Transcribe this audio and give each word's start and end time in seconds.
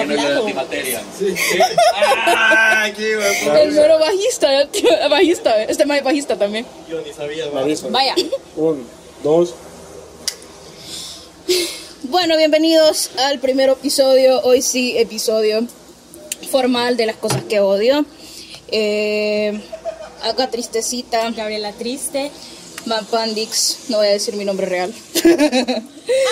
Que 0.00 0.06
no 0.06 0.12
es 0.14 0.16
la 0.16 0.22
hablado. 0.24 0.40
antimateria. 0.42 1.02
¡Ah! 2.26 2.88
qué. 2.96 3.12
El 3.62 3.72
mero 3.72 3.98
bajista, 3.98 4.60
el 4.62 4.68
tío- 4.68 4.90
bajista, 5.10 5.62
este 5.64 5.86
más 5.86 5.98
es 5.98 6.04
bajista 6.04 6.36
también. 6.36 6.66
Yo 6.88 7.00
ni 7.00 7.12
sabía. 7.12 7.46
Vaya. 7.90 8.14
Un, 8.56 8.86
dos. 9.22 9.54
Bueno, 12.04 12.36
bienvenidos 12.36 13.10
al 13.18 13.38
primer 13.40 13.70
episodio, 13.70 14.40
hoy 14.42 14.62
sí, 14.62 14.96
episodio 14.96 15.66
formal 16.50 16.96
de 16.96 17.06
las 17.06 17.16
cosas 17.16 17.42
que 17.44 17.60
odio. 17.60 18.04
Eh, 18.68 19.60
acá 20.22 20.50
tristecita, 20.50 21.30
Gabriela 21.30 21.72
Triste. 21.72 22.30
Mampandix, 22.86 23.78
no 23.88 23.96
voy 23.98 24.06
a 24.06 24.10
decir 24.10 24.34
mi 24.36 24.44
nombre 24.44 24.66
real. 24.66 24.94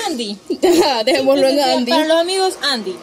Andy. 0.07 0.39
Dejémoslo 1.05 1.49
en 1.49 1.57
Para 1.59 1.73
Andy. 1.75 1.91
los 1.91 2.21
amigos, 2.21 2.55
Andy. 2.63 2.95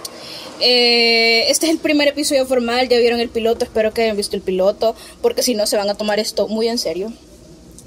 Eh, 0.62 1.50
este 1.50 1.66
es 1.66 1.72
el 1.72 1.80
primer 1.80 2.08
episodio 2.08 2.46
formal, 2.46 2.88
ya 2.88 2.98
vieron 3.00 3.20
el 3.20 3.30
piloto, 3.30 3.66
espero 3.66 3.94
que 3.94 4.04
hayan 4.04 4.18
visto 4.18 4.36
el 4.36 4.42
piloto, 4.42 4.96
porque 5.22 5.44
si 5.44 5.56
no 5.56 5.66
se 5.66 5.78
van 5.78 5.90
a 5.90 5.96
tomar 5.96 6.20
esto 6.20 6.48
muy 6.48 6.68
en 6.68 6.78
serio. 6.78 7.12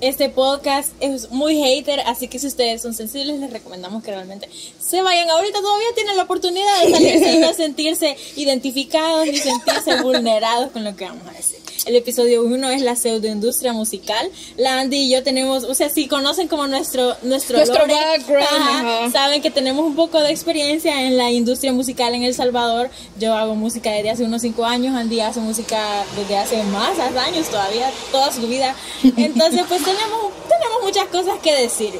Este 0.00 0.28
podcast 0.28 0.92
es 1.00 1.30
muy 1.30 1.56
hater, 1.62 2.00
así 2.00 2.28
que 2.28 2.38
si 2.38 2.48
ustedes 2.48 2.82
son 2.82 2.94
sensibles, 2.94 3.38
les 3.38 3.50
recomendamos 3.50 4.02
que 4.02 4.10
realmente 4.10 4.50
se 4.78 5.00
vayan. 5.02 5.30
Ahorita 5.30 5.60
todavía 5.60 5.86
tienen 5.94 6.16
la 6.16 6.24
oportunidad 6.24 6.82
de 6.82 6.90
salirse 6.90 7.32
y 7.36 7.38
no 7.38 7.54
sentirse 7.54 8.16
identificados 8.36 9.24
ni 9.26 9.38
sentirse 9.38 10.02
vulnerados 10.02 10.72
con 10.72 10.84
lo 10.84 10.94
que 10.96 11.04
vamos 11.04 11.26
a 11.28 11.32
decir. 11.32 11.63
El 11.86 11.96
episodio 11.96 12.42
1 12.44 12.70
es 12.70 12.82
la 12.82 12.96
pseudoindustria 12.96 13.72
musical. 13.72 14.30
La 14.56 14.80
Andy 14.80 14.96
y 14.96 15.10
yo 15.10 15.22
tenemos, 15.22 15.64
o 15.64 15.74
sea, 15.74 15.90
si 15.90 16.08
conocen 16.08 16.48
como 16.48 16.66
nuestro 16.66 17.16
nuestro, 17.22 17.58
Nuestro 17.58 17.80
lore, 17.80 17.94
background, 17.94 18.46
ajá, 18.48 18.98
ajá. 19.04 19.10
saben 19.10 19.42
que 19.42 19.50
tenemos 19.50 19.84
un 19.84 19.94
poco 19.94 20.20
de 20.20 20.30
experiencia 20.30 21.02
en 21.06 21.16
la 21.16 21.30
industria 21.30 21.72
musical 21.72 22.14
en 22.14 22.22
El 22.22 22.34
Salvador. 22.34 22.90
Yo 23.18 23.34
hago 23.34 23.54
música 23.54 23.90
desde 23.90 24.10
hace 24.10 24.24
unos 24.24 24.42
5 24.42 24.64
años, 24.64 24.96
Andy 24.96 25.20
hace 25.20 25.40
música 25.40 26.04
desde 26.16 26.36
hace 26.38 26.62
más 26.64 26.98
años 26.98 27.48
todavía, 27.48 27.90
toda 28.10 28.32
su 28.32 28.46
vida. 28.46 28.74
Entonces, 29.16 29.62
pues 29.68 29.82
tenemos, 29.84 30.32
tenemos 30.48 30.82
muchas 30.82 31.06
cosas 31.08 31.38
que 31.42 31.54
decir. 31.54 31.92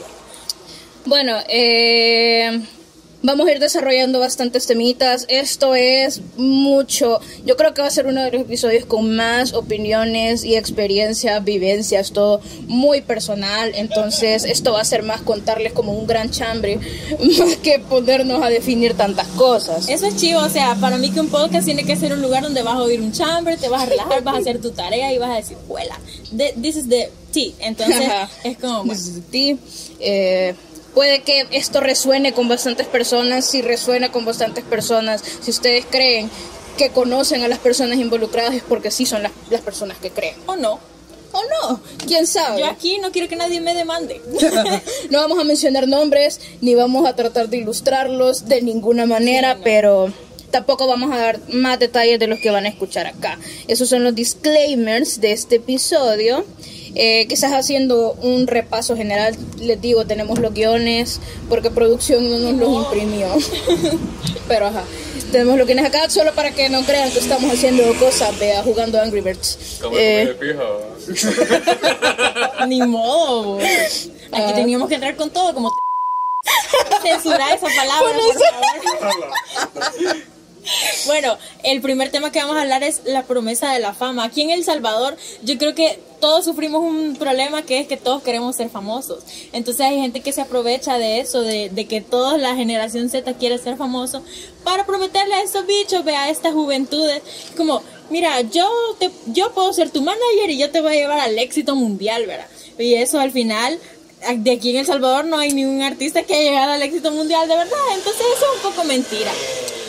Bueno, 1.07 1.37
eh, 1.49 2.63
vamos 3.25 3.49
a 3.49 3.53
ir 3.53 3.59
desarrollando 3.59 4.21
bastantes 4.21 4.67
temitas. 4.67 5.25
Esto 5.29 5.75
es 5.75 6.21
mucho. 6.37 7.21
Yo 7.45 7.57
creo 7.57 7.73
que 7.75 7.81
va 7.81 7.89
a 7.89 7.91
ser 7.91 8.07
uno 8.07 8.23
de 8.23 8.31
los 8.31 8.43
episodios 8.43 8.85
con 8.85 9.17
más 9.17 9.55
opiniones 9.55 10.45
y 10.45 10.57
experiencias, 10.57 11.43
vivencias, 11.43 12.13
todo 12.13 12.41
muy 12.69 13.01
personal. 13.01 13.73
Entonces, 13.75 14.45
esto 14.45 14.75
va 14.75 14.83
a 14.83 14.85
ser 14.85 15.03
más 15.03 15.23
contarles 15.23 15.73
como 15.73 15.93
un 15.93 16.07
gran 16.07 16.31
chambre, 16.31 16.79
más 17.39 17.57
que 17.57 17.79
ponernos 17.79 18.43
a 18.43 18.51
definir 18.51 18.95
tantas 18.95 19.27
cosas. 19.29 19.89
Eso 19.89 20.07
es 20.07 20.17
chivo, 20.17 20.41
o 20.41 20.51
sea, 20.51 20.75
para 20.77 20.99
mí 20.99 21.11
que 21.11 21.21
un 21.21 21.29
podcast 21.29 21.65
tiene 21.65 21.85
que 21.85 21.97
ser 21.97 22.13
un 22.13 22.21
lugar 22.21 22.43
donde 22.43 22.63
vas 22.63 22.75
a 22.75 22.83
oír 22.83 23.01
un 23.01 23.13
chamber, 23.13 23.59
te 23.59 23.69
vas 23.69 23.85
a 23.85 23.87
relajar, 23.87 24.23
vas 24.23 24.37
a 24.37 24.39
hacer 24.39 24.61
tu 24.61 24.71
tarea 24.71 25.13
y 25.13 25.19
vas 25.19 25.31
a 25.31 25.37
decir, 25.37 25.57
huela, 25.67 25.99
this 26.61 26.77
is 26.77 26.89
the 26.91 27.11
tea. 27.33 27.53
Entonces, 27.61 28.07
Ajá. 28.07 28.31
es 28.45 28.59
como, 28.59 28.85
bueno, 28.85 28.93
This 28.93 29.09
is 29.09 29.15
the 29.15 29.31
tea. 29.31 29.57
Eh, 30.01 30.55
puede 30.95 31.23
que 31.23 31.47
esto 31.51 31.81
resuene 31.81 32.33
con 32.33 32.49
bastantes 32.49 32.87
personas, 32.87 33.45
si 33.45 33.63
resuena 33.63 34.11
con 34.11 34.25
bastantes 34.25 34.65
personas, 34.65 35.23
si 35.43 35.51
ustedes 35.51 35.85
creen 35.91 36.31
que 36.79 36.91
conocen 36.91 37.43
a 37.43 37.49
las 37.49 37.59
personas 37.59 37.99
involucradas 37.99 38.55
es 38.55 38.63
porque 38.63 38.91
sí 38.91 39.07
son 39.07 39.23
las, 39.23 39.33
las 39.51 39.61
personas 39.61 39.99
que 39.99 40.11
creen. 40.11 40.37
o 40.47 40.57
no. 40.57 40.81
¿O 41.33 41.41
no? 41.69 41.81
¿Quién 42.07 42.29
sabe? 42.29 42.61
Yo 42.61 42.67
aquí 42.67 42.99
no 42.99 43.11
quiero 43.11 43.29
que 43.29 43.35
nadie 43.35 43.61
me 43.61 43.75
demande. 43.75 44.23
no 45.11 45.19
vamos 45.19 45.37
a 45.41 45.43
mencionar 45.43 45.89
nombres, 45.89 46.41
ni 46.61 46.77
vamos 46.77 47.09
a 47.09 47.17
tratar 47.17 47.49
de 47.49 47.57
ilustrarlos 47.57 48.47
de 48.47 48.63
ninguna 48.63 49.05
manera, 49.05 49.59
pero 49.65 50.13
tampoco 50.53 50.87
vamos 50.87 51.13
a 51.13 51.19
dar 51.19 51.41
más 51.49 51.81
detalles 51.81 52.21
de 52.21 52.29
los 52.29 52.39
que 52.39 52.53
van 52.53 52.67
a 52.67 52.69
escuchar 52.69 53.09
acá. 53.09 53.41
Esos 53.67 53.89
son 53.89 54.05
los 54.05 54.15
disclaimers 54.15 55.21
de 55.21 55.33
este 55.33 55.57
episodio. 55.57 56.45
Eh, 56.97 57.27
quizás 57.29 57.53
haciendo 57.53 58.13
un 58.23 58.47
repaso 58.47 58.97
general, 58.97 59.37
les 59.59 59.81
digo, 59.81 60.07
tenemos 60.07 60.39
los 60.39 60.55
guiones, 60.55 61.21
porque 61.49 61.71
producción 61.71 62.31
no 62.31 62.39
nos 62.39 62.53
los 62.55 62.85
imprimió. 62.85 63.29
pero 64.49 64.67
ajá, 64.67 64.85
tenemos 65.33 65.57
los 65.59 65.67
guiones 65.67 65.87
acá 65.87 66.09
solo 66.11 66.33
para 66.35 66.53
que 66.53 66.69
no 66.69 66.83
crean 66.83 67.11
que 67.11 67.19
estamos 67.19 67.53
haciendo 67.53 67.83
cosas, 67.99 68.39
vea, 68.39 68.63
jugando 68.63 69.01
Angry 69.01 69.21
Birds. 69.23 69.79
Como 69.83 69.97
Eh, 69.99 70.37
pija. 70.39 70.65
Ni 72.69 72.81
modo. 72.83 73.59
Aquí 73.59 73.73
Ah. 74.33 74.53
teníamos 74.55 74.89
que 74.89 74.95
entrar 74.97 75.17
con 75.17 75.31
todo, 75.31 75.53
como 75.55 75.71
censurar 77.03 77.57
esa 77.57 77.67
palabra, 77.77 78.13
por 78.13 79.83
favor. 79.83 80.17
Bueno, 81.07 81.37
el 81.63 81.81
primer 81.81 82.11
tema 82.11 82.33
que 82.33 82.41
vamos 82.41 82.57
a 82.57 82.63
hablar 82.63 82.83
es 82.83 83.03
la 83.05 83.25
promesa 83.25 83.73
de 83.73 83.81
la 83.81 83.95
fama. 83.95 84.25
Aquí 84.25 84.43
en 84.43 84.51
El 84.51 84.65
Salvador, 84.65 85.17
yo 85.43 85.59
creo 85.59 85.75
que 85.75 85.99
todos 86.21 86.45
sufrimos 86.45 86.83
un 86.83 87.17
problema 87.17 87.63
que 87.63 87.81
es 87.81 87.87
que 87.87 87.97
todos 87.97 88.23
queremos 88.23 88.57
ser 88.57 88.71
famosos. 88.71 89.25
Entonces 89.53 89.85
hay 89.85 90.01
gente 90.01 90.21
que 90.21 90.33
se 90.33 90.41
aprovecha 90.41 90.97
de 90.97 91.21
eso, 91.21 91.43
de, 91.43 91.87
que 91.89 92.01
toda 92.01 92.39
la 92.39 92.55
generación 92.57 93.11
Z 93.11 93.35
quiere 93.35 93.59
ser 93.59 93.77
famoso, 93.77 94.23
para 94.63 94.87
prometerle 94.87 95.35
a 95.35 95.43
estos 95.43 95.67
bichos, 95.67 96.05
ve 96.05 96.17
a 96.17 96.31
estas 96.31 96.55
juventudes, 96.55 97.21
como, 97.57 97.83
mira, 98.09 98.41
yo, 98.41 98.71
te, 98.99 99.11
yo 99.27 99.53
puedo 99.53 99.73
ser 99.75 99.91
tu 99.91 100.01
manager 100.01 100.49
y 100.49 100.57
yo 100.57 100.71
te 100.71 100.81
voy 100.81 100.93
a 100.93 101.01
llevar 101.01 101.21
al 101.21 101.39
éxito 101.39 101.75
mundial, 101.75 102.25
¿verdad? 102.27 102.47
Y 102.79 102.95
eso 102.95 103.21
al 103.21 103.31
final 103.31 103.79
de 104.37 104.51
aquí 104.53 104.71
en 104.71 104.77
El 104.77 104.87
Salvador 104.87 105.25
no 105.25 105.39
hay 105.39 105.53
ningún 105.53 105.83
artista 105.83 106.23
que 106.23 106.35
haya 106.35 106.51
llegado 106.51 106.73
al 106.73 106.83
éxito 106.83 107.11
mundial 107.11 107.49
de 107.49 107.57
verdad, 107.57 107.79
entonces 107.95 108.23
eso 108.37 108.45
es 108.47 108.65
un 108.65 108.71
poco 108.73 108.85
mentira. 108.85 109.31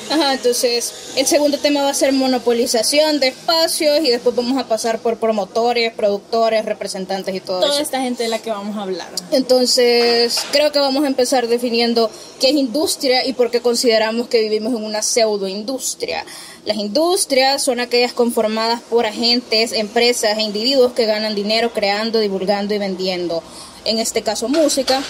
Ajá, 0.08 0.34
entonces 0.34 0.94
el 1.16 1.26
segundo 1.26 1.58
tema 1.58 1.82
va 1.82 1.90
a 1.90 1.94
ser 1.96 2.14
monopolización 2.14 3.20
de 3.20 3.30
espacios 3.30 4.02
y 4.04 4.12
después 4.12 4.36
vamos 4.36 4.56
a 4.60 4.68
pasar 4.68 5.00
por 5.00 5.18
promotores, 5.18 5.94
productores, 5.94 6.64
representantes 6.64 7.34
y 7.34 7.40
todo 7.40 7.60
Toda 7.62 7.74
eso. 7.74 7.82
esta 7.82 8.02
gente 8.02 8.22
de 8.22 8.30
la 8.30 8.38
que 8.38 8.52
vamos 8.52 8.78
a 8.78 8.84
hablar. 8.84 9.08
Entonces 9.32 10.42
creo 10.52 10.72
que 10.72 10.78
vamos 10.78 11.04
a 11.06 11.08
empezar 11.08 11.48
definiendo 11.48 12.12
qué 12.40 12.50
es 12.50 12.56
industria 12.56 13.26
y 13.26 13.34
por 13.34 13.50
qué 13.50 13.62
consideramos 13.62 14.28
que 14.28 14.42
vivimos 14.42 14.74
en 14.74 14.84
una 14.84 15.02
pseudoindustria. 15.02 16.24
Las 16.66 16.78
industrias 16.78 17.64
son 17.64 17.80
aquellas 17.80 18.12
conformadas 18.12 18.82
por 18.82 19.06
agentes, 19.06 19.72
empresas 19.72 20.38
e 20.40 20.42
individuos 20.42 20.94
que 20.94 21.06
ganan 21.06 21.36
dinero 21.36 21.72
creando, 21.72 22.20
divulgando 22.20 22.74
y 22.74 22.80
vendiendo, 22.80 23.44
en 23.86 24.00
este 24.00 24.24
caso 24.24 24.50
música. 24.50 25.04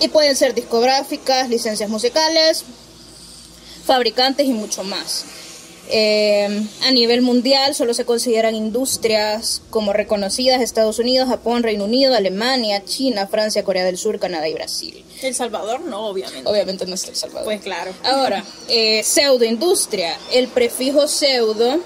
Y 0.00 0.08
pueden 0.08 0.34
ser 0.34 0.52
discográficas, 0.52 1.48
licencias 1.48 1.88
musicales, 1.88 2.64
fabricantes 3.86 4.46
y 4.46 4.52
mucho 4.52 4.82
más. 4.82 5.24
Eh, 5.90 6.66
a 6.82 6.90
nivel 6.92 7.20
mundial 7.20 7.74
solo 7.74 7.92
se 7.92 8.06
consideran 8.06 8.54
industrias 8.54 9.60
como 9.68 9.92
reconocidas 9.92 10.62
Estados 10.62 10.98
Unidos, 10.98 11.28
Japón, 11.28 11.62
Reino 11.62 11.84
Unido, 11.84 12.14
Alemania, 12.14 12.82
China, 12.84 13.26
Francia, 13.26 13.64
Corea 13.64 13.84
del 13.84 13.98
Sur, 13.98 14.18
Canadá 14.18 14.48
y 14.48 14.54
Brasil. 14.54 15.04
El 15.22 15.34
Salvador 15.34 15.82
no, 15.82 16.08
obviamente. 16.08 16.48
Obviamente 16.48 16.86
no 16.86 16.94
está 16.94 17.10
El 17.10 17.16
Salvador. 17.16 17.44
Pues 17.44 17.60
claro. 17.60 17.92
Ahora, 18.02 18.44
eh, 18.68 19.02
pseudoindustria. 19.02 20.16
El 20.32 20.48
prefijo 20.48 21.06
pseudo 21.06 21.80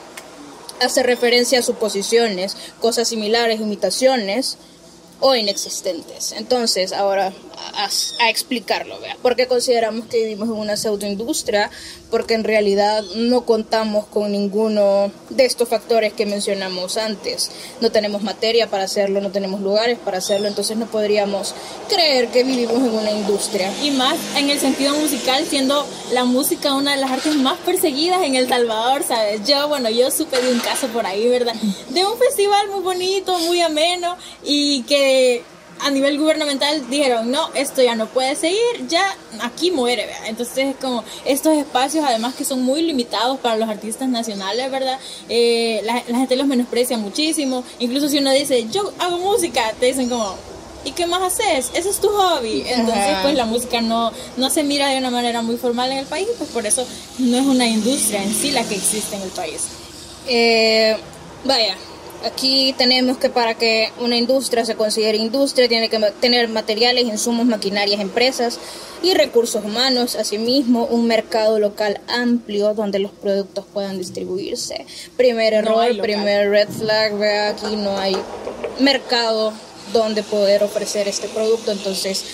hace 0.80 1.02
referencia 1.02 1.58
a 1.58 1.62
suposiciones, 1.62 2.56
cosas 2.80 3.08
similares, 3.08 3.60
imitaciones 3.60 4.58
o 5.20 5.34
inexistentes. 5.34 6.32
Entonces, 6.32 6.92
ahora 6.92 7.32
a, 7.74 7.88
a 8.20 8.30
explicarlo, 8.30 9.00
¿vea? 9.00 9.16
¿Por 9.20 9.34
qué 9.34 9.48
consideramos 9.48 10.06
que 10.06 10.18
vivimos 10.18 10.48
en 10.48 10.54
una 10.54 10.76
pseudoindustria? 10.76 11.70
Porque 12.10 12.34
en 12.34 12.44
realidad 12.44 13.02
no 13.16 13.42
contamos 13.42 14.06
con 14.06 14.32
ninguno 14.32 15.10
de 15.28 15.44
estos 15.44 15.68
factores 15.68 16.12
que 16.12 16.24
mencionamos 16.26 16.96
antes. 16.96 17.50
No 17.80 17.90
tenemos 17.90 18.22
materia 18.22 18.68
para 18.68 18.84
hacerlo, 18.84 19.20
no 19.20 19.30
tenemos 19.30 19.60
lugares 19.60 19.98
para 19.98 20.18
hacerlo, 20.18 20.48
entonces 20.48 20.76
no 20.76 20.86
podríamos 20.86 21.54
creer 21.88 22.28
que 22.28 22.44
vivimos 22.44 22.76
en 22.76 22.94
una 22.94 23.10
industria. 23.10 23.70
Y 23.82 23.90
más 23.90 24.16
en 24.36 24.48
el 24.50 24.58
sentido 24.58 24.94
musical, 24.94 25.44
siendo 25.46 25.86
la 26.12 26.24
música 26.24 26.74
una 26.74 26.94
de 26.94 27.00
las 27.00 27.10
artes 27.10 27.34
más 27.36 27.58
perseguidas 27.58 28.22
en 28.22 28.36
El 28.36 28.48
Salvador, 28.48 29.02
¿sabes? 29.06 29.46
Yo, 29.46 29.68
bueno, 29.68 29.90
yo 29.90 30.10
supe 30.10 30.40
de 30.40 30.52
un 30.52 30.60
caso 30.60 30.88
por 30.88 31.06
ahí, 31.06 31.28
¿verdad? 31.28 31.54
De 31.90 32.04
un 32.06 32.18
festival 32.18 32.68
muy 32.70 32.80
bonito, 32.80 33.38
muy 33.40 33.60
ameno, 33.60 34.16
y 34.44 34.82
que 34.82 35.42
a 35.80 35.90
nivel 35.90 36.18
gubernamental 36.18 36.88
dijeron, 36.90 37.30
no, 37.30 37.48
esto 37.54 37.82
ya 37.82 37.94
no 37.94 38.06
puede 38.06 38.34
seguir, 38.36 38.58
ya 38.88 39.16
aquí 39.40 39.70
muere, 39.70 40.06
¿verdad? 40.06 40.26
Entonces, 40.26 40.58
es 40.58 40.76
como 40.76 41.04
estos 41.24 41.56
espacios, 41.56 42.04
además 42.06 42.34
que 42.34 42.44
son 42.44 42.62
muy 42.62 42.82
limitados 42.82 43.38
para 43.40 43.56
los 43.56 43.68
artistas 43.68 44.08
nacionales, 44.08 44.70
¿verdad? 44.70 44.98
Eh, 45.28 45.80
la, 45.84 46.02
la 46.08 46.18
gente 46.18 46.36
los 46.36 46.46
menosprecia 46.46 46.98
muchísimo, 46.98 47.64
incluso 47.78 48.08
si 48.08 48.18
uno 48.18 48.32
dice, 48.32 48.66
yo 48.70 48.92
hago 48.98 49.18
música, 49.18 49.72
te 49.78 49.86
dicen 49.86 50.08
como, 50.08 50.36
¿y 50.84 50.92
qué 50.92 51.06
más 51.06 51.22
haces? 51.22 51.70
Ese 51.74 51.90
es 51.90 51.98
tu 51.98 52.08
hobby. 52.08 52.64
Entonces, 52.66 53.16
pues 53.22 53.34
la 53.34 53.44
música 53.44 53.80
no, 53.80 54.12
no 54.36 54.50
se 54.50 54.62
mira 54.62 54.88
de 54.88 54.98
una 54.98 55.10
manera 55.10 55.42
muy 55.42 55.56
formal 55.56 55.92
en 55.92 55.98
el 55.98 56.06
país, 56.06 56.28
pues 56.38 56.50
por 56.50 56.66
eso 56.66 56.86
no 57.18 57.36
es 57.36 57.46
una 57.46 57.66
industria 57.66 58.22
en 58.22 58.34
sí 58.34 58.50
la 58.52 58.64
que 58.64 58.76
existe 58.76 59.16
en 59.16 59.22
el 59.22 59.30
país. 59.30 59.62
Eh, 60.26 60.96
vaya, 61.44 61.76
Aquí 62.24 62.74
tenemos 62.76 63.16
que 63.18 63.30
para 63.30 63.54
que 63.54 63.92
una 64.00 64.16
industria 64.16 64.64
se 64.64 64.74
considere 64.74 65.18
industria 65.18 65.68
tiene 65.68 65.88
que 65.88 65.98
tener 66.20 66.48
materiales, 66.48 67.04
insumos, 67.04 67.46
maquinarias, 67.46 68.00
empresas 68.00 68.58
y 69.02 69.14
recursos 69.14 69.64
humanos, 69.64 70.16
asimismo 70.16 70.86
un 70.86 71.06
mercado 71.06 71.60
local 71.60 72.00
amplio 72.08 72.74
donde 72.74 72.98
los 72.98 73.12
productos 73.12 73.64
puedan 73.72 73.98
distribuirse. 73.98 74.84
Primer 75.16 75.54
error, 75.54 75.96
primer 76.00 76.50
red 76.50 76.68
flag, 76.68 77.16
vea 77.16 77.50
aquí 77.50 77.76
no 77.76 77.96
hay 77.96 78.16
mercado 78.80 79.52
donde 79.92 80.22
poder 80.24 80.64
ofrecer 80.64 81.06
este 81.06 81.28
producto, 81.28 81.70
entonces 81.70 82.24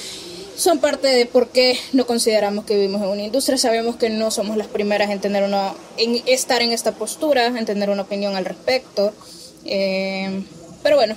son 0.57 0.79
parte 0.79 1.09
de 1.09 1.27
por 1.27 1.49
qué 1.49 1.79
no 1.93 2.07
consideramos 2.07 2.65
que 2.65 2.77
vivimos 2.77 3.03
en 3.03 3.09
una 3.09 3.23
industria. 3.23 3.59
Sabemos 3.59 3.97
que 3.97 4.09
no 4.09 4.31
somos 4.31 4.57
las 4.57 4.69
primeras 4.69 5.11
en 5.11 5.21
tener 5.21 5.43
una, 5.43 5.75
en 5.97 6.23
estar 6.27 6.63
en 6.63 6.73
esta 6.73 6.93
postura, 6.93 7.47
en 7.47 7.67
tener 7.67 7.91
una 7.91 8.03
opinión 8.03 8.37
al 8.37 8.45
respecto. 8.45 9.13
Eh, 9.64 10.44
pero 10.82 10.96
bueno, 10.96 11.16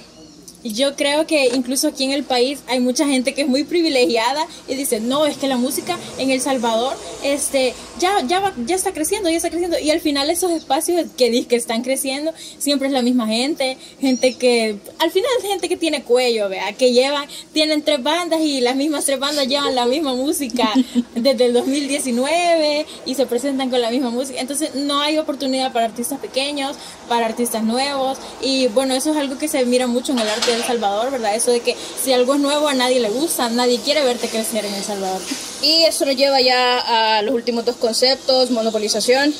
yo 0.64 0.96
creo 0.96 1.28
que 1.28 1.48
incluso 1.54 1.88
aquí 1.88 2.04
en 2.04 2.12
el 2.12 2.24
país 2.24 2.60
hay 2.68 2.80
mucha 2.80 3.08
gente 3.08 3.34
que 3.34 3.42
es 3.42 3.48
muy 3.48 3.64
privilegiada 3.64 4.46
y 4.68 4.76
dice, 4.76 5.00
no, 5.00 5.26
es 5.26 5.38
que 5.38 5.48
la 5.48 5.58
música 5.58 5.98
en 6.18 6.32
El 6.32 6.42
Salvador 6.42 6.96
este, 7.24 7.74
ya, 8.00 8.22
ya, 8.28 8.54
ya 8.66 8.76
está 8.76 8.94
creciendo, 8.94 9.30
ya 9.30 9.38
está 9.38 9.50
creciendo. 9.50 9.80
Y 9.80 9.92
al 9.92 10.02
final 10.02 10.30
esos 10.30 10.52
espacios 10.52 11.06
que, 11.18 11.46
que 11.46 11.56
están 11.56 11.84
creciendo 11.84 12.34
siempre 12.58 12.88
es 12.88 12.94
la 12.94 13.02
misma 13.02 13.28
gente, 13.28 13.78
gente 14.00 14.36
que, 14.36 14.78
al 15.00 15.12
final 15.12 15.30
es 15.40 15.48
gente 15.48 15.70
que 15.70 15.78
tiene 15.78 16.04
cuello, 16.04 16.50
vea, 16.50 16.74
que 16.74 16.92
llevan, 16.92 17.28
tienen 17.54 17.82
tres 17.82 18.02
bandas 18.02 18.42
y 18.42 18.62
las 18.62 18.76
mismas 18.76 19.06
tres 19.06 19.20
bandas 19.20 19.48
llevan 19.48 19.76
la 19.76 19.86
misma 19.86 20.14
música 20.14 20.74
desde 21.16 21.46
el 21.46 21.54
2019 21.54 22.86
y 23.06 23.16
se 23.16 23.26
presentan 23.26 23.70
con 23.70 23.82
la 23.82 23.92
misma 23.92 24.10
música. 24.10 24.40
Entonces 24.40 24.76
no 24.76 25.02
hay 25.02 25.18
oportunidad 25.18 25.72
para 25.72 25.86
artistas 25.86 26.20
pequeños, 26.20 26.76
para 27.08 27.26
artistas 27.26 27.64
nuevos. 27.64 28.18
Y 28.42 28.68
bueno, 28.68 28.94
eso 28.94 29.12
es 29.12 29.18
algo 29.18 29.38
que 29.38 29.48
se 29.48 29.64
mira 29.66 29.88
mucho 29.88 30.12
en 30.12 30.20
el 30.20 30.28
arte 30.28 30.47
El 30.56 30.64
Salvador, 30.64 31.12
¿verdad? 31.12 31.36
Eso 31.36 31.52
de 31.52 31.62
que 31.62 31.76
si 32.02 32.14
algo 32.14 32.36
es 32.36 32.40
nuevo 32.40 32.68
a 32.68 32.74
nadie 32.74 33.00
le 33.00 33.10
gusta, 33.10 33.50
nadie 33.50 33.80
quiere 33.80 34.04
verte 34.04 34.28
crecer 34.28 34.66
en 34.66 34.74
El 34.74 34.84
Salvador. 34.84 35.22
Y 35.62 35.84
eso 35.84 36.06
nos 36.06 36.16
lleva 36.16 36.40
ya 36.42 37.18
a 37.18 37.22
los 37.22 37.34
últimos 37.34 37.66
dos 37.66 37.76
conceptos, 37.76 38.52
monopolización, 38.52 39.34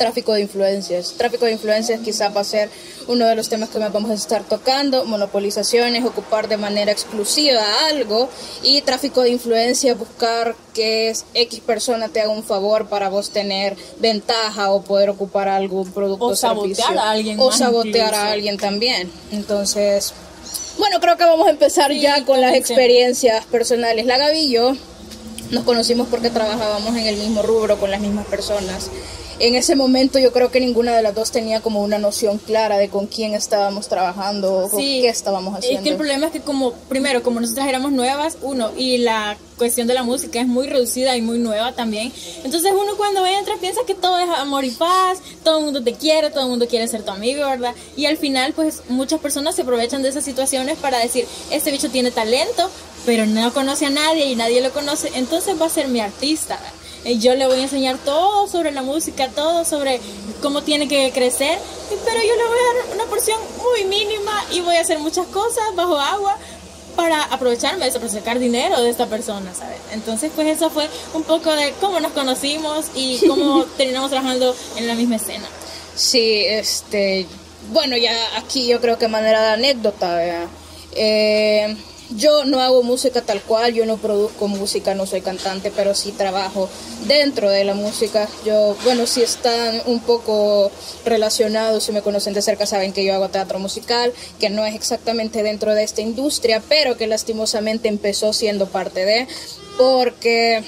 tráfico 0.00 0.32
de 0.32 0.40
influencias. 0.40 1.12
Tráfico 1.18 1.44
de 1.44 1.52
influencias 1.52 2.00
quizá 2.00 2.30
va 2.30 2.40
a 2.40 2.44
ser 2.44 2.70
uno 3.06 3.26
de 3.26 3.34
los 3.34 3.50
temas 3.50 3.68
que 3.68 3.78
más 3.78 3.92
vamos 3.92 4.10
a 4.10 4.14
estar 4.14 4.42
tocando. 4.44 5.04
Monopolización 5.04 5.94
es 5.94 6.06
ocupar 6.06 6.48
de 6.48 6.56
manera 6.56 6.90
exclusiva 6.90 7.62
algo 7.86 8.30
y 8.62 8.80
tráfico 8.80 9.20
de 9.20 9.28
influencia 9.28 9.94
buscar 9.94 10.56
que 10.72 11.12
X 11.34 11.60
persona 11.60 12.08
te 12.08 12.22
haga 12.22 12.30
un 12.30 12.42
favor 12.42 12.88
para 12.88 13.10
vos 13.10 13.28
tener 13.28 13.76
ventaja 13.98 14.70
o 14.70 14.80
poder 14.80 15.10
ocupar 15.10 15.48
algún 15.48 15.92
producto 15.92 16.24
o 16.24 16.34
sabotear 16.34 16.96
a 16.96 17.10
alguien 17.10 17.38
o 17.38 17.52
sabotear 17.52 18.14
a 18.14 18.32
alguien 18.32 18.56
también. 18.56 19.12
Entonces, 19.32 20.14
bueno, 20.78 20.98
creo 20.98 21.18
que 21.18 21.24
vamos 21.24 21.46
a 21.46 21.50
empezar 21.50 21.92
ya 21.92 22.24
con 22.24 22.40
las 22.40 22.54
experiencias 22.54 23.44
personales. 23.44 24.06
La 24.06 24.16
Gavillo 24.16 24.74
nos 25.50 25.64
conocimos 25.64 26.08
porque 26.08 26.30
trabajábamos 26.30 26.96
en 26.96 27.06
el 27.06 27.18
mismo 27.18 27.42
rubro 27.42 27.78
con 27.78 27.90
las 27.90 28.00
mismas 28.00 28.26
personas. 28.28 28.88
En 29.40 29.54
ese 29.54 29.74
momento 29.74 30.18
yo 30.18 30.34
creo 30.34 30.50
que 30.50 30.60
ninguna 30.60 30.94
de 30.94 31.02
las 31.02 31.14
dos 31.14 31.30
tenía 31.30 31.62
como 31.62 31.82
una 31.82 31.96
noción 31.96 32.36
clara 32.36 32.76
de 32.76 32.90
con 32.90 33.06
quién 33.06 33.34
estábamos 33.34 33.88
trabajando 33.88 34.66
o 34.66 34.76
qué 34.76 35.08
estábamos 35.08 35.56
haciendo. 35.56 35.78
Es 35.78 35.82
que 35.82 35.90
el 35.90 35.96
problema 35.96 36.26
es 36.26 36.32
que 36.32 36.42
como, 36.42 36.74
primero, 36.90 37.22
como 37.22 37.40
nosotras 37.40 37.66
éramos 37.66 37.90
nuevas, 37.90 38.36
uno, 38.42 38.70
y 38.76 38.98
la 38.98 39.38
cuestión 39.56 39.86
de 39.86 39.94
la 39.94 40.02
música 40.02 40.40
es 40.40 40.46
muy 40.46 40.66
reducida 40.66 41.16
y 41.16 41.22
muy 41.22 41.38
nueva 41.38 41.72
también. 41.72 42.12
Entonces 42.44 42.70
uno 42.72 42.98
cuando 42.98 43.24
entra 43.24 43.54
piensa 43.58 43.80
que 43.86 43.94
todo 43.94 44.18
es 44.18 44.28
amor 44.28 44.66
y 44.66 44.72
paz, 44.72 45.20
todo 45.42 45.60
el 45.60 45.64
mundo 45.64 45.82
te 45.82 45.94
quiere, 45.94 46.28
todo 46.28 46.44
el 46.44 46.50
mundo 46.50 46.68
quiere 46.68 46.86
ser 46.86 47.02
tu 47.02 47.10
amigo, 47.10 47.46
¿verdad? 47.46 47.74
Y 47.96 48.04
al 48.04 48.18
final 48.18 48.52
pues 48.52 48.82
muchas 48.90 49.20
personas 49.20 49.56
se 49.56 49.62
aprovechan 49.62 50.02
de 50.02 50.10
esas 50.10 50.24
situaciones 50.24 50.76
para 50.76 50.98
decir, 50.98 51.26
este 51.50 51.70
bicho 51.70 51.88
tiene 51.88 52.10
talento, 52.10 52.70
pero 53.06 53.24
no 53.24 53.54
conoce 53.54 53.86
a 53.86 53.90
nadie 53.90 54.26
y 54.26 54.36
nadie 54.36 54.60
lo 54.60 54.70
conoce, 54.70 55.10
entonces 55.14 55.58
va 55.58 55.64
a 55.64 55.70
ser 55.70 55.88
mi 55.88 56.00
artista. 56.00 56.58
Y 56.58 56.79
yo 57.04 57.34
le 57.34 57.46
voy 57.46 57.60
a 57.60 57.62
enseñar 57.62 57.98
todo 57.98 58.46
sobre 58.46 58.72
la 58.72 58.82
música, 58.82 59.28
todo 59.28 59.64
sobre 59.64 60.00
cómo 60.42 60.62
tiene 60.62 60.88
que 60.88 61.10
crecer, 61.12 61.58
pero 62.04 62.20
yo 62.20 62.36
le 62.36 62.44
voy 62.44 62.58
a 62.58 62.84
dar 62.84 62.94
una 62.94 63.04
porción 63.04 63.38
muy 63.58 63.84
mínima 63.84 64.44
y 64.52 64.60
voy 64.60 64.76
a 64.76 64.80
hacer 64.80 64.98
muchas 64.98 65.26
cosas 65.26 65.64
bajo 65.74 65.98
agua 65.98 66.36
para 66.96 67.22
aprovecharme 67.24 67.84
de 67.84 67.90
eso, 67.90 68.00
para 68.00 68.12
sacar 68.12 68.38
dinero 68.38 68.80
de 68.82 68.90
esta 68.90 69.06
persona, 69.06 69.54
¿sabes? 69.54 69.78
Entonces, 69.92 70.30
pues 70.34 70.48
eso 70.48 70.70
fue 70.70 70.88
un 71.14 71.22
poco 71.22 71.52
de 71.52 71.72
cómo 71.80 72.00
nos 72.00 72.12
conocimos 72.12 72.86
y 72.94 73.18
cómo 73.26 73.64
terminamos 73.76 74.10
trabajando 74.10 74.54
en 74.76 74.86
la 74.86 74.94
misma 74.94 75.16
escena. 75.16 75.48
Sí, 75.94 76.44
este, 76.46 77.26
bueno, 77.72 77.96
ya 77.96 78.12
aquí 78.36 78.66
yo 78.66 78.80
creo 78.80 78.98
que 78.98 79.08
manera 79.08 79.40
de 79.42 79.48
anécdota, 79.48 80.44
eh, 80.92 81.76
yo 82.16 82.44
no 82.44 82.60
hago 82.60 82.82
música 82.82 83.22
tal 83.22 83.40
cual, 83.42 83.72
yo 83.74 83.86
no 83.86 83.96
produzco 83.96 84.48
música, 84.48 84.94
no 84.94 85.06
soy 85.06 85.20
cantante, 85.20 85.72
pero 85.74 85.94
sí 85.94 86.12
trabajo 86.12 86.68
dentro 87.06 87.50
de 87.50 87.64
la 87.64 87.74
música. 87.74 88.28
Yo, 88.44 88.76
bueno, 88.84 89.06
si 89.06 89.22
están 89.22 89.82
un 89.86 90.00
poco 90.00 90.70
relacionados, 91.04 91.84
si 91.84 91.92
me 91.92 92.02
conocen 92.02 92.34
de 92.34 92.42
cerca, 92.42 92.66
saben 92.66 92.92
que 92.92 93.04
yo 93.04 93.14
hago 93.14 93.28
teatro 93.28 93.58
musical, 93.58 94.12
que 94.38 94.50
no 94.50 94.64
es 94.64 94.74
exactamente 94.74 95.42
dentro 95.42 95.74
de 95.74 95.84
esta 95.84 96.00
industria, 96.00 96.62
pero 96.68 96.96
que 96.96 97.06
lastimosamente 97.06 97.88
empezó 97.88 98.32
siendo 98.32 98.66
parte 98.66 99.04
de, 99.04 99.28
porque 99.78 100.62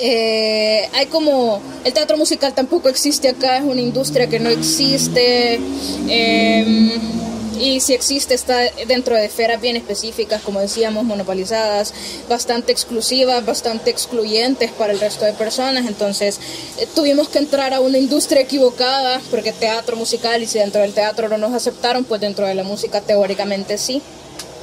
eh, 0.00 0.88
hay 0.92 1.06
como 1.06 1.60
el 1.84 1.92
teatro 1.92 2.16
musical 2.16 2.54
tampoco 2.54 2.88
existe 2.88 3.28
acá, 3.28 3.58
es 3.58 3.64
una 3.64 3.80
industria 3.80 4.28
que 4.28 4.38
no 4.38 4.50
existe. 4.50 5.60
Eh, 6.08 6.98
y 7.60 7.80
si 7.80 7.94
existe 7.94 8.34
está 8.34 8.58
dentro 8.86 9.16
de 9.16 9.26
esferas 9.26 9.60
bien 9.60 9.76
específicas, 9.76 10.42
como 10.42 10.60
decíamos, 10.60 11.04
monopolizadas, 11.04 11.92
bastante 12.28 12.72
exclusivas, 12.72 13.44
bastante 13.44 13.90
excluyentes 13.90 14.70
para 14.72 14.92
el 14.92 15.00
resto 15.00 15.24
de 15.24 15.32
personas. 15.32 15.86
Entonces 15.86 16.40
eh, 16.78 16.86
tuvimos 16.94 17.28
que 17.28 17.38
entrar 17.38 17.74
a 17.74 17.80
una 17.80 17.98
industria 17.98 18.42
equivocada, 18.42 19.20
porque 19.30 19.52
teatro 19.52 19.96
musical 19.96 20.42
y 20.42 20.46
si 20.46 20.58
dentro 20.58 20.80
del 20.80 20.92
teatro 20.92 21.28
no 21.28 21.38
nos 21.38 21.52
aceptaron, 21.52 22.04
pues 22.04 22.20
dentro 22.20 22.46
de 22.46 22.54
la 22.54 22.62
música 22.62 23.00
teóricamente 23.00 23.78
sí 23.78 24.02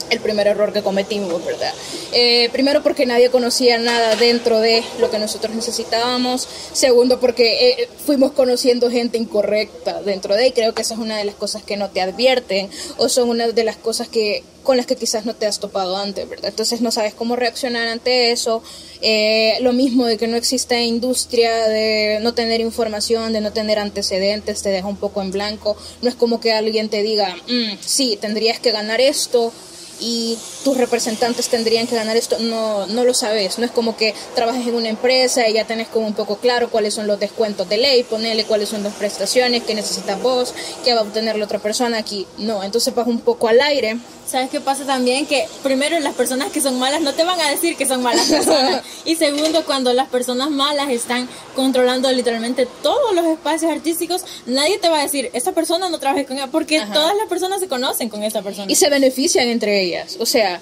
el 0.10 0.20
primer 0.20 0.48
error 0.48 0.74
que 0.74 0.82
cometimos, 0.82 1.44
¿verdad? 1.46 1.74
Eh, 2.12 2.50
primero 2.52 2.84
porque 2.84 3.06
nadie 3.06 3.30
conocía 3.30 3.78
nada 3.78 4.16
dentro 4.16 4.60
de 4.60 4.84
lo 5.00 5.10
que 5.10 5.20
nosotros 5.20 5.56
necesitábamos. 5.56 6.48
Segundo 6.74 7.20
porque 7.20 7.70
eh, 7.70 7.90
fuimos 8.06 8.32
conociendo 8.32 8.90
gente 8.90 9.18
incorrecta 9.18 10.02
dentro 10.02 10.36
de 10.36 10.48
y 10.48 10.52
creo 10.52 10.74
que 10.74 10.82
esa 10.82 10.94
es 10.94 11.00
una 11.00 11.18
de 11.18 11.26
las 11.26 11.36
cosas 11.36 11.64
que 11.64 11.78
no 11.78 11.90
te 11.90 12.02
advierten 12.02 12.70
o 12.98 13.10
son 13.10 13.30
una 13.30 13.48
de 13.48 13.64
las 13.64 13.78
cosas 13.78 14.08
que 14.08 14.44
con 14.66 14.78
las 14.78 14.86
que 14.86 14.96
quizás 14.96 15.26
no 15.26 15.36
te 15.36 15.46
has 15.46 15.60
topado 15.60 15.96
antes, 15.96 16.28
¿verdad? 16.28 16.50
Entonces 16.50 16.82
no 16.82 16.92
sabes 16.92 17.14
cómo 17.14 17.36
reaccionar 17.36 17.88
ante 17.88 18.32
eso. 18.32 18.62
Eh, 19.00 19.58
lo 19.62 19.72
mismo 19.72 20.06
de 20.06 20.18
que 20.18 20.28
no 20.28 20.36
existe 20.36 20.84
industria, 20.84 21.68
de 21.68 22.20
no 22.22 22.34
tener 22.34 22.60
información, 22.60 23.32
de 23.32 23.42
no 23.42 23.54
tener 23.54 23.80
antecedentes, 23.80 24.64
te 24.64 24.70
deja 24.70 24.88
un 24.88 24.98
poco 24.98 25.22
en 25.22 25.32
blanco. 25.32 25.78
No 26.02 26.10
es 26.10 26.16
como 26.16 26.42
que 26.42 26.52
alguien 26.52 26.90
te 26.90 27.04
diga, 27.04 27.36
mm, 27.48 27.78
sí, 27.80 28.18
tendrías 28.20 28.60
que 28.60 28.72
ganar 28.72 29.00
esto 29.00 29.54
y 30.00 30.38
tus 30.64 30.78
representantes 30.78 31.48
tendrían 31.50 31.88
que 31.88 31.96
ganar 31.96 32.18
esto, 32.18 32.38
no, 32.40 32.88
no 32.88 33.04
lo 33.04 33.14
sabes, 33.14 33.58
no 33.60 33.66
es 33.66 33.72
como 33.72 33.96
que 33.96 34.14
trabajes 34.36 34.68
en 34.68 34.76
una 34.76 34.90
empresa 34.90 35.48
y 35.48 35.54
ya 35.54 35.66
tenés 35.66 35.88
como 35.88 36.08
un 36.08 36.14
poco 36.14 36.38
claro 36.38 36.70
cuáles 36.70 36.94
son 36.94 37.08
los 37.08 37.20
descuentos 37.20 37.68
de 37.70 37.78
ley, 37.78 38.04
ponerle 38.04 38.46
cuáles 38.46 38.70
son 38.70 38.84
las 38.84 38.94
prestaciones 38.94 39.64
que 39.64 39.76
necesitas 39.76 40.22
vos, 40.22 40.54
que 40.84 40.94
va 40.94 41.02
a 41.02 41.04
obtener 41.04 41.38
la 41.38 41.46
otra 41.46 41.60
persona 41.60 41.98
aquí, 41.98 42.28
no, 42.38 42.64
entonces 42.64 42.94
vas 42.94 43.08
un 43.08 43.20
poco 43.20 43.48
al 43.48 43.62
aire. 43.62 43.98
¿Sabes 44.26 44.50
qué 44.50 44.60
pasa 44.60 44.86
también? 44.86 45.28
Que 45.28 45.48
primero 45.62 46.00
las 46.00 46.16
personas 46.16 46.52
que 46.52 46.60
son 46.60 46.80
malas 46.80 47.02
no 47.02 47.14
te 47.14 47.24
van 47.24 47.40
a 47.40 47.52
decir 47.52 47.78
que 47.78 47.86
son 47.86 48.02
malas 48.02 48.28
personas 48.28 48.82
y 49.06 49.16
segundo 49.18 49.64
cuando 49.66 49.94
las 49.94 50.08
personas 50.08 50.50
malas 50.50 50.90
están 50.90 51.30
controlando 51.56 52.12
literalmente 52.12 52.68
todos 52.82 53.14
los 53.14 53.24
espacios 53.26 53.72
artísticos, 53.72 54.24
nadie 54.48 54.80
te 54.80 54.90
va 54.90 55.00
a 55.00 55.04
decir, 55.04 55.30
esa 55.34 55.52
persona 55.52 55.90
no 55.90 56.00
trabaje 56.00 56.26
con 56.26 56.38
ella 56.38 56.48
porque 56.48 56.82
todas 56.92 57.16
las 57.16 57.28
personas 57.28 57.60
se 57.60 57.68
conocen 57.68 58.10
con 58.10 58.24
esa 58.24 58.42
persona. 58.42 58.72
Y 58.72 58.76
se 58.76 58.90
benefician 58.90 59.48
entre 59.48 59.85
ellos 59.94 60.18
o 60.20 60.26
sea, 60.26 60.62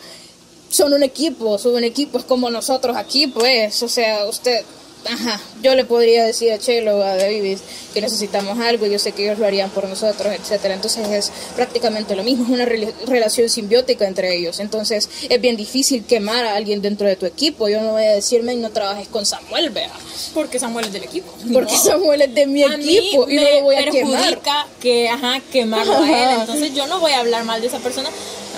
son 0.70 0.94
un 0.94 1.04
equipo, 1.04 1.58
son 1.58 1.76
un 1.76 1.84
equipo, 1.84 2.18
es 2.18 2.26
como 2.26 2.50
nosotros 2.50 2.98
aquí, 2.98 3.28
pues. 3.28 3.82
O 3.84 3.90
sea, 3.90 4.26
usted 4.26 4.64
ajá, 5.06 5.40
yo 5.62 5.76
le 5.76 5.86
podría 5.86 6.26
decir 6.26 6.52
a 6.52 6.58
Chelo 6.58 7.04
a 7.04 7.16
David 7.16 7.58
que 7.94 8.02
necesitamos 8.02 8.60
algo, 8.60 8.86
y 8.88 8.92
yo 8.92 9.00
sé 9.00 9.12
que 9.12 9.24
ellos 9.24 9.38
lo 9.38 9.46
harían 9.46 9.70
por 9.70 9.88
nosotros, 9.88 10.34
etcétera. 10.34 10.74
Entonces 10.74 11.08
es 11.10 11.32
prácticamente 11.56 12.16
lo 12.16 12.24
mismo, 12.24 12.46
es 12.46 12.50
una 12.50 12.66
relación 12.66 13.50
simbiótica 13.50 14.08
entre 14.08 14.36
ellos. 14.36 14.60
Entonces 14.60 15.10
es 15.30 15.42
bien 15.42 15.56
difícil 15.56 16.04
quemar 16.06 16.46
a 16.46 16.56
alguien 16.56 16.82
dentro 16.82 17.08
de 17.08 17.16
tu 17.16 17.26
equipo. 17.26 17.70
Yo 17.70 17.82
no 17.82 17.92
voy 17.92 18.04
a 18.04 18.14
decirme 18.14 18.56
no 18.56 18.72
trabajes 18.72 19.08
con 19.08 19.26
Samuel, 19.26 19.70
vea. 19.70 19.92
Porque 20.34 20.58
Samuel 20.60 20.88
es 20.88 20.94
del 20.94 21.04
equipo. 21.04 21.32
Porque 21.54 21.76
Samuel 21.78 22.22
es 22.22 22.34
de 22.34 22.48
mi 22.48 22.64
equipo 22.64 23.30
y 23.30 23.36
no 23.36 23.42
lo 23.44 23.62
voy 23.62 23.76
a 23.76 23.92
quemar. 23.92 24.42
que 24.80 25.10
ajá, 25.10 25.42
quemarlo 25.52 25.98
a 25.98 26.10
él. 26.10 26.40
Entonces 26.42 26.74
yo 26.74 26.88
no 26.88 27.00
voy 27.00 27.12
a 27.12 27.20
hablar 27.20 27.44
mal 27.44 27.62
de 27.62 27.68
esa 27.68 27.80
persona. 27.80 28.10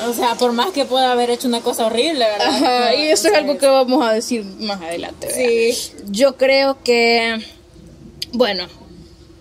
O 0.07 0.13
sea, 0.13 0.35
por 0.35 0.51
más 0.51 0.71
que 0.71 0.85
pueda 0.85 1.11
haber 1.11 1.29
hecho 1.29 1.47
una 1.47 1.61
cosa 1.61 1.85
horrible, 1.85 2.25
¿verdad? 2.25 2.47
Ajá, 2.47 2.95
y 2.95 3.03
eso 3.07 3.27
es 3.29 3.33
algo 3.33 3.57
que 3.57 3.67
vamos 3.67 4.05
a 4.05 4.13
decir 4.13 4.43
más 4.43 4.81
adelante. 4.81 5.31
Sí. 5.31 5.93
Yo 6.07 6.35
creo 6.37 6.83
que, 6.83 7.39
bueno, 8.33 8.67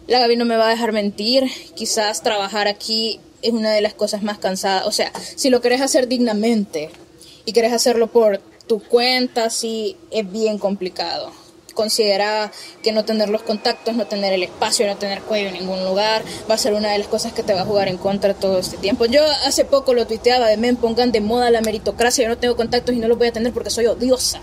la 0.06 0.20
Gaby 0.20 0.36
no 0.36 0.44
me 0.44 0.56
va 0.56 0.68
a 0.68 0.70
dejar 0.70 0.92
mentir. 0.92 1.50
Quizás 1.74 2.22
trabajar 2.22 2.68
aquí 2.68 3.20
es 3.42 3.52
una 3.52 3.72
de 3.72 3.80
las 3.80 3.94
cosas 3.94 4.22
más 4.22 4.38
cansadas. 4.38 4.86
O 4.86 4.92
sea, 4.92 5.12
si 5.36 5.50
lo 5.50 5.60
querés 5.60 5.80
hacer 5.80 6.08
dignamente 6.08 6.90
y 7.44 7.52
querés 7.52 7.72
hacerlo 7.72 8.06
por 8.06 8.40
tu 8.66 8.80
cuenta, 8.80 9.50
sí, 9.50 9.96
es 10.10 10.30
bien 10.30 10.58
complicado. 10.58 11.32
Considera 11.74 12.52
que 12.82 12.92
no 12.92 13.04
tener 13.04 13.28
los 13.28 13.42
contactos, 13.42 13.94
no 13.94 14.06
tener 14.06 14.32
el 14.32 14.42
espacio, 14.42 14.86
no 14.86 14.96
tener 14.96 15.20
cuello 15.22 15.48
en 15.48 15.54
ningún 15.54 15.84
lugar, 15.84 16.22
va 16.48 16.54
a 16.54 16.58
ser 16.58 16.74
una 16.74 16.92
de 16.92 16.98
las 16.98 17.08
cosas 17.08 17.32
que 17.32 17.42
te 17.42 17.52
va 17.52 17.62
a 17.62 17.64
jugar 17.64 17.88
en 17.88 17.98
contra 17.98 18.32
todo 18.32 18.58
este 18.58 18.76
tiempo. 18.76 19.06
Yo 19.06 19.22
hace 19.44 19.64
poco 19.64 19.92
lo 19.92 20.06
tuiteaba 20.06 20.46
de 20.48 20.56
men, 20.56 20.76
pongan 20.76 21.12
de 21.12 21.20
moda 21.20 21.50
la 21.50 21.60
meritocracia, 21.60 22.24
yo 22.24 22.28
no 22.28 22.38
tengo 22.38 22.56
contactos 22.56 22.94
y 22.94 22.98
no 22.98 23.08
los 23.08 23.18
voy 23.18 23.28
a 23.28 23.32
tener 23.32 23.52
porque 23.52 23.70
soy 23.70 23.86
odiosa. 23.86 24.40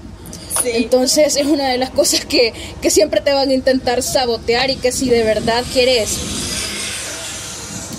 Entonces 0.66 1.38
es 1.38 1.48
una 1.48 1.70
de 1.70 1.78
las 1.78 1.90
cosas 1.90 2.26
que, 2.26 2.54
que 2.82 2.92
siempre 2.92 3.22
te 3.22 3.34
van 3.34 3.50
a 3.50 3.54
intentar 3.54 4.04
sabotear 4.04 4.70
y 4.70 4.76
que 4.76 4.92
si 4.92 5.10
de 5.10 5.24
verdad 5.24 5.64
quieres 5.74 6.18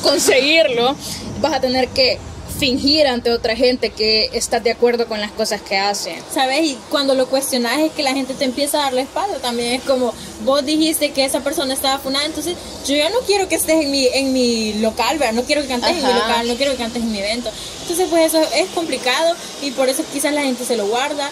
conseguirlo, 0.03 0.95
vas 1.41 1.55
a 1.55 1.61
tener 1.61 1.89
que 1.89 2.19
fingir 2.63 3.09
ante 3.09 3.33
otra 3.33 3.57
gente 3.57 3.91
que 3.91 4.31
estás 4.35 4.63
de 4.63 4.71
acuerdo 4.71 5.09
con 5.09 5.21
las 5.21 5.33
cosas 5.33 5.61
que 5.61 5.77
hacen. 5.77 6.15
¿Sabes? 6.33 6.61
Y 6.63 6.79
cuando 6.91 7.17
lo 7.17 7.27
cuestionas 7.27 7.81
es 7.81 7.91
que 7.91 8.05
la 8.05 8.13
gente 8.13 8.35
te 8.35 8.45
empieza 8.45 8.79
a 8.79 8.83
dar 8.85 8.93
la 8.93 9.01
espalda. 9.01 9.39
También 9.39 9.73
es 9.73 9.83
como 9.83 10.15
vos 10.45 10.65
dijiste 10.65 11.11
que 11.11 11.25
esa 11.25 11.41
persona 11.41 11.75
estaba 11.75 11.99
funada, 11.99 12.25
entonces 12.25 12.57
yo 12.87 12.95
ya 12.95 13.11
no 13.11 13.19
quiero 13.27 13.49
que 13.49 13.57
estés 13.57 13.83
en 13.83 13.91
mi, 13.91 14.07
en 14.07 14.33
mi 14.33 14.75
local, 14.75 15.19
¿verdad? 15.19 15.35
No 15.35 15.43
quiero 15.43 15.63
que 15.63 15.69
cantes 15.69 15.91
en 15.91 15.97
mi 15.97 16.13
local, 16.13 16.47
no 16.47 16.55
quiero 16.55 16.73
que 16.73 16.79
cantes 16.79 17.03
en 17.03 17.11
mi 17.11 17.19
evento. 17.19 17.51
Entonces, 17.83 18.09
pues 18.09 18.27
eso 18.27 18.41
es 18.55 18.71
complicado 18.71 19.35
y 19.61 19.73
por 19.73 19.89
eso 19.89 20.05
quizás 20.13 20.33
la 20.33 20.43
gente 20.43 20.65
se 20.65 20.77
lo 20.77 20.87
guarda. 20.87 21.29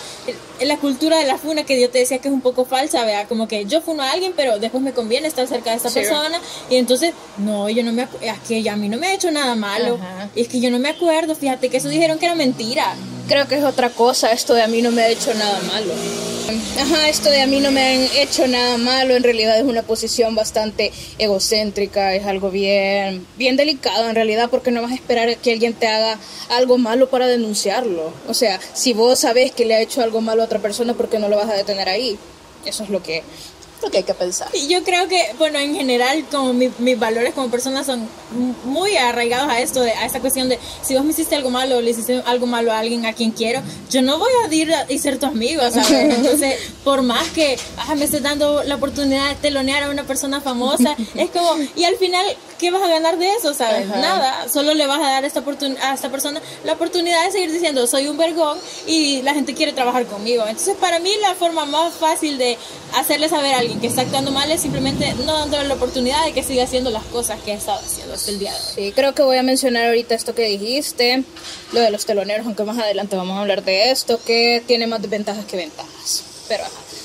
La 0.61 0.77
cultura 0.79 1.19
de 1.19 1.25
la 1.25 1.39
funa 1.39 1.65
que 1.65 1.81
yo 1.81 1.91
te 1.91 1.99
decía 1.99 2.19
que 2.19 2.29
es 2.29 2.35
un 2.35 2.41
poco 2.41 2.65
falsa, 2.65 3.05
vea, 3.05 3.27
como 3.27 3.49
que 3.49 3.65
yo 3.65 3.81
funo 3.81 4.03
a 4.03 4.11
alguien, 4.11 4.33
pero 4.37 4.59
después 4.59 4.83
me 4.83 4.93
conviene 4.93 5.29
estar 5.29 5.47
cerca 5.47 5.71
de 5.71 5.77
esta 5.77 5.91
persona 5.91 6.41
y 6.69 6.77
entonces, 6.77 7.15
no, 7.39 7.69
yo 7.71 7.83
no 7.83 7.93
me 7.93 8.03
es 8.03 8.39
que 8.47 8.69
a 8.69 8.77
mí 8.77 8.89
no 8.89 8.99
me 8.99 9.07
ha 9.07 9.15
hecho 9.15 9.31
nada 9.31 9.55
malo. 9.55 9.99
Y 10.35 10.43
es 10.43 10.49
que 10.49 10.61
yo 10.61 10.71
no 10.71 10.79
me 10.79 10.91
acuerdo, 10.91 11.20
fíjate 11.39 11.69
que 11.69 11.77
eso 11.77 11.89
dijeron 11.89 12.19
que 12.19 12.27
era 12.27 12.35
mentira. 12.35 12.95
Creo 13.29 13.47
que 13.47 13.57
es 13.57 13.65
otra 13.65 13.91
cosa, 13.91 14.33
esto 14.33 14.55
de 14.55 14.63
a 14.63 14.67
mí 14.67 14.83
no 14.83 14.91
me 14.91 15.03
ha 15.03 15.09
hecho 15.09 15.33
nada 15.35 15.61
malo. 15.61 15.93
Ajá, 16.81 17.09
esto 17.09 17.31
de 17.31 17.43
a 17.43 17.47
mí 17.47 17.61
no 17.61 17.71
me 17.71 17.81
han 17.81 18.17
hecho 18.17 18.47
nada 18.49 18.77
malo, 18.77 19.15
en 19.15 19.23
realidad 19.23 19.57
es 19.57 19.65
una 19.65 19.83
posición 19.83 20.35
bastante 20.35 20.91
egocéntrica, 21.19 22.15
es 22.15 22.27
algo 22.27 22.51
bien, 22.51 23.25
bien 23.37 23.57
delicado 23.57 24.09
en 24.09 24.15
realidad, 24.15 24.49
porque 24.51 24.73
no 24.73 24.83
vas 24.83 24.91
a 24.91 24.95
esperar 24.95 25.37
que 25.37 25.53
alguien 25.53 25.75
te 25.75 25.87
haga 25.87 26.19
algo 26.49 26.79
malo 26.79 27.09
para 27.09 27.29
denunciarlo. 27.29 28.13
O 28.27 28.35
sea, 28.35 28.59
si 28.73 28.95
vos 28.95 29.21
sabes 29.21 29.53
que 29.53 29.65
le 29.65 29.75
ha 29.75 29.81
hecho 29.81 30.03
algo 30.03 30.21
malo 30.21 30.43
a 30.43 30.47
otra 30.47 30.59
persona, 30.59 30.95
¿por 30.95 31.09
qué 31.09 31.19
no 31.19 31.29
lo 31.29 31.37
vas 31.37 31.51
a 31.51 31.55
detener 31.55 31.89
ahí? 31.89 32.19
Eso 32.65 32.83
es 32.83 32.91
lo 32.91 33.03
que 33.03 33.23
lo 33.83 33.91
que 33.91 33.99
hay 33.99 34.05
que 34.05 34.15
pensar. 34.15 34.49
Yo 34.69 34.83
creo 34.85 35.09
que, 35.09 35.35
bueno, 35.39 35.59
en 35.59 35.75
general, 35.75 36.25
como 36.31 36.53
mis 36.53 36.99
valores 36.99 37.35
como 37.35 37.51
persona 37.51 37.85
son 37.85 38.09
muy 38.65 38.97
arraigados 38.97 39.49
a 39.49 39.61
esto, 39.61 39.81
de, 39.83 39.93
a 39.93 40.07
esta 40.07 40.21
cuestión 40.21 40.49
de 40.49 40.59
si 40.83 40.95
vos 40.95 41.05
me 41.05 41.11
hiciste 41.11 41.35
algo 41.35 41.51
malo 41.51 41.79
o 41.79 41.81
le 41.81 41.91
hiciste 41.91 42.23
algo 42.27 42.47
malo 42.47 42.73
a 42.73 42.79
alguien 42.79 43.07
a 43.07 43.13
quien 43.13 43.31
quiero, 43.31 43.63
yo 43.91 44.03
no 44.03 44.19
voy 44.19 44.31
a 44.45 44.55
ir 44.55 44.73
y 44.89 44.99
ser 44.99 45.19
tu 45.19 45.27
amigo, 45.27 45.63
¿sabes? 45.71 45.91
Entonces, 46.17 46.57
por 46.85 47.03
más 47.03 47.29
que 47.31 47.59
ah, 47.79 47.95
me 47.95 48.05
estés 48.05 48.23
dando 48.23 48.63
la 48.65 48.77
oportunidad 48.77 49.29
de 49.29 49.35
telonear 49.37 49.85
a 49.85 49.91
una 49.91 50.05
persona 50.05 50.41
famosa, 50.41 50.97
es 51.15 51.31
como, 51.31 51.57
y 51.77 51.85
al 51.85 51.97
final, 51.97 52.25
¿qué 52.59 52.71
vas 52.71 52.83
a 52.83 52.89
ganar 52.89 53.19
de 53.19 53.33
eso, 53.35 53.55
sabes? 53.55 53.89
Nada, 53.89 54.49
solo 54.49 54.75
le 54.75 54.87
vas 54.87 55.01
a 55.01 55.11
dar 55.11 55.25
a 55.25 55.27
esta, 55.27 55.43
a 55.83 55.95
esta 55.95 56.11
persona 56.11 56.41
la 56.65 56.75
oportunidad 56.75 57.25
de 57.27 57.33
seguir 57.33 57.53
diciendo, 57.53 57.87
soy 57.87 58.09
un 58.09 58.17
vergón 58.17 58.59
y 58.87 59.23
la 59.23 59.35
gente 59.35 59.55
quiere 59.55 59.73
trabajar 59.73 60.07
conmigo. 60.07 60.45
Entonces, 60.47 60.77
para 60.77 60.99
mí, 60.99 61.11
la 61.21 61.35
forma 61.35 61.65
más 61.65 61.95
fácil 61.95 62.39
de 62.39 62.59
hacerle 62.97 63.29
saber 63.29 63.55
a 63.55 63.59
alguien 63.59 63.70
que 63.79 63.87
está 63.87 64.03
actuando 64.03 64.31
mal 64.31 64.51
es 64.51 64.61
simplemente 64.61 65.15
no 65.25 65.33
dándole 65.33 65.69
la 65.69 65.75
oportunidad 65.75 66.25
de 66.25 66.33
que 66.33 66.43
siga 66.43 66.65
haciendo 66.65 66.91
las 66.91 67.05
cosas 67.05 67.41
que 67.41 67.53
ha 67.53 67.55
estado 67.55 67.79
haciendo 67.79 68.15
hasta 68.15 68.31
el 68.31 68.39
día 68.39 68.53
de 68.53 68.57
hoy. 68.57 68.73
Sí, 68.75 68.93
creo 68.93 69.15
que 69.15 69.23
voy 69.23 69.37
a 69.37 69.43
mencionar 69.43 69.87
ahorita 69.87 70.15
esto 70.15 70.35
que 70.35 70.45
dijiste, 70.45 71.25
lo 71.73 71.81
de 71.81 71.91
los 71.91 72.07
teloneros, 72.07 72.47
aunque 72.47 72.65
más 72.65 72.79
adelante 72.79 73.17
vamos 73.17 73.37
a 73.37 73.41
hablar 73.41 73.65
de 73.65 73.91
esto, 73.91 74.21
que 74.25 74.63
tiene 74.67 74.87
más 74.87 75.03
desventajas 75.03 75.45
que 75.45 75.57
ventajas. 75.57 76.25
Pero 76.49 76.65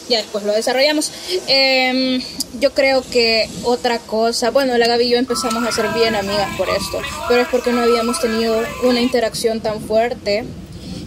ya 0.09 0.17
después 0.17 0.43
lo 0.43 0.53
desarrollamos. 0.53 1.11
Em, 1.47 2.21
yo 2.59 2.73
creo 2.73 3.03
que 3.03 3.49
otra 3.63 3.99
cosa, 3.99 4.51
bueno, 4.51 4.77
la 4.77 4.87
Gaby 4.87 5.05
y 5.05 5.09
yo 5.09 5.17
empezamos 5.17 5.65
a 5.65 5.71
ser 5.71 5.87
bien 5.89 6.15
amigas 6.15 6.55
por 6.57 6.69
esto, 6.69 7.01
pero 7.27 7.41
es 7.41 7.47
porque 7.49 7.71
no 7.71 7.81
habíamos 7.81 8.19
tenido 8.19 8.61
una 8.83 9.01
interacción 9.01 9.61
tan 9.61 9.81
fuerte 9.81 10.45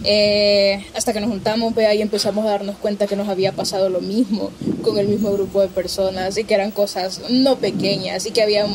eh, 0.03 0.85
hasta 0.95 1.13
que 1.13 1.19
nos 1.19 1.29
juntamos, 1.29 1.75
ve 1.75 1.87
ahí 1.87 2.01
empezamos 2.01 2.45
a 2.45 2.51
darnos 2.51 2.77
cuenta 2.77 3.07
que 3.07 3.15
nos 3.15 3.27
había 3.27 3.51
pasado 3.51 3.89
lo 3.89 4.01
mismo 4.01 4.51
con 4.81 4.97
el 4.97 5.07
mismo 5.07 5.31
grupo 5.31 5.61
de 5.61 5.67
personas 5.67 6.37
y 6.37 6.43
que 6.43 6.53
eran 6.53 6.71
cosas 6.71 7.21
no 7.29 7.57
pequeñas 7.57 8.25
y 8.25 8.31
que 8.31 8.41
había 8.41 8.65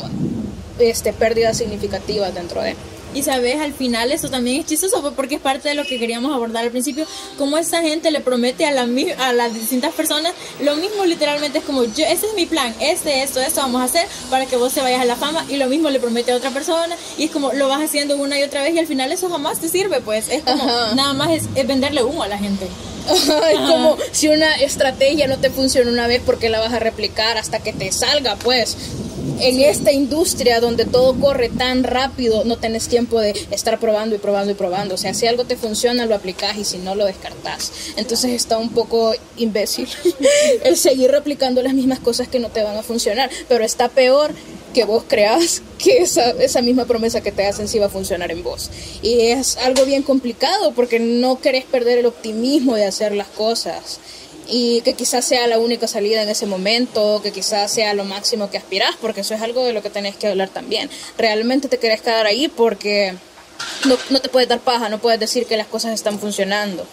este, 0.79 1.13
pérdidas 1.13 1.57
significativas 1.57 2.33
dentro 2.33 2.61
de. 2.61 2.75
Y 3.15 3.23
sabes, 3.23 3.59
al 3.59 3.73
final 3.73 4.11
eso 4.11 4.29
también 4.29 4.59
es 4.61 4.67
chistoso 4.67 5.13
porque 5.15 5.35
es 5.35 5.41
parte 5.41 5.69
de 5.69 5.75
lo 5.75 5.85
que 5.85 5.97
queríamos 5.97 6.33
abordar 6.33 6.65
al 6.65 6.71
principio, 6.71 7.07
cómo 7.37 7.57
esa 7.57 7.81
gente 7.81 8.11
le 8.11 8.19
promete 8.19 8.65
a, 8.65 8.71
la, 8.71 8.87
a 9.19 9.33
las 9.33 9.53
distintas 9.53 9.93
personas 9.93 10.33
lo 10.61 10.75
mismo 10.75 11.05
literalmente 11.05 11.59
es 11.59 11.63
como, 11.63 11.83
yo, 11.83 12.05
ese 12.05 12.27
es 12.27 12.33
mi 12.35 12.45
plan, 12.45 12.73
este, 12.79 13.23
esto, 13.23 13.39
esto 13.39 13.61
vamos 13.61 13.81
a 13.81 13.85
hacer 13.85 14.07
para 14.29 14.45
que 14.45 14.55
vos 14.55 14.73
te 14.73 14.81
vayas 14.81 15.01
a 15.01 15.05
la 15.05 15.15
fama 15.15 15.45
y 15.49 15.57
lo 15.57 15.67
mismo 15.67 15.89
le 15.89 15.99
promete 15.99 16.31
a 16.31 16.35
otra 16.35 16.51
persona 16.51 16.95
y 17.17 17.25
es 17.25 17.31
como 17.31 17.53
lo 17.53 17.67
vas 17.67 17.81
haciendo 17.81 18.17
una 18.17 18.39
y 18.39 18.43
otra 18.43 18.63
vez 18.63 18.73
y 18.73 18.79
al 18.79 18.87
final 18.87 19.11
eso 19.11 19.29
jamás 19.29 19.59
te 19.59 19.69
sirve, 19.69 20.01
pues 20.01 20.29
es 20.29 20.43
como, 20.43 20.65
nada 20.95 21.13
más 21.13 21.29
es, 21.31 21.67
venderle 21.67 22.03
humo 22.03 22.23
a 22.23 22.27
la 22.27 22.37
gente. 22.37 22.67
es 23.05 23.59
como 23.59 23.97
si 24.11 24.29
una 24.29 24.55
estrategia 24.55 25.27
no 25.27 25.37
te 25.37 25.49
funciona 25.51 25.91
una 25.91 26.07
vez 26.07 26.21
porque 26.25 26.49
la 26.49 26.59
vas 26.59 26.73
a 26.73 26.79
replicar 26.79 27.37
hasta 27.37 27.59
que 27.59 27.71
te 27.71 27.91
salga, 27.91 28.35
pues 28.37 28.75
en 29.39 29.61
esta 29.61 29.91
industria 29.91 30.59
donde 30.59 30.85
todo 30.85 31.15
corre 31.19 31.49
tan 31.49 31.83
rápido, 31.83 32.43
no 32.45 32.57
tenés 32.57 32.87
tiempo 32.87 33.19
de 33.19 33.33
estar 33.51 33.79
probando 33.79 34.15
y 34.15 34.19
probando 34.19 34.51
y 34.51 34.55
probando. 34.55 34.95
O 34.95 34.97
sea, 34.97 35.13
si 35.13 35.27
algo 35.27 35.45
te 35.45 35.55
funciona, 35.55 36.05
lo 36.05 36.15
aplicás 36.15 36.57
y 36.57 36.63
si 36.63 36.77
no, 36.77 36.95
lo 36.95 37.05
descartás. 37.05 37.71
Entonces 37.97 38.31
está 38.31 38.57
un 38.57 38.69
poco 38.69 39.13
imbécil 39.37 39.87
el 40.63 40.77
seguir 40.77 41.11
replicando 41.11 41.61
las 41.61 41.73
mismas 41.73 41.99
cosas 41.99 42.27
que 42.27 42.39
no 42.39 42.49
te 42.49 42.63
van 42.63 42.77
a 42.77 42.83
funcionar. 42.83 43.29
Pero 43.47 43.63
está 43.63 43.89
peor 43.89 44.33
que 44.73 44.83
vos 44.83 45.03
creas 45.07 45.61
que 45.77 45.99
esa, 45.99 46.31
esa 46.31 46.61
misma 46.61 46.85
promesa 46.85 47.21
que 47.21 47.31
te 47.31 47.47
hacen 47.47 47.67
sí 47.67 47.79
va 47.79 47.85
a 47.85 47.89
funcionar 47.89 48.31
en 48.31 48.43
vos. 48.43 48.69
Y 49.01 49.27
es 49.27 49.57
algo 49.57 49.85
bien 49.85 50.03
complicado 50.03 50.73
porque 50.73 50.99
no 50.99 51.39
querés 51.39 51.63
perder 51.65 51.99
el 51.99 52.05
optimismo 52.05 52.75
de 52.75 52.85
hacer 52.85 53.15
las 53.15 53.27
cosas 53.27 53.99
y 54.47 54.81
que 54.81 54.93
quizás 54.93 55.25
sea 55.25 55.47
la 55.47 55.59
única 55.59 55.87
salida 55.87 56.21
en 56.21 56.29
ese 56.29 56.45
momento, 56.45 57.21
que 57.23 57.31
quizás 57.31 57.71
sea 57.71 57.93
lo 57.93 58.05
máximo 58.05 58.49
que 58.49 58.57
aspirás, 58.57 58.95
porque 59.01 59.21
eso 59.21 59.33
es 59.33 59.41
algo 59.41 59.63
de 59.63 59.73
lo 59.73 59.81
que 59.81 59.89
tenés 59.89 60.15
que 60.15 60.27
hablar 60.27 60.49
también. 60.49 60.89
Realmente 61.17 61.67
te 61.67 61.77
querés 61.77 62.01
quedar 62.01 62.25
ahí 62.25 62.47
porque 62.47 63.15
no, 63.85 63.97
no 64.09 64.19
te 64.19 64.29
puedes 64.29 64.49
dar 64.49 64.59
paja, 64.59 64.89
no 64.89 64.99
puedes 64.99 65.19
decir 65.19 65.45
que 65.45 65.57
las 65.57 65.67
cosas 65.67 65.93
están 65.93 66.19
funcionando. 66.19 66.85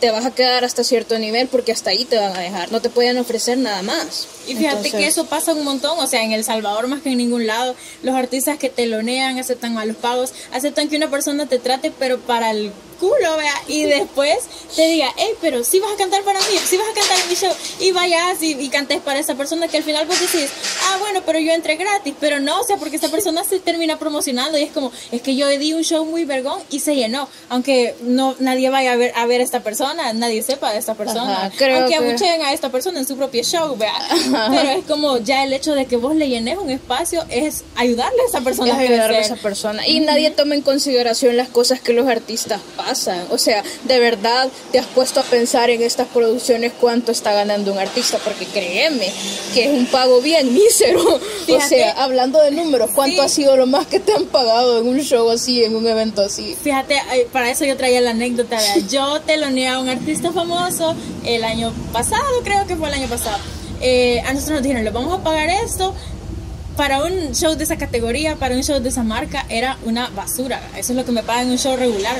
Te 0.00 0.12
vas 0.12 0.24
a 0.24 0.30
quedar 0.30 0.64
hasta 0.64 0.84
cierto 0.84 1.18
nivel 1.18 1.48
porque 1.48 1.72
hasta 1.72 1.90
ahí 1.90 2.04
te 2.04 2.16
van 2.16 2.36
a 2.36 2.40
dejar, 2.40 2.70
no 2.70 2.80
te 2.80 2.88
pueden 2.88 3.18
ofrecer 3.18 3.58
nada 3.58 3.82
más. 3.82 4.28
Y 4.46 4.54
fíjate 4.54 4.92
que 4.92 5.08
eso 5.08 5.26
pasa 5.26 5.52
un 5.54 5.64
montón, 5.64 5.98
o 5.98 6.06
sea, 6.06 6.22
en 6.22 6.32
El 6.32 6.44
Salvador 6.44 6.86
más 6.86 7.02
que 7.02 7.10
en 7.10 7.18
ningún 7.18 7.48
lado, 7.48 7.74
los 8.02 8.14
artistas 8.14 8.58
que 8.58 8.70
telonean, 8.70 9.38
aceptan 9.38 9.74
malos 9.74 9.96
pagos, 9.96 10.32
aceptan 10.52 10.88
que 10.88 10.96
una 10.96 11.10
persona 11.10 11.46
te 11.46 11.58
trate, 11.58 11.90
pero 11.90 12.20
para 12.20 12.52
el 12.52 12.72
culo, 12.98 13.36
vea, 13.36 13.54
y 13.66 13.84
después 13.84 14.38
te 14.74 14.86
diga, 14.88 15.12
hey, 15.16 15.30
pero 15.40 15.64
si 15.64 15.80
vas 15.80 15.92
a 15.92 15.96
cantar 15.96 16.22
para 16.22 16.38
mí, 16.40 16.58
si 16.64 16.76
vas 16.76 16.88
a 16.88 16.94
cantar 16.94 17.18
en 17.20 17.28
mi 17.28 17.34
show, 17.34 17.52
y 17.80 17.92
vayas 17.92 18.42
y, 18.42 18.52
y, 18.52 18.68
cantes 18.68 19.00
para 19.00 19.18
esa 19.18 19.34
persona 19.34 19.68
que 19.68 19.78
al 19.78 19.84
final 19.84 20.06
vos 20.06 20.20
decís, 20.20 20.50
ah, 20.84 20.96
bueno, 21.00 21.22
pero 21.24 21.38
yo 21.38 21.52
entré 21.52 21.76
gratis, 21.76 22.14
pero 22.20 22.40
no, 22.40 22.60
o 22.60 22.64
sea, 22.64 22.76
porque 22.76 22.96
esa 22.96 23.08
persona 23.08 23.44
se 23.44 23.60
termina 23.60 23.98
promocionando 23.98 24.58
y 24.58 24.62
es 24.62 24.72
como, 24.72 24.92
es 25.10 25.22
que 25.22 25.36
yo 25.36 25.48
di 25.48 25.72
un 25.72 25.82
show 25.82 26.04
muy 26.04 26.24
vergón 26.24 26.60
y 26.70 26.80
se 26.80 26.94
llenó, 26.94 27.28
aunque 27.48 27.94
no 28.02 28.36
nadie 28.38 28.70
vaya 28.70 28.92
a 28.92 28.96
ver 28.96 29.12
a 29.16 29.26
ver 29.26 29.40
a 29.40 29.44
esta 29.44 29.60
persona, 29.60 30.12
nadie 30.12 30.42
sepa 30.42 30.72
de 30.72 30.78
esta 30.78 30.94
persona, 30.94 31.44
aunque 31.44 31.86
que... 31.88 31.96
abucheen 31.96 32.42
a 32.42 32.52
esta 32.52 32.70
persona 32.70 32.98
en 32.98 33.06
su 33.06 33.16
propio 33.16 33.42
show, 33.42 33.76
vea, 33.76 33.94
pero 34.50 34.70
es 34.70 34.84
como 34.84 35.18
ya 35.18 35.44
el 35.44 35.52
hecho 35.52 35.74
de 35.74 35.86
que 35.86 35.96
vos 35.96 36.14
le 36.14 36.28
llenes 36.28 36.58
un 36.58 36.70
espacio 36.70 37.24
es 37.30 37.64
ayudarle 37.76 38.20
a 38.22 38.28
esa 38.28 38.40
persona. 38.40 38.72
Es 38.72 38.90
ayudarle 38.90 39.18
a 39.18 39.20
esa 39.20 39.36
persona. 39.36 39.86
Y 39.86 40.00
nadie 40.00 40.30
toma 40.30 40.54
en 40.54 40.62
consideración 40.62 41.36
las 41.36 41.48
cosas 41.48 41.80
que 41.80 41.92
los 41.92 42.06
artistas 42.08 42.60
pasan. 42.76 42.87
O 43.30 43.38
sea, 43.38 43.62
de 43.84 43.98
verdad 43.98 44.48
te 44.72 44.78
has 44.78 44.86
puesto 44.86 45.20
a 45.20 45.22
pensar 45.22 45.70
en 45.70 45.82
estas 45.82 46.08
producciones 46.08 46.72
cuánto 46.80 47.12
está 47.12 47.32
ganando 47.32 47.72
un 47.72 47.78
artista, 47.78 48.18
porque 48.18 48.46
créeme 48.46 49.12
que 49.54 49.64
es 49.64 49.70
un 49.70 49.86
pago 49.86 50.20
bien 50.20 50.52
mísero. 50.52 51.02
o 51.48 51.60
sea, 51.60 51.92
hablando 51.92 52.40
de 52.40 52.50
números, 52.50 52.90
¿cuánto 52.94 53.22
ha 53.22 53.28
sido 53.28 53.56
lo 53.56 53.66
más 53.66 53.86
que 53.86 54.00
te 54.00 54.12
han 54.12 54.26
pagado 54.26 54.78
en 54.78 54.88
un 54.88 55.00
show 55.00 55.28
así, 55.30 55.64
en 55.64 55.76
un 55.76 55.86
evento 55.86 56.22
así? 56.22 56.56
Fíjate, 56.62 56.96
para 57.32 57.50
eso 57.50 57.64
yo 57.64 57.76
traía 57.76 58.00
la 58.00 58.10
anécdota. 58.10 58.58
Yo 58.90 59.20
teloneé 59.20 59.68
a 59.68 59.78
un 59.78 59.88
artista 59.88 60.32
famoso 60.32 60.94
el 61.24 61.44
año 61.44 61.72
pasado, 61.92 62.24
creo 62.42 62.66
que 62.66 62.76
fue 62.76 62.88
el 62.88 62.94
año 62.94 63.08
pasado 63.08 63.38
eh, 63.80 64.20
a 64.20 64.32
nosotros 64.32 64.56
nos 64.56 64.62
dijeron, 64.62 64.84
le 64.84 64.90
vamos 64.90 65.18
a 65.18 65.22
pagar 65.22 65.48
esto. 65.64 65.94
Para 66.76 67.02
un 67.02 67.34
show 67.34 67.56
de 67.56 67.64
esa 67.64 67.76
categoría, 67.76 68.36
para 68.36 68.54
un 68.54 68.62
show 68.62 68.78
de 68.78 68.88
esa 68.88 69.02
marca, 69.02 69.44
era 69.48 69.76
una 69.84 70.10
basura. 70.10 70.60
Eso 70.76 70.92
es 70.92 70.96
lo 70.96 71.04
que 71.04 71.10
me 71.10 71.24
pagan 71.24 71.46
en 71.46 71.52
un 71.52 71.58
show 71.58 71.76
regular. 71.76 72.16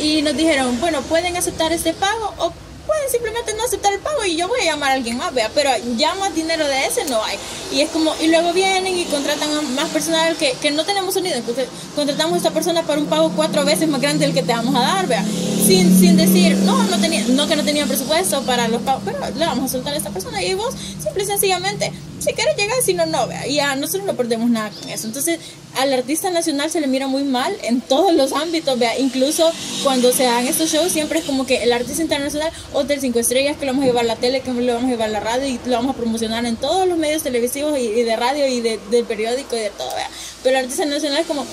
Y 0.00 0.22
nos 0.22 0.36
dijeron, 0.36 0.78
bueno, 0.80 1.02
pueden 1.02 1.36
aceptar 1.36 1.72
este 1.72 1.92
pago 1.94 2.34
o 2.38 2.52
puede 2.88 3.08
simplemente 3.10 3.52
no 3.54 3.64
aceptar 3.64 3.92
el 3.92 4.00
pago 4.00 4.24
y 4.24 4.36
yo 4.36 4.48
voy 4.48 4.60
a 4.62 4.64
llamar 4.64 4.90
a 4.90 4.94
alguien 4.94 5.18
más, 5.18 5.34
vea, 5.34 5.50
pero 5.54 5.70
ya 5.98 6.14
más 6.14 6.34
dinero 6.34 6.66
de 6.66 6.86
ese 6.86 7.04
no 7.04 7.22
hay. 7.22 7.36
Y 7.70 7.82
es 7.82 7.90
como, 7.90 8.14
y 8.18 8.28
luego 8.28 8.54
vienen 8.54 8.96
y 8.96 9.04
contratan 9.04 9.50
a 9.54 9.60
más 9.60 9.90
personal 9.90 10.34
que, 10.36 10.52
que 10.52 10.70
no 10.70 10.84
tenemos 10.86 11.12
sonido, 11.12 11.36
entonces 11.36 11.68
contratamos 11.94 12.34
a 12.34 12.36
esta 12.38 12.50
persona 12.50 12.82
para 12.84 12.98
un 12.98 13.06
pago 13.06 13.30
cuatro 13.36 13.64
veces 13.66 13.88
más 13.88 14.00
grande 14.00 14.24
del 14.24 14.34
que 14.34 14.42
te 14.42 14.54
vamos 14.54 14.74
a 14.74 14.80
dar, 14.80 15.06
vea, 15.06 15.22
sin, 15.22 15.98
sin 15.98 16.16
decir, 16.16 16.56
no, 16.58 16.82
no 16.84 16.98
tenía, 16.98 17.24
no 17.28 17.46
que 17.46 17.56
no 17.56 17.64
tenía 17.64 17.84
presupuesto 17.84 18.40
para 18.42 18.68
los 18.68 18.80
pagos, 18.80 19.02
pero 19.04 19.18
le 19.36 19.44
vamos 19.44 19.66
a 19.66 19.68
soltar 19.68 19.92
a 19.92 19.98
esta 19.98 20.10
persona 20.10 20.42
y 20.42 20.54
vos, 20.54 20.74
simple 21.02 21.24
y 21.24 21.26
sencillamente, 21.26 21.92
si 22.18 22.32
quieres 22.32 22.56
llegar, 22.56 22.76
si 22.82 22.94
no, 22.94 23.06
no, 23.06 23.26
vea, 23.26 23.46
y 23.46 23.58
nosotros 23.78 24.06
no 24.06 24.14
perdemos 24.14 24.50
nada 24.50 24.70
con 24.70 24.88
eso. 24.88 25.06
Entonces, 25.06 25.38
al 25.76 25.92
artista 25.92 26.30
nacional 26.30 26.70
se 26.70 26.80
le 26.80 26.86
mira 26.86 27.06
muy 27.06 27.22
mal 27.22 27.56
en 27.62 27.80
todos 27.80 28.12
los 28.12 28.32
ámbitos, 28.32 28.78
vea, 28.78 28.98
incluso 28.98 29.50
cuando 29.82 30.12
se 30.12 30.24
dan 30.24 30.46
estos 30.46 30.70
shows, 30.70 30.92
siempre 30.92 31.20
es 31.20 31.24
como 31.24 31.46
que 31.46 31.62
el 31.62 31.72
artista 31.72 32.02
internacional, 32.02 32.50
Hotel 32.72 33.00
5 33.00 33.18
Estrellas, 33.18 33.56
que 33.56 33.66
lo 33.66 33.72
vamos 33.72 33.84
a 33.84 33.86
llevar 33.86 34.04
a 34.04 34.08
la 34.08 34.16
tele, 34.16 34.40
que 34.40 34.52
lo 34.52 34.74
vamos 34.74 34.88
a 34.88 34.90
llevar 34.90 35.08
a 35.08 35.12
la 35.12 35.20
radio 35.20 35.46
y 35.46 35.60
lo 35.64 35.76
vamos 35.76 35.94
a 35.94 35.98
promocionar 35.98 36.44
en 36.46 36.56
todos 36.56 36.88
los 36.88 36.98
medios 36.98 37.22
televisivos 37.22 37.78
y, 37.78 38.02
de 38.02 38.16
radio 38.16 38.46
y 38.46 38.60
de, 38.60 38.80
del 38.90 39.04
periódico 39.04 39.56
y 39.56 39.60
de 39.60 39.70
todo, 39.70 39.94
vea. 39.94 40.08
Pero 40.42 40.58
el 40.58 40.64
artista 40.64 40.84
nacional 40.84 41.20
es 41.20 41.26
como, 41.26 41.46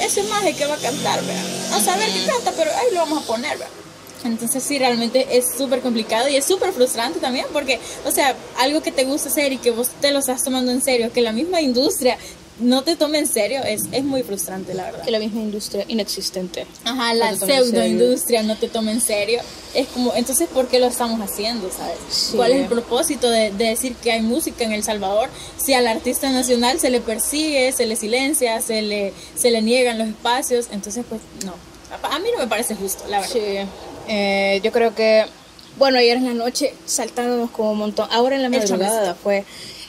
ese 0.00 0.22
maje 0.24 0.54
que 0.54 0.66
va 0.66 0.74
a 0.74 0.78
cantar, 0.78 1.24
vea. 1.24 1.76
A 1.76 1.80
saber 1.80 2.08
que 2.12 2.24
canta, 2.26 2.52
pero 2.56 2.70
ahí 2.70 2.94
lo 2.94 3.00
vamos 3.00 3.22
a 3.22 3.26
poner, 3.26 3.58
vea. 3.58 3.81
Entonces 4.24 4.62
sí, 4.62 4.78
realmente 4.78 5.26
es 5.36 5.56
súper 5.56 5.80
complicado 5.80 6.28
y 6.28 6.36
es 6.36 6.44
súper 6.44 6.72
frustrante 6.72 7.18
también 7.20 7.46
porque, 7.52 7.80
o 8.06 8.10
sea, 8.10 8.34
algo 8.58 8.82
que 8.82 8.92
te 8.92 9.04
gusta 9.04 9.28
hacer 9.28 9.52
y 9.52 9.58
que 9.58 9.70
vos 9.70 9.88
te 10.00 10.12
lo 10.12 10.20
estás 10.20 10.42
tomando 10.42 10.72
en 10.72 10.82
serio, 10.82 11.12
que 11.12 11.20
la 11.20 11.32
misma 11.32 11.60
industria 11.60 12.16
no 12.60 12.82
te 12.82 12.96
tome 12.96 13.18
en 13.18 13.26
serio, 13.26 13.60
es, 13.64 13.82
es 13.92 14.04
muy 14.04 14.22
frustrante, 14.22 14.74
la 14.74 14.84
verdad. 14.84 15.04
Que 15.04 15.10
la 15.10 15.18
misma 15.18 15.40
industria 15.40 15.84
inexistente. 15.88 16.66
Ajá, 16.84 17.14
la 17.14 17.34
pseudo 17.34 17.84
industria 17.84 18.42
no 18.42 18.56
te 18.56 18.68
tome 18.68 18.92
en 18.92 19.00
serio. 19.00 19.40
Es 19.74 19.88
como, 19.88 20.14
entonces, 20.14 20.48
¿por 20.48 20.68
qué 20.68 20.78
lo 20.78 20.86
estamos 20.86 21.20
haciendo, 21.20 21.70
sabes? 21.70 22.32
¿Cuál 22.36 22.52
es 22.52 22.60
el 22.60 22.66
propósito 22.66 23.30
de, 23.30 23.50
de, 23.52 23.66
decir 23.66 23.94
que 23.96 24.12
hay 24.12 24.20
música 24.20 24.64
en 24.64 24.72
El 24.72 24.84
Salvador 24.84 25.30
si 25.56 25.72
al 25.74 25.86
artista 25.86 26.30
nacional 26.30 26.78
se 26.78 26.90
le 26.90 27.00
persigue, 27.00 27.72
se 27.72 27.86
le 27.86 27.96
silencia, 27.96 28.60
se 28.60 28.82
le, 28.82 29.12
se 29.34 29.50
le 29.50 29.62
niegan 29.62 29.98
los 29.98 30.08
espacios? 30.08 30.66
Entonces, 30.70 31.04
pues, 31.08 31.20
no. 31.44 31.54
A, 32.02 32.18
mí 32.18 32.28
no 32.32 32.38
me 32.38 32.48
parece 32.48 32.74
justo, 32.74 33.04
la 33.08 33.20
verdad. 33.20 33.32
Sí. 33.32 33.40
Eh, 34.08 34.60
yo 34.62 34.72
creo 34.72 34.94
que, 34.94 35.26
bueno, 35.78 35.98
ayer 35.98 36.16
en 36.16 36.24
la 36.24 36.34
noche 36.34 36.74
saltándonos 36.84 37.50
como 37.50 37.72
un 37.72 37.78
montón. 37.78 38.08
Ahora 38.10 38.36
en 38.36 38.42
la 38.42 38.48
madrugada 38.48 39.14
fue 39.14 39.44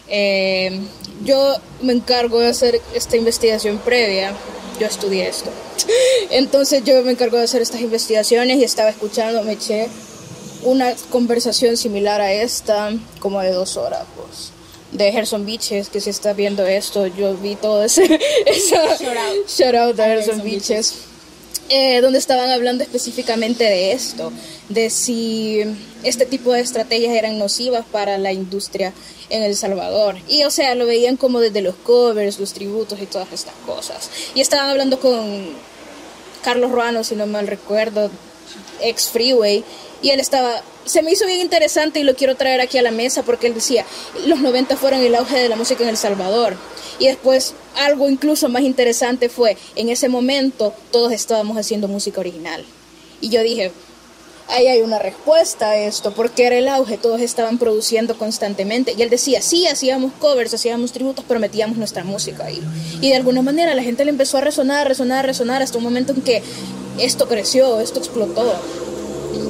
eh, 0.08 0.80
yo 1.24 1.56
me 1.82 1.94
encargo 1.94 2.40
de 2.40 2.48
hacer 2.48 2.82
esta 2.94 3.18
investigación 3.18 3.80
previa. 3.80 4.34
Yo 4.80 4.88
estudié 4.88 5.28
esto. 5.28 5.50
Entonces 6.30 6.84
yo 6.84 7.02
me 7.04 7.12
encargo 7.12 7.38
de 7.38 7.44
hacer 7.44 7.62
estas 7.62 7.82
investigaciones 7.82 8.58
y 8.58 8.64
estaba 8.64 8.90
escuchando, 8.90 9.44
me 9.44 9.54
eché 9.54 9.88
una 10.64 10.94
conversación 11.12 11.78
similar 11.78 12.22
a 12.22 12.32
esta, 12.32 12.92
como 13.20 13.42
de 13.42 13.52
dos 13.52 13.78
horas, 13.78 14.06
pues, 14.16 14.52
de 14.92 15.12
Gerson 15.12 15.46
Beaches, 15.46 15.90
que 15.90 16.00
si 16.00 16.10
está 16.10 16.34
viendo 16.34 16.66
esto, 16.66 17.08
yo 17.08 17.36
vi 17.36 17.56
todo 17.56 17.84
ese... 17.84 18.04
shout 19.48 19.76
out, 19.76 20.00
a 20.00 20.06
Gerson, 20.06 20.42
Beaches. 20.42 20.96
Eh, 21.70 22.02
donde 22.02 22.20
estaban 22.20 22.50
hablando 22.50 22.84
específicamente 22.84 23.64
de 23.64 23.94
esto, 23.94 24.34
de 24.70 24.90
si 24.90 25.62
este 26.04 26.26
tipo 26.26 26.52
de 26.52 26.60
estrategias 26.60 27.16
eran 27.16 27.40
nocivas 27.40 27.86
para 27.90 28.18
la 28.18 28.34
industria 28.34 28.94
en 29.30 29.44
El 29.44 29.56
Salvador. 29.56 30.18
Y 30.28 30.44
o 30.44 30.52
sea, 30.52 30.76
lo 30.76 30.86
veían 30.86 31.16
como 31.16 31.40
desde 31.40 31.62
los 31.62 31.76
covers, 31.76 32.40
los 32.40 32.54
tributos 32.54 33.00
y 33.02 33.06
todas 33.06 33.32
estas 33.32 33.56
cosas. 33.66 34.10
Y 34.36 34.42
estaban 34.42 34.70
hablando 34.70 35.00
con 35.00 35.54
Carlos 36.44 36.72
Ruano, 36.72 37.04
si 37.04 37.16
no 37.16 37.26
mal 37.28 37.48
recuerdo, 37.48 38.12
ex 38.82 39.08
Freeway, 39.10 39.64
y 40.04 40.12
él 40.12 40.20
estaba, 40.20 40.62
se 40.86 41.02
me 41.02 41.12
hizo 41.12 41.26
bien 41.26 41.40
interesante 41.40 42.00
y 42.00 42.04
lo 42.04 42.14
quiero 42.16 42.36
traer 42.36 42.60
aquí 42.62 42.78
a 42.78 42.82
la 42.82 42.92
mesa 42.92 43.24
porque 43.24 43.48
él 43.48 43.56
decía, 43.56 43.86
los 44.28 44.40
90 44.42 44.76
fueron 44.76 45.00
el 45.00 45.16
auge 45.16 45.40
de 45.40 45.50
la 45.50 45.56
música 45.56 45.82
en 45.84 45.90
El 45.90 45.98
Salvador. 45.98 46.56
Y 47.00 47.08
después 47.08 47.56
algo 47.78 48.10
incluso 48.10 48.50
más 48.50 48.64
interesante 48.64 49.30
fue, 49.30 49.58
en 49.76 49.90
ese 49.90 50.10
momento 50.10 50.74
todos 50.92 51.14
estábamos 51.14 51.58
haciendo 51.58 51.88
música 51.88 52.20
original. 52.20 52.66
Y 53.22 53.30
yo 53.30 53.42
dije, 53.42 53.72
ahí 54.50 54.68
hay 54.68 54.82
una 54.82 55.00
respuesta 55.00 55.70
a 55.70 55.78
esto, 55.78 56.14
porque 56.14 56.46
era 56.46 56.58
el 56.58 56.68
auge, 56.68 56.98
todos 56.98 57.22
estaban 57.22 57.58
produciendo 57.58 58.18
constantemente. 58.18 58.94
Y 58.98 59.02
él 59.02 59.10
decía, 59.10 59.42
sí, 59.42 59.68
hacíamos 59.68 60.12
covers, 60.20 60.54
hacíamos 60.54 60.92
tributos, 60.92 61.24
pero 61.26 61.40
metíamos 61.40 61.78
nuestra 61.78 62.04
música 62.04 62.46
ahí. 62.46 62.62
Y 63.00 63.10
de 63.10 63.16
alguna 63.16 63.42
manera 63.42 63.74
la 63.74 63.84
gente 63.84 64.04
le 64.04 64.12
empezó 64.12 64.38
a 64.38 64.42
resonar, 64.42 64.86
resonar, 64.86 65.26
resonar, 65.26 65.62
hasta 65.62 65.78
un 65.78 65.84
momento 65.86 66.12
en 66.12 66.22
que 66.22 66.44
esto 67.00 67.28
creció, 67.28 67.80
esto 67.80 68.00
explotó. 68.00 68.54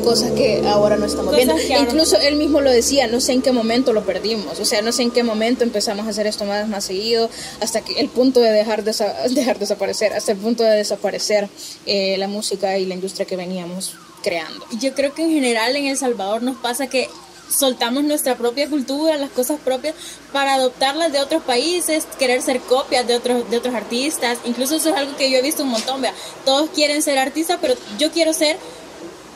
Cosas 0.03 0.31
que 0.31 0.63
ahora 0.67 0.97
no 0.97 1.05
estamos 1.05 1.35
viendo. 1.35 1.55
Incluso 1.57 2.17
él 2.17 2.35
mismo 2.35 2.61
lo 2.61 2.71
decía, 2.71 3.07
no 3.07 3.19
sé 3.19 3.33
en 3.33 3.41
qué 3.41 3.51
momento 3.51 3.93
lo 3.93 4.03
perdimos. 4.03 4.59
O 4.59 4.65
sea, 4.65 4.81
no 4.81 4.91
sé 4.91 5.03
en 5.03 5.11
qué 5.11 5.23
momento 5.23 5.63
empezamos 5.63 6.05
a 6.07 6.09
hacer 6.09 6.27
esto 6.27 6.45
más, 6.45 6.67
más 6.67 6.85
seguido, 6.85 7.29
hasta 7.61 7.81
que 7.81 7.99
el 7.99 8.09
punto 8.09 8.39
de 8.39 8.51
dejar, 8.51 8.83
de 8.83 8.93
dejar 9.31 9.59
desaparecer, 9.59 10.13
hasta 10.13 10.31
el 10.31 10.37
punto 10.37 10.63
de 10.63 10.71
desaparecer 10.71 11.49
eh, 11.85 12.17
la 12.17 12.27
música 12.27 12.77
y 12.77 12.85
la 12.85 12.95
industria 12.95 13.25
que 13.25 13.35
veníamos 13.35 13.95
creando. 14.23 14.65
Yo 14.79 14.93
creo 14.93 15.13
que 15.13 15.23
en 15.23 15.31
general 15.31 15.75
en 15.75 15.87
El 15.87 15.97
Salvador 15.97 16.41
nos 16.43 16.57
pasa 16.57 16.87
que 16.87 17.09
soltamos 17.49 18.03
nuestra 18.03 18.35
propia 18.35 18.67
cultura, 18.69 19.17
las 19.17 19.29
cosas 19.29 19.59
propias, 19.63 19.95
para 20.31 20.55
adoptarlas 20.55 21.11
de 21.11 21.19
otros 21.19 21.43
países, 21.43 22.07
querer 22.17 22.41
ser 22.41 22.59
copias 22.61 23.05
de 23.07 23.15
otros, 23.15 23.49
de 23.49 23.57
otros 23.57 23.75
artistas. 23.75 24.39
Incluso 24.45 24.75
eso 24.75 24.89
es 24.89 24.95
algo 24.95 25.15
que 25.17 25.29
yo 25.29 25.37
he 25.37 25.41
visto 25.41 25.63
un 25.63 25.69
montón, 25.69 26.01
vea. 26.01 26.13
Todos 26.45 26.69
quieren 26.71 27.01
ser 27.01 27.17
artistas, 27.17 27.59
pero 27.61 27.75
yo 27.99 28.11
quiero 28.11 28.33
ser 28.33 28.57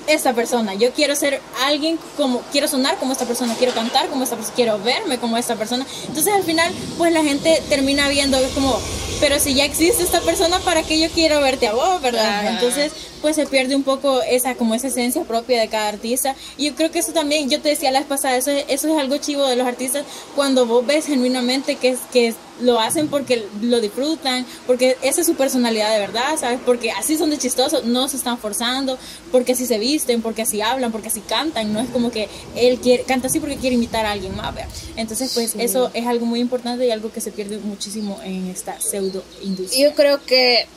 esta 0.07 0.33
persona. 0.33 0.73
Yo 0.73 0.91
quiero 0.93 1.15
ser 1.15 1.41
alguien 1.65 1.99
como, 2.15 2.41
quiero 2.51 2.67
sonar 2.67 2.97
como 2.97 3.11
esta 3.11 3.25
persona, 3.25 3.55
quiero 3.55 3.73
cantar 3.73 4.07
como 4.07 4.23
esta 4.23 4.35
persona, 4.35 4.55
quiero 4.55 4.79
verme 4.79 5.19
como 5.19 5.37
esta 5.37 5.55
persona. 5.55 5.85
Entonces 6.07 6.33
al 6.33 6.43
final, 6.43 6.73
pues 6.97 7.11
la 7.11 7.23
gente 7.23 7.61
termina 7.69 8.07
viendo 8.09 8.37
como, 8.53 8.79
pero 9.19 9.39
si 9.39 9.53
ya 9.53 9.65
existe 9.65 10.03
esta 10.03 10.21
persona, 10.21 10.59
¿para 10.59 10.83
qué 10.83 10.99
yo 10.99 11.09
quiero 11.09 11.41
verte 11.41 11.67
a 11.67 11.73
vos, 11.73 12.01
verdad? 12.01 12.47
Entonces, 12.53 12.91
pues 13.21 13.35
se 13.35 13.45
pierde 13.45 13.75
un 13.75 13.83
poco 13.83 14.21
esa, 14.21 14.55
como 14.55 14.75
esa 14.75 14.87
esencia 14.87 15.23
propia 15.23 15.59
de 15.59 15.67
cada 15.67 15.89
artista. 15.89 16.35
Y 16.57 16.65
yo 16.65 16.75
creo 16.75 16.91
que 16.91 16.99
eso 16.99 17.13
también, 17.13 17.49
yo 17.49 17.61
te 17.61 17.69
decía 17.69 17.91
la 17.91 17.99
vez 17.99 18.07
pasada, 18.07 18.37
eso, 18.37 18.51
eso 18.51 18.87
es 18.87 18.99
algo 18.99 19.17
chivo 19.17 19.45
de 19.47 19.55
los 19.55 19.67
artistas, 19.67 20.05
cuando 20.35 20.65
vos 20.65 20.85
ves 20.85 21.05
genuinamente 21.05 21.75
que, 21.75 21.97
que 22.11 22.33
lo 22.61 22.79
hacen 22.79 23.07
porque 23.07 23.45
lo 23.61 23.79
disfrutan, 23.79 24.45
porque 24.65 24.97
esa 25.01 25.21
es 25.21 25.27
su 25.27 25.35
personalidad 25.35 25.93
de 25.93 25.99
verdad, 25.99 26.37
¿sabes? 26.37 26.59
Porque 26.65 26.91
así 26.91 27.17
son 27.17 27.29
de 27.29 27.37
chistosos, 27.37 27.85
no 27.85 28.07
se 28.07 28.17
están 28.17 28.37
forzando, 28.37 28.97
porque 29.31 29.53
así 29.53 29.65
se 29.65 29.77
visten, 29.77 30.21
porque 30.21 30.41
así 30.41 30.61
hablan, 30.61 30.91
porque 30.91 31.09
así 31.09 31.21
cantan, 31.21 31.73
no 31.73 31.79
es 31.79 31.89
como 31.89 32.11
que 32.11 32.27
él 32.55 32.79
quiere, 32.79 33.03
canta 33.03 33.27
así 33.27 33.39
porque 33.39 33.57
quiere 33.57 33.75
imitar 33.75 34.05
a 34.05 34.11
alguien 34.11 34.35
más, 34.35 34.53
¿verdad? 34.53 34.69
Entonces, 34.95 35.31
pues 35.33 35.55
eso 35.57 35.91
es 35.93 36.07
algo 36.07 36.25
muy 36.25 36.39
importante 36.39 36.85
y 36.85 36.91
algo 36.91 37.11
que 37.11 37.21
se 37.21 37.31
pierde 37.31 37.57
muchísimo 37.59 38.19
en 38.23 38.47
esta 38.47 38.79
pseudo 38.79 39.23
industria. 39.43 39.89
Yo 39.89 39.95
creo 39.95 40.23
que 40.23 40.67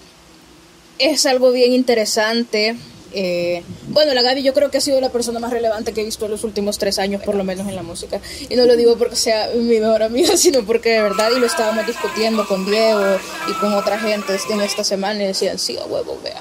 es 1.01 1.27
algo 1.27 1.51
bien 1.53 1.73
interesante 1.73 2.77
eh, 3.13 3.65
bueno, 3.89 4.15
la 4.15 4.23
Gaby 4.23 4.43
yo 4.43 4.55
creo 4.55 4.71
que 4.71 4.79
ha 4.79 4.81
sido 4.81 5.01
la 5.01 5.11
persona 5.11 5.41
más 5.41 5.51
relevante 5.51 5.93
que 5.93 6.03
he 6.03 6.05
visto 6.05 6.27
en 6.27 6.31
los 6.31 6.45
últimos 6.45 6.79
tres 6.79 6.99
años, 6.99 7.23
por 7.23 7.35
lo 7.35 7.45
menos 7.45 7.67
en 7.69 7.77
la 7.77 7.83
música. 7.83 8.21
Y 8.49 8.57
no 8.57 8.67
lo 8.67 8.77
digo 8.77 8.97
porque 8.97 9.17
sea 9.17 9.51
mi 9.55 9.81
mejor 9.81 10.03
amiga, 10.03 10.37
sino 10.37 10.65
porque 10.65 10.91
de 10.91 11.03
verdad, 11.03 11.31
y 11.37 11.41
lo 11.41 11.47
estábamos 11.47 11.87
discutiendo 11.87 12.47
con 12.47 12.65
Diego 12.67 13.19
y 13.49 13.53
con 13.55 13.73
otra 13.75 13.99
gente 13.99 14.37
en 14.51 14.61
esta 14.61 14.85
semana 14.85 15.23
y 15.23 15.27
decían, 15.27 15.59
sí, 15.59 15.77
a 15.77 15.85
huevo, 15.87 16.19
vea. 16.23 16.41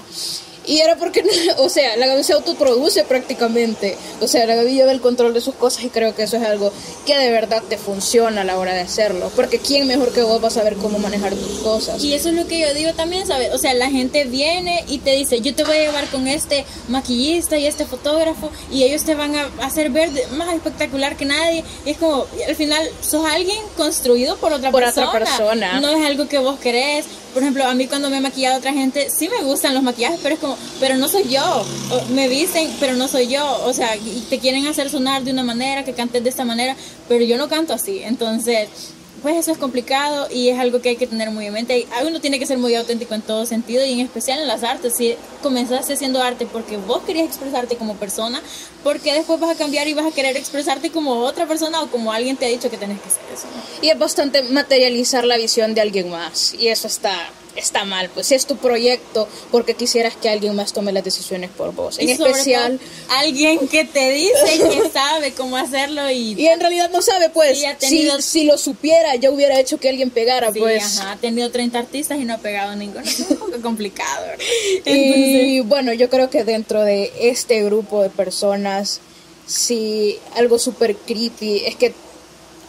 Y 0.70 0.82
era 0.82 0.96
porque, 0.98 1.24
o 1.58 1.68
sea, 1.68 1.98
la 1.98 2.06
Gaby 2.06 2.24
se 2.24 2.34
autoproduce 2.34 3.04
prácticamente. 3.04 3.98
O 4.22 4.28
sea, 4.28 4.46
la 4.46 4.54
Gaby 4.54 4.74
lleva 4.74 4.92
el 4.92 5.02
control 5.02 5.34
de 5.34 5.42
sus 5.42 5.56
cosas 5.56 5.84
y 5.84 5.90
creo 5.90 6.14
que 6.14 6.24
eso 6.24 6.38
es 6.38 6.44
algo 6.44 6.72
que 7.08 7.18
de 7.18 7.32
verdad 7.32 7.64
te 7.68 7.80
funciona 7.80 8.42
a 8.42 8.44
la 8.44 8.60
hora 8.60 8.76
de 8.76 8.82
hacerlo. 8.82 9.32
Porque 9.36 9.58
¿quién 9.58 9.88
mejor 9.88 10.14
que 10.14 10.22
vos 10.22 10.44
va 10.44 10.50
a 10.50 10.52
saber 10.52 10.76
cómo 10.76 11.00
manejar 11.00 11.34
tus 11.34 11.60
cosas? 11.60 12.04
Y 12.04 12.14
eso 12.14 12.30
es 12.30 12.36
lo 12.36 12.46
que 12.46 12.60
yo 12.60 12.72
digo 12.76 12.94
también, 12.94 13.26
¿sabes? 13.26 13.52
O 13.52 13.58
sea, 13.58 13.74
la 13.74 13.90
gente 13.90 14.26
viene 14.26 14.84
y 14.88 15.00
te 15.00 15.16
dice, 15.16 15.42
yo 15.42 15.56
te 15.56 15.64
voy 15.64 15.78
a 15.78 15.80
llevar 15.80 16.08
con 16.10 16.28
este 16.28 16.66
maquillista 16.88 17.58
y 17.58 17.66
este 17.66 17.86
fotógrafo 17.86 18.52
y 18.72 18.84
ellos 18.84 19.04
te 19.04 19.16
van 19.16 19.36
a 19.36 19.50
hacer 19.64 19.90
ver 19.90 20.12
más 20.34 20.54
espectacular 20.54 21.18
que 21.18 21.26
nadie. 21.26 21.64
Y 21.84 21.90
es 21.90 21.98
como, 21.98 22.28
al 22.48 22.56
final, 22.56 22.88
sos 23.02 23.26
alguien 23.26 23.58
construido 23.76 24.38
por 24.38 24.54
otra 24.54 24.70
por 24.70 24.84
persona. 24.84 25.10
Otra 25.10 25.20
persona. 25.26 25.80
No 25.80 25.90
es 25.90 26.06
algo 26.06 26.28
que 26.28 26.38
vos 26.38 26.60
querés. 26.60 27.06
Por 27.34 27.44
ejemplo, 27.44 27.66
a 27.66 27.74
mí 27.74 27.88
cuando 27.88 28.10
me 28.10 28.18
he 28.18 28.22
maquillado 28.22 28.58
otra 28.58 28.74
gente, 28.74 29.10
sí 29.10 29.30
me 29.30 29.44
gustan 29.44 29.74
los 29.74 29.84
maquillajes, 29.84 30.20
pero 30.22 30.36
es 30.36 30.42
como, 30.42 30.58
pero 30.80 30.98
no 30.98 31.08
soy 31.08 31.30
yo. 31.30 31.66
Me 32.14 32.28
visten, 32.28 32.70
pero 32.80 32.96
no 32.96 33.08
soy 33.08 33.28
yo. 33.28 33.64
O 33.66 33.74
sea, 33.74 33.92
te 34.30 34.40
quieren 34.40 34.66
hacer 34.68 34.90
sonar 34.90 35.24
de 35.24 35.32
una 35.32 35.44
manera, 35.44 35.84
que 35.86 35.94
cantes 35.94 36.24
de 36.24 36.30
esta 36.30 36.46
manera, 36.46 36.76
pero 37.08 37.24
yo 37.24 37.38
no 37.38 37.48
canto 37.48 37.74
así. 37.74 38.02
Entonces, 38.04 38.70
pues 39.20 39.36
eso 39.36 39.52
es 39.52 39.58
complicado 39.58 40.28
y 40.32 40.50
es 40.50 40.60
algo 40.60 40.82
que 40.82 40.90
hay 40.90 40.96
que 40.96 41.08
tener 41.08 41.32
muy 41.32 41.46
en 41.46 41.54
mente. 41.54 41.88
Uno 42.06 42.20
tiene 42.20 42.40
que 42.40 42.46
ser 42.46 42.58
muy 42.58 42.76
auténtico 42.76 43.14
en 43.14 43.22
todo 43.22 43.46
sentido 43.46 43.86
y 43.86 43.94
en 43.94 44.00
especial 44.02 44.40
en 44.40 44.48
las 44.48 44.64
artes. 44.64 44.96
Si 44.96 45.16
comenzaste 45.42 45.94
haciendo 45.94 46.22
arte 46.22 46.46
porque 46.46 46.78
vos 46.78 47.04
querías 47.04 47.28
expresarte 47.28 47.76
como 47.76 47.96
persona, 47.96 48.42
porque 48.84 49.14
después 49.14 49.40
vas 49.40 49.52
a 49.52 49.56
cambiar 49.56 49.88
y 49.88 49.94
vas 49.94 50.06
a 50.06 50.12
querer 50.12 50.36
expresarte 50.38 50.92
como 50.92 51.20
otra 51.20 51.46
persona 51.48 51.82
o 51.82 51.88
como 51.88 52.12
alguien 52.12 52.38
te 52.38 52.46
ha 52.46 52.50
dicho 52.50 52.70
que 52.70 52.78
tenés 52.78 53.00
que 53.02 53.10
ser 53.10 53.22
eso. 53.34 53.48
Y 53.82 53.90
es 53.90 54.00
bastante 54.00 54.44
materializar 54.44 55.26
la 55.26 55.38
visión 55.38 55.74
de 55.74 55.82
alguien 55.82 56.10
más 56.10 56.54
y 56.54 56.68
eso 56.68 56.88
está 56.88 57.30
está 57.60 57.86
mal. 57.86 58.10
Pues 58.10 58.28
si 58.28 58.36
es 58.36 58.46
tu 58.46 58.58
proyecto, 58.58 59.28
porque 59.52 59.74
quisieras 59.76 60.16
que 60.16 60.30
alguien 60.30 60.56
más 60.56 60.74
tome 60.74 60.92
las 60.92 61.04
decisiones 61.04 61.50
por 61.52 61.74
vos. 61.74 62.00
En 62.00 62.10
Y 62.10 62.12
especial. 62.14 62.80
alguien 63.10 63.68
que 63.68 63.86
te 63.86 64.10
dice 64.12 64.60
que 64.72 64.90
sabe 64.94 65.34
cómo 65.34 65.58
hacerlo 65.58 66.10
y, 66.10 66.34
Y 66.34 66.48
en 66.48 66.60
realidad 66.60 66.90
no 66.92 67.02
sabe, 67.02 67.30
pues, 67.30 67.62
tenido- 67.80 68.18
si, 68.22 68.40
si 68.40 68.44
lo 68.46 68.58
supiera, 68.58 69.16
ya 69.16 69.30
hubiera 69.32 69.60
hecho 69.60 69.80
que 69.80 69.90
alguien 69.90 70.10
pegara, 70.10 70.52
sí, 70.52 70.60
pues. 70.60 71.00
ajá, 71.00 71.12
ha 71.12 71.18
tenido 71.18 71.52
30 71.52 71.78
artistas 71.80 72.18
y 72.20 72.26
no 72.26 72.34
ha 72.34 72.38
pegado 72.40 72.76
ninguno. 72.76 73.02
Es 73.06 73.20
un 73.30 73.38
poco 73.38 73.62
complicado. 73.62 74.26
Y 74.86 75.60
bueno, 75.62 75.94
yo 75.94 76.10
creo 76.10 76.30
que 76.30 76.44
dentro 76.44 76.82
de 76.84 77.12
este 77.20 77.64
grupo 77.64 78.02
de 78.02 78.10
personas, 78.10 79.02
sí, 79.46 80.18
algo 80.36 80.60
súper 80.60 80.96
creepy 80.96 81.64
es 81.66 81.76
que, 81.76 81.94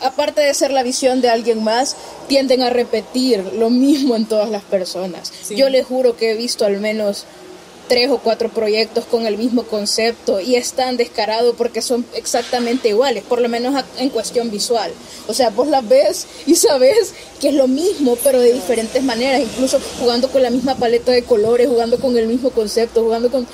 aparte 0.01 0.41
de 0.41 0.55
ser 0.55 0.71
la 0.71 0.83
visión 0.83 1.21
de 1.21 1.29
alguien 1.29 1.63
más, 1.63 1.97
tienden 2.29 2.63
a 2.63 2.71
repetir 2.71 3.45
lo 3.55 3.71
mismo 3.71 4.17
en 4.17 4.27
todas 4.27 4.51
las 4.51 4.63
personas. 4.63 5.33
Sí. 5.43 5.57
Yo 5.57 5.69
les 5.69 5.87
juro 5.87 6.17
que 6.17 6.33
he 6.33 6.35
visto 6.35 6.65
al 6.65 6.81
menos 6.81 7.27
tres 7.91 8.09
o 8.09 8.19
cuatro 8.19 8.51
proyectos 8.51 9.05
con 9.05 9.27
el 9.27 9.37
mismo 9.37 9.65
concepto 9.65 10.41
y 10.41 10.55
es 10.55 10.75
tan 10.75 10.97
descarado 10.97 11.55
porque 11.55 11.83
son 11.83 12.07
exactamente 12.15 12.89
iguales, 12.89 13.25
por 13.25 13.41
lo 13.41 13.49
menos 13.49 13.75
en 13.99 14.11
cuestión 14.11 14.49
visual. 14.49 14.93
O 15.27 15.35
sea, 15.35 15.51
vos 15.51 15.67
las 15.67 15.87
ves 15.89 16.29
y 16.47 16.55
sabes 16.55 17.13
que 17.41 17.49
es 17.49 17.55
lo 17.55 17.67
mismo, 17.67 18.17
pero 18.23 18.39
de 18.39 18.53
diferentes 18.53 19.03
maneras, 19.03 19.41
incluso 19.41 19.81
jugando 19.99 20.31
con 20.31 20.41
la 20.41 20.51
misma 20.51 20.77
paleta 20.77 21.11
de 21.11 21.25
colores, 21.25 21.67
jugando 21.67 21.99
con 21.99 22.17
el 22.17 22.29
mismo 22.29 22.51
concepto, 22.51 23.03
jugando 23.03 23.29
con... 23.29 23.45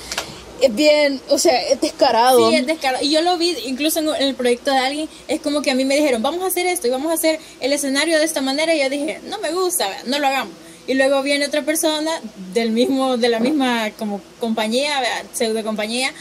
Es 0.61 0.73
bien, 0.73 1.21
o 1.29 1.37
sea, 1.37 1.61
es 1.69 1.79
descarado. 1.81 2.49
Sí, 2.49 2.55
es 2.55 2.65
descarado. 2.65 3.03
Y 3.03 3.11
yo 3.11 3.21
lo 3.21 3.37
vi 3.37 3.55
incluso 3.65 3.99
en 3.99 4.09
el 4.21 4.35
proyecto 4.35 4.71
de 4.71 4.77
alguien, 4.77 5.09
es 5.27 5.41
como 5.41 5.61
que 5.61 5.71
a 5.71 5.75
mí 5.75 5.85
me 5.85 5.95
dijeron, 5.95 6.21
vamos 6.21 6.43
a 6.43 6.47
hacer 6.47 6.65
esto 6.65 6.87
y 6.87 6.89
vamos 6.89 7.11
a 7.11 7.15
hacer 7.15 7.39
el 7.59 7.73
escenario 7.73 8.17
de 8.17 8.25
esta 8.25 8.41
manera 8.41 8.73
y 8.75 8.81
yo 8.81 8.89
dije, 8.89 9.19
no 9.25 9.39
me 9.39 9.51
gusta, 9.51 9.87
no 10.05 10.19
lo 10.19 10.27
hagamos. 10.27 10.53
Y 10.87 10.93
luego 10.93 11.21
viene 11.21 11.45
otra 11.45 11.63
persona 11.63 12.11
del 12.53 12.71
mismo, 12.71 13.17
de 13.17 13.29
la 13.29 13.39
misma 13.39 13.91
como 13.99 14.21
compañía, 14.39 15.01
pseudo 15.33 15.63
compañía, 15.63 16.13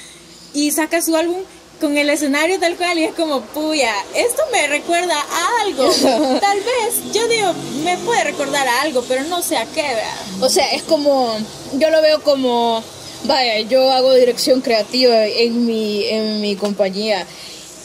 y 0.52 0.72
saca 0.72 1.00
su 1.00 1.16
álbum 1.16 1.38
con 1.80 1.96
el 1.96 2.08
escenario 2.08 2.58
tal 2.58 2.76
cual 2.76 2.98
y 2.98 3.04
es 3.04 3.14
como, 3.14 3.40
puya, 3.40 3.92
esto 4.14 4.42
me 4.52 4.66
recuerda 4.68 5.14
a 5.14 5.62
algo. 5.62 5.90
Tal 6.40 6.58
vez, 6.58 7.12
yo 7.12 7.28
digo, 7.28 7.52
me 7.84 7.98
puede 7.98 8.24
recordar 8.24 8.66
a 8.66 8.82
algo, 8.82 9.04
pero 9.06 9.24
no 9.24 9.42
sé 9.42 9.56
a 9.56 9.66
qué, 9.66 9.82
vea. 9.82 10.18
O 10.40 10.48
sea, 10.48 10.70
es 10.72 10.82
como, 10.82 11.36
yo 11.74 11.90
lo 11.90 12.00
veo 12.02 12.22
como, 12.22 12.82
vaya, 13.24 13.60
yo 13.60 13.90
hago 13.90 14.14
dirección 14.14 14.60
creativa 14.60 15.26
en 15.26 15.66
mi, 15.66 16.04
en 16.06 16.40
mi 16.40 16.56
compañía 16.56 17.26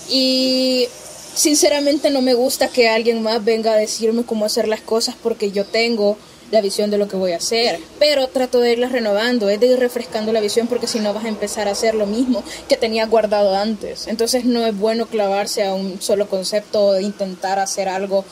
y 0.09 0.87
sinceramente 1.33 2.09
no 2.09 2.21
me 2.21 2.33
gusta 2.33 2.67
que 2.67 2.89
alguien 2.89 3.23
más 3.23 3.43
venga 3.43 3.73
a 3.73 3.77
decirme 3.77 4.23
cómo 4.23 4.45
hacer 4.45 4.67
las 4.67 4.81
cosas 4.81 5.15
porque 5.21 5.51
yo 5.51 5.65
tengo 5.65 6.17
la 6.51 6.61
visión 6.61 6.91
de 6.91 6.97
lo 6.97 7.07
que 7.07 7.15
voy 7.15 7.31
a 7.31 7.37
hacer, 7.37 7.79
pero 7.97 8.27
trato 8.27 8.59
de 8.59 8.73
irlas 8.73 8.91
renovando, 8.91 9.49
es 9.49 9.59
de 9.59 9.67
ir 9.67 9.79
refrescando 9.79 10.33
la 10.33 10.41
visión 10.41 10.67
porque 10.67 10.85
si 10.85 10.99
no 10.99 11.13
vas 11.13 11.23
a 11.23 11.29
empezar 11.29 11.67
a 11.67 11.71
hacer 11.71 11.95
lo 11.95 12.05
mismo 12.05 12.43
que 12.67 12.75
tenías 12.75 13.09
guardado 13.09 13.55
antes. 13.55 14.07
Entonces 14.07 14.43
no 14.43 14.65
es 14.65 14.77
bueno 14.77 15.05
clavarse 15.05 15.63
a 15.63 15.73
un 15.73 16.01
solo 16.01 16.27
concepto 16.27 16.87
o 16.87 16.99
intentar 16.99 17.57
hacer 17.59 17.87
algo 17.87 18.25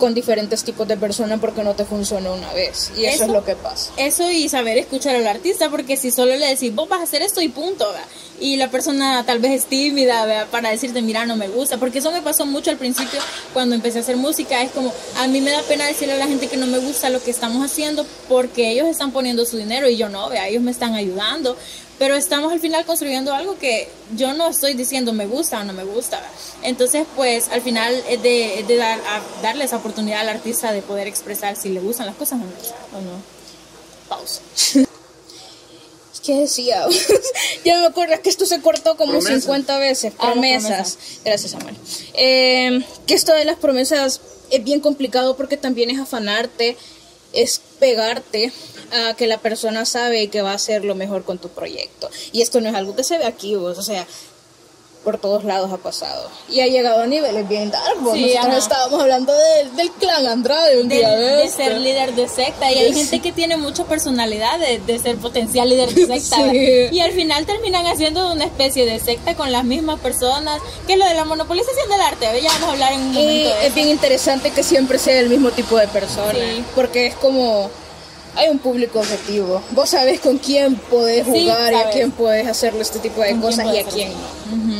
con 0.00 0.14
diferentes 0.14 0.64
tipos 0.64 0.88
de 0.88 0.96
personas 0.96 1.38
porque 1.38 1.62
no 1.62 1.74
te 1.74 1.84
funciona 1.84 2.32
una 2.32 2.52
vez. 2.52 2.90
Y 2.96 3.04
eso, 3.04 3.14
Eso- 3.16 3.24
es 3.26 3.30
lo 3.30 3.44
que 3.44 3.54
pasa. 3.54 3.92
Eso 3.96 4.28
y 4.30 4.48
saber 4.48 4.78
escuchar 4.78 5.14
al 5.14 5.26
artista, 5.28 5.70
porque 5.70 5.96
si 5.96 6.10
solo 6.10 6.34
le 6.36 6.46
decís, 6.46 6.74
vos 6.74 6.88
vas 6.88 6.98
a 6.98 7.04
hacer 7.04 7.22
esto 7.22 7.40
y 7.40 7.48
punto, 7.48 7.86
¿verdad? 7.86 8.06
y 8.42 8.56
la 8.56 8.70
persona 8.70 9.22
tal 9.26 9.38
vez 9.38 9.52
es 9.52 9.64
tímida 9.66 10.24
¿verdad? 10.24 10.46
para 10.50 10.70
decirte, 10.70 11.02
mira, 11.02 11.26
no 11.26 11.36
me 11.36 11.48
gusta, 11.48 11.76
porque 11.76 11.98
eso 11.98 12.10
me 12.10 12.22
pasó 12.22 12.46
mucho 12.46 12.70
al 12.70 12.78
principio 12.78 13.20
cuando 13.52 13.74
empecé 13.74 13.98
a 13.98 14.00
hacer 14.00 14.16
música, 14.16 14.62
es 14.62 14.70
como, 14.70 14.90
a 15.18 15.28
mí 15.28 15.42
me 15.42 15.50
da 15.50 15.60
pena 15.64 15.86
decirle 15.86 16.14
a 16.14 16.16
la 16.16 16.26
gente 16.26 16.46
que 16.48 16.56
no 16.56 16.66
me 16.66 16.78
gusta 16.78 17.10
lo 17.10 17.22
que 17.22 17.30
estamos 17.30 17.62
haciendo 17.62 18.06
porque 18.30 18.70
ellos 18.70 18.88
están 18.88 19.12
poniendo 19.12 19.44
su 19.44 19.58
dinero 19.58 19.90
y 19.90 19.98
yo 19.98 20.08
no, 20.08 20.30
¿verdad? 20.30 20.48
ellos 20.48 20.62
me 20.62 20.70
están 20.70 20.94
ayudando, 20.94 21.54
pero 22.00 22.14
estamos 22.16 22.50
al 22.50 22.60
final 22.60 22.86
construyendo 22.86 23.34
algo 23.34 23.58
que 23.58 23.86
yo 24.16 24.32
no 24.32 24.48
estoy 24.48 24.72
diciendo 24.72 25.12
me 25.12 25.26
gusta 25.26 25.60
o 25.60 25.64
no 25.64 25.74
me 25.74 25.84
gusta. 25.84 26.18
Entonces, 26.62 27.06
pues 27.14 27.48
al 27.50 27.60
final 27.60 27.92
es 28.08 28.22
de, 28.22 28.64
de 28.66 28.76
dar, 28.76 28.98
a- 29.00 29.42
darle 29.42 29.64
esa 29.66 29.76
oportunidad 29.76 30.20
al 30.20 30.30
artista 30.30 30.72
de 30.72 30.80
poder 30.80 31.06
expresar 31.06 31.56
si 31.56 31.68
le 31.68 31.80
gustan 31.80 32.06
las 32.06 32.16
cosas 32.16 32.40
o 32.40 32.44
no. 32.44 32.98
o 32.98 33.02
no. 33.02 33.22
Pausa. 34.08 34.40
¿Qué 36.24 36.34
decía? 36.40 36.86
ya 37.64 37.78
me 37.80 37.86
acuerdo, 37.86 38.14
es 38.14 38.20
que 38.20 38.30
esto 38.30 38.46
se 38.46 38.60
cortó 38.62 38.96
como 38.96 39.12
Promesas. 39.12 39.42
50 39.42 39.78
veces. 39.78 40.12
Ah, 40.18 40.32
Promesas. 40.32 40.62
promesas. 40.70 40.98
Gracias, 41.24 41.50
Samuel. 41.52 41.76
Eh, 42.14 42.82
que 43.06 43.14
esto 43.14 43.32
de 43.34 43.44
las 43.44 43.56
promesas 43.56 44.20
es 44.50 44.64
bien 44.64 44.80
complicado 44.80 45.36
porque 45.36 45.56
también 45.58 45.90
es 45.90 45.98
afanarte, 45.98 46.76
es 47.32 47.60
pegarte 47.78 48.52
a 48.92 49.14
que 49.14 49.26
la 49.26 49.38
persona 49.38 49.84
sabe 49.84 50.28
que 50.28 50.42
va 50.42 50.52
a 50.52 50.54
hacer 50.54 50.84
lo 50.84 50.94
mejor 50.94 51.24
con 51.24 51.38
tu 51.38 51.48
proyecto. 51.48 52.10
Y 52.32 52.42
esto 52.42 52.60
no 52.60 52.68
es 52.68 52.74
algo 52.74 52.96
que 52.96 53.04
se 53.04 53.18
ve 53.18 53.24
aquí, 53.24 53.54
vos, 53.54 53.78
o 53.78 53.82
sea, 53.82 54.06
por 55.04 55.16
todos 55.16 55.44
lados 55.44 55.72
ha 55.72 55.78
pasado. 55.78 56.28
Y 56.48 56.60
ha 56.60 56.66
llegado 56.66 57.00
a 57.02 57.06
niveles 57.06 57.48
bien 57.48 57.70
dark. 57.70 57.96
Sí, 58.12 58.20
Nosotros 58.34 58.36
ajá. 58.46 58.58
estábamos 58.58 59.00
hablando 59.00 59.32
del- 59.32 59.74
del 59.76 59.90
clan 59.92 60.26
Andrade 60.26 60.80
un 60.80 60.88
de, 60.88 60.96
día 60.96 61.10
de 61.10 61.24
de, 61.36 61.44
esto. 61.44 61.56
ser 61.56 61.78
líder 61.78 62.14
de 62.14 62.28
secta 62.28 62.70
y 62.70 62.78
hay 62.78 62.92
De- 62.92 62.98
gente 62.98 63.20
que 63.20 63.32
tiene 63.32 63.56
mucha 63.56 63.84
personalidad 63.84 64.58
de, 64.58 64.78
de 64.78 64.98
ser 64.98 65.16
potencial 65.16 65.68
líder 65.70 65.94
de 65.94 66.06
secta 66.06 66.36
Sí. 66.50 66.88
y 66.92 67.00
al 67.00 67.12
final 67.12 67.46
terminan 67.46 67.86
haciendo 67.86 68.30
una 68.32 68.44
especie 68.44 68.84
de 68.84 69.00
secta 69.00 69.34
con 69.34 69.50
las 69.52 69.64
mismas 69.64 69.98
personas 70.00 70.60
que 70.86 70.92
es 70.92 70.98
lo 70.98 71.06
de 71.06 71.14
la 71.14 71.24
monopolización 71.24 71.88
del 71.88 72.00
arte 72.02 72.26
ya 72.42 72.50
vamos 72.52 72.68
a 72.68 72.72
hablar 72.72 72.92
en 72.92 73.00
un 73.00 73.06
momento 73.14 73.30
Y 73.32 73.42
de 73.44 73.66
es 73.66 73.74
bien 73.74 73.88
interesante 73.88 74.50
que 74.50 74.62
siempre 74.62 74.98
sea 74.98 75.18
el 75.18 75.30
mismo 75.30 75.50
tipo 75.50 75.78
de 75.78 75.88
persona, 75.88 76.32
Sí. 76.34 76.62
porque 76.74 77.06
es 77.06 77.14
como 77.14 77.70
hay 78.36 78.48
un 78.48 78.60
público 78.60 79.00
objetivo. 79.00 79.60
Vos 79.72 79.90
sabés 79.90 80.20
con 80.20 80.38
quién 80.38 80.76
podés 80.76 81.24
Sí, 81.26 81.32
jugar 81.32 81.72
y 81.72 81.76
a 81.76 81.90
quién 81.90 82.12
podés 82.12 82.46
hacerle 82.46 82.82
este 82.82 83.00
tipo 83.00 83.20
de 83.22 83.30
¿Con 83.32 83.40
quién 83.40 83.50
cosas 83.56 83.74
y 83.74 83.78
a 83.78 83.84
quién 83.84 84.12
no. 84.12 84.72
Ujú. 84.74 84.79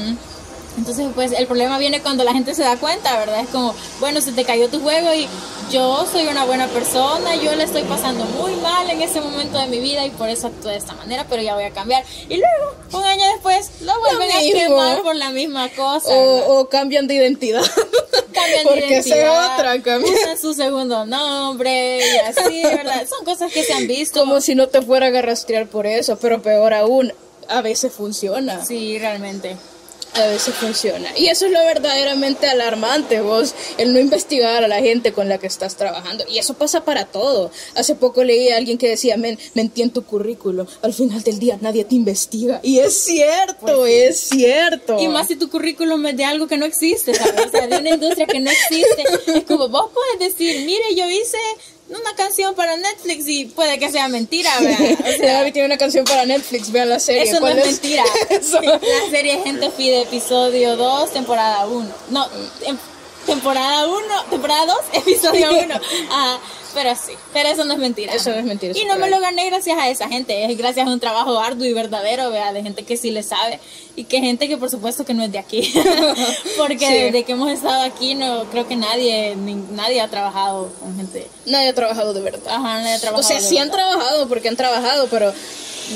Entonces, 0.81 1.09
pues 1.15 1.33
el 1.33 1.47
problema 1.47 1.77
viene 1.77 2.01
cuando 2.01 2.25
la 2.25 2.33
gente 2.33 2.55
se 2.55 2.63
da 2.63 2.79
cuenta, 2.79 3.19
¿verdad? 3.19 3.41
Es 3.41 3.51
como, 3.51 3.75
bueno, 4.01 4.23
se 4.23 4.33
te 4.33 4.45
cayó 4.45 4.71
tu 4.71 4.81
juego 4.81 5.13
y 5.13 5.29
yo 5.71 6.07
soy 6.11 6.27
una 6.27 6.47
buena 6.47 6.69
persona, 6.69 7.37
yo 7.37 7.55
le 7.55 7.65
estoy 7.65 7.83
pasando 7.83 8.25
muy 8.25 8.55
mal 8.57 8.89
en 8.89 9.03
ese 9.03 9.21
momento 9.21 9.59
de 9.59 9.67
mi 9.67 9.79
vida 9.79 10.07
y 10.07 10.11
por 10.11 10.31
eso 10.31 10.47
actúo 10.47 10.71
de 10.71 10.79
esta 10.79 10.95
manera, 10.95 11.27
pero 11.29 11.43
ya 11.43 11.55
voy 11.55 11.65
a 11.65 11.71
cambiar. 11.71 12.03
Y 12.31 12.37
luego, 12.39 12.77
un 12.95 13.05
año 13.05 13.27
después, 13.35 13.83
lo 13.83 13.93
vuelven 14.01 14.33
a 14.33 14.41
mismo. 14.41 14.59
quemar 14.59 15.03
por 15.03 15.17
la 15.17 15.29
misma 15.29 15.69
cosa. 15.69 16.09
O, 16.09 16.61
o 16.61 16.69
cambian 16.71 17.07
de 17.07 17.17
identidad. 17.17 17.61
cambian 18.33 18.65
de 18.65 18.71
porque 18.71 18.99
es 18.99 19.07
identidad, 19.07 19.55
otra, 19.55 19.83
cambian. 19.83 20.15
usan 20.15 20.39
su 20.39 20.55
segundo 20.55 21.05
nombre 21.05 21.99
y 21.99 22.17
así, 22.21 22.63
¿verdad? 22.63 23.07
Son 23.07 23.23
cosas 23.27 23.53
que 23.53 23.65
se 23.65 23.75
han 23.75 23.87
visto. 23.87 24.21
Como 24.21 24.41
si 24.41 24.55
no 24.55 24.69
te 24.69 24.81
fueran 24.81 25.15
a 25.15 25.21
rastrear 25.21 25.67
por 25.67 25.87
eso, 25.87 26.19
pero 26.19 26.41
peor 26.41 26.73
aún, 26.73 27.13
a 27.49 27.61
veces 27.61 27.93
funciona. 27.93 28.65
Sí, 28.65 28.99
realmente. 28.99 29.59
A 30.15 30.27
veces 30.27 30.55
funciona. 30.55 31.17
Y 31.17 31.29
eso 31.29 31.47
es 31.47 31.53
lo 31.53 31.61
verdaderamente 31.61 32.47
alarmante, 32.49 33.21
vos, 33.21 33.55
el 33.79 33.93
no 33.93 34.01
investigar 34.01 34.65
a 34.65 34.69
la 34.69 34.81
gente 34.81 35.13
con 35.13 35.29
la 35.29 35.39
que 35.39 35.47
estás 35.47 35.77
trabajando. 35.77 36.25
Y 36.29 36.39
eso 36.39 36.55
pasa 36.55 36.85
para 36.85 37.05
todo. 37.05 37.51
Hace 37.75 37.95
poco 37.95 38.25
leí 38.25 38.49
a 38.49 38.57
alguien 38.57 38.77
que 38.77 38.89
decía, 38.89 39.17
men, 39.17 39.39
mentí 39.55 39.83
en 39.83 39.91
tu 39.91 40.05
currículo. 40.05 40.67
Al 40.83 40.93
final 40.93 41.23
del 41.23 41.39
día 41.39 41.59
nadie 41.61 41.85
te 41.85 41.95
investiga. 41.95 42.61
Y 42.63 42.81
es 42.81 43.05
cierto, 43.05 43.87
es 43.87 44.19
cierto. 44.21 44.95
Pues 44.95 45.03
Y 45.03 45.09
más 45.09 45.29
si 45.29 45.37
tu 45.37 45.49
currículum 45.49 46.05
es 46.07 46.17
de 46.17 46.25
algo 46.25 46.49
que 46.49 46.57
no 46.57 46.67
existe, 46.67 47.15
¿sabes? 47.15 47.47
O 47.47 47.51
sea, 47.51 47.67
de 47.67 47.79
una 47.79 47.91
industria 47.91 48.27
que 48.27 48.41
no 48.41 48.51
existe. 48.51 49.05
Es 49.35 49.45
como 49.45 49.69
vos 49.69 49.91
puedes 49.95 50.33
decir, 50.33 50.67
mire, 50.67 50.95
yo 50.97 51.09
hice 51.09 51.39
una 51.91 52.15
canción 52.17 52.55
para 52.55 52.77
Netflix 52.77 53.27
y 53.29 53.47
puede 53.47 53.79
que 53.79 53.91
sea 53.91 54.09
mentira, 54.09 54.51
¿verdad? 54.61 54.99
O 55.01 55.17
sea, 55.17 55.45
tiene 55.53 55.67
una 55.67 55.79
canción 55.79 56.05
para 56.05 56.25
Netflix, 56.25 56.71
vean 56.71 56.89
la 56.89 57.01
serie. 57.01 57.23
eso 57.25 57.35
no 57.35 57.41
¿Cuál 57.41 57.59
es 57.59 57.67
mentira. 57.67 58.05
Eso. 58.31 58.61
La 58.61 58.81
serie 59.11 59.41
Gente 59.43 59.71
Fide, 59.71 60.03
episodio 60.03 60.77
2, 60.77 61.13
temporada 61.13 61.67
1. 61.67 61.89
No, 62.11 62.29
tem- 62.65 62.79
temporada 63.27 63.87
1, 63.87 64.25
temporada 64.31 64.67
2, 64.67 64.77
episodio 64.95 65.51
1. 65.51 65.81
Ah, 66.11 66.39
pero 66.75 66.95
sí, 66.95 67.13
pero 67.33 67.49
eso 67.49 67.65
no 67.65 67.73
es 67.75 67.79
mentira. 67.79 68.15
Eso 68.15 68.31
no 68.31 68.37
es 68.37 68.45
mentira, 68.45 68.73
Y 68.77 68.85
no 68.85 68.97
me 68.97 69.11
lo 69.11 69.21
gané 69.21 69.47
gracias 69.47 69.79
a 69.79 69.89
esa 69.89 70.09
gente, 70.09 70.45
es 70.45 70.57
gracias 70.59 70.87
a 70.87 70.91
un 70.91 71.01
trabajo 71.01 71.39
arduo 71.39 71.67
y 71.67 71.73
verdadero, 71.73 72.31
vea, 72.31 72.53
de 72.53 72.63
gente 72.63 72.85
que 72.85 72.97
sí 72.97 73.11
le 73.11 73.23
sabe 73.23 73.59
y 73.97 74.05
que 74.05 74.21
gente 74.21 74.49
que 74.49 74.57
por 74.57 74.71
supuesto 74.71 75.05
que 75.05 75.15
no 75.15 75.23
es 75.25 75.33
de 75.33 75.39
aquí. 75.39 75.73
Porque 76.57 76.79
Sí. 76.87 76.93
desde 76.93 77.25
que 77.25 77.33
hemos 77.33 77.51
estado 77.51 77.83
aquí 77.83 78.15
no 78.15 78.45
creo 78.51 78.67
que 78.69 78.77
nadie 78.77 79.35
ni- 79.37 79.55
nadie 79.55 80.01
ha 80.01 80.09
trabajado 80.09 80.73
con 80.81 80.97
gente. 80.97 81.27
Nadie 81.47 81.69
ha 81.69 81.75
trabajado 81.75 82.15
de 82.15 82.21
verdad. 82.21 82.41
Ajá, 82.49 82.81
nadie 82.81 82.95
ha 82.95 83.01
trabajado. 83.01 83.21
O 83.25 83.29
sea, 83.29 83.41
de 83.41 83.43
sí 83.49 83.59
han 83.59 83.69
verdad. 83.71 83.89
trabajado 83.91 84.29
porque 84.29 84.49
han 84.49 84.57
trabajado, 84.57 85.09
pero 85.11 85.33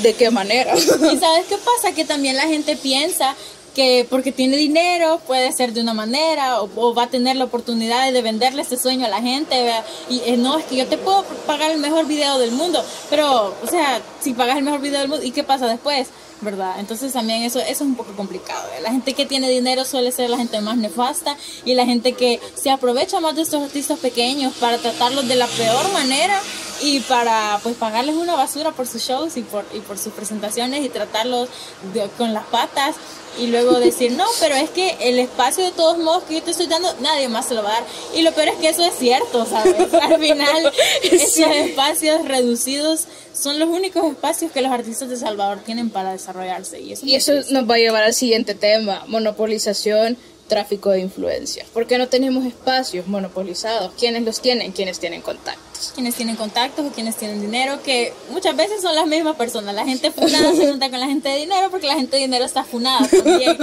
¿de 0.01 0.13
qué 0.13 0.29
manera? 0.29 0.73
Y 0.77 1.17
sabes 1.17 1.45
qué 1.47 1.57
pasa? 1.57 1.95
Que 1.95 2.05
también 2.05 2.35
la 2.35 2.43
gente 2.47 2.75
piensa 2.75 3.35
que 3.75 4.07
porque 4.09 4.31
tiene 4.31 4.57
dinero 4.57 5.21
puede 5.27 5.51
ser 5.51 5.73
de 5.73 5.81
una 5.81 5.93
manera 5.93 6.61
o, 6.61 6.95
va 6.95 7.03
a 7.03 7.09
tener 7.09 7.35
la 7.35 7.43
oportunidad 7.43 8.11
de 8.11 8.21
venderle 8.21 8.61
este 8.61 8.77
sueño 8.77 9.05
a 9.05 9.09
la 9.09 9.21
gente. 9.21 9.71
Y 10.09 10.21
eh, 10.25 10.37
no, 10.37 10.57
es 10.57 10.65
que 10.65 10.77
yo 10.77 10.87
te 10.87 10.97
puedo 10.97 11.23
pagar 11.45 11.69
el 11.71 11.79
mejor 11.79 12.07
video 12.07 12.39
del 12.39 12.51
mundo, 12.51 12.83
pero, 13.09 13.53
o 13.61 13.67
sea, 13.67 14.01
si 14.21 14.33
pagas 14.33 14.57
el 14.57 14.63
mejor 14.63 14.81
video 14.81 14.99
del 14.99 15.09
mundo, 15.09 15.23
¿y 15.23 15.31
qué 15.31 15.43
pasa 15.43 15.67
después? 15.67 16.07
¿Verdad? 16.41 16.79
Entonces 16.79 17.13
también 17.13 17.43
eso, 17.43 17.59
eso 17.59 17.69
es 17.69 17.81
un 17.81 17.95
poco 17.95 18.13
complicado. 18.15 18.67
La 18.81 18.91
gente 18.91 19.13
que 19.13 19.25
tiene 19.25 19.49
dinero 19.49 19.85
suele 19.85 20.11
ser 20.11 20.29
la 20.29 20.37
gente 20.37 20.59
más 20.61 20.77
nefasta 20.77 21.37
y 21.63 21.75
la 21.75 21.85
gente 21.85 22.13
que 22.13 22.39
se 22.55 22.69
aprovecha 22.69 23.19
más 23.19 23.35
de 23.35 23.43
estos 23.43 23.63
artistas 23.63 23.99
pequeños 23.99 24.53
para 24.55 24.77
tratarlos 24.77 25.27
de 25.27 25.35
la 25.35 25.47
peor 25.47 25.91
manera 25.93 26.41
y 26.81 26.99
para 27.01 27.59
pues 27.63 27.75
pagarles 27.75 28.15
una 28.15 28.35
basura 28.35 28.71
por 28.71 28.87
sus 28.87 29.01
shows 29.01 29.37
y 29.37 29.41
por, 29.41 29.65
y 29.73 29.79
por 29.79 29.97
sus 29.97 30.13
presentaciones 30.13 30.83
y 30.83 30.89
tratarlos 30.89 31.49
con 32.17 32.33
las 32.33 32.45
patas 32.45 32.95
y 33.39 33.47
luego 33.47 33.79
decir, 33.79 34.11
no, 34.13 34.25
pero 34.39 34.55
es 34.55 34.69
que 34.69 34.95
el 35.01 35.19
espacio 35.19 35.63
de 35.63 35.71
todos 35.71 35.97
modos 35.97 36.23
que 36.23 36.35
yo 36.35 36.43
te 36.43 36.51
estoy 36.51 36.67
dando, 36.67 36.93
nadie 37.01 37.27
más 37.27 37.47
se 37.47 37.53
lo 37.53 37.63
va 37.63 37.69
a 37.69 37.73
dar. 37.73 37.83
Y 38.15 38.21
lo 38.21 38.31
peor 38.31 38.49
es 38.49 38.55
que 38.55 38.69
eso 38.69 38.83
es 38.83 38.95
cierto, 38.97 39.45
¿sabes? 39.45 39.93
Al 40.01 40.19
final, 40.19 40.71
esos 41.03 41.37
espacios 41.37 42.25
reducidos 42.25 43.05
son 43.33 43.59
los 43.59 43.69
únicos 43.69 44.03
espacios 44.05 44.51
que 44.51 44.61
los 44.61 44.71
artistas 44.71 45.09
de 45.09 45.17
Salvador 45.17 45.59
tienen 45.65 45.89
para 45.89 46.11
desarrollarse. 46.11 46.79
Y 46.79 46.93
eso, 46.93 47.05
y 47.05 47.15
eso 47.15 47.33
nos 47.51 47.69
va 47.69 47.75
a 47.75 47.79
llevar 47.79 48.03
al 48.03 48.13
siguiente 48.13 48.55
tema, 48.55 49.03
monopolización 49.07 50.17
tráfico 50.47 50.91
de 50.91 51.01
influencias. 51.01 51.67
porque 51.73 51.97
no 51.97 52.07
tenemos 52.07 52.45
espacios 52.45 53.07
monopolizados? 53.07 53.91
¿Quiénes 53.97 54.23
los 54.23 54.41
tienen? 54.41 54.71
¿Quiénes 54.71 54.99
tienen 54.99 55.21
contactos? 55.21 55.91
Quienes 55.93 56.15
tienen 56.15 56.35
contactos 56.35 56.85
o 56.85 56.89
quienes 56.89 57.15
tienen 57.15 57.41
dinero, 57.41 57.81
que 57.83 58.13
muchas 58.29 58.55
veces 58.55 58.81
son 58.81 58.95
las 58.95 59.07
mismas 59.07 59.35
personas. 59.35 59.75
La 59.75 59.85
gente 59.85 60.11
funada 60.11 60.53
se 60.55 60.67
junta 60.67 60.89
con 60.89 60.99
la 60.99 61.07
gente 61.07 61.29
de 61.29 61.37
dinero 61.37 61.69
porque 61.69 61.87
la 61.87 61.95
gente 61.95 62.15
de 62.15 62.23
dinero 62.23 62.45
está 62.45 62.63
funada 62.63 63.07
también. 63.07 63.57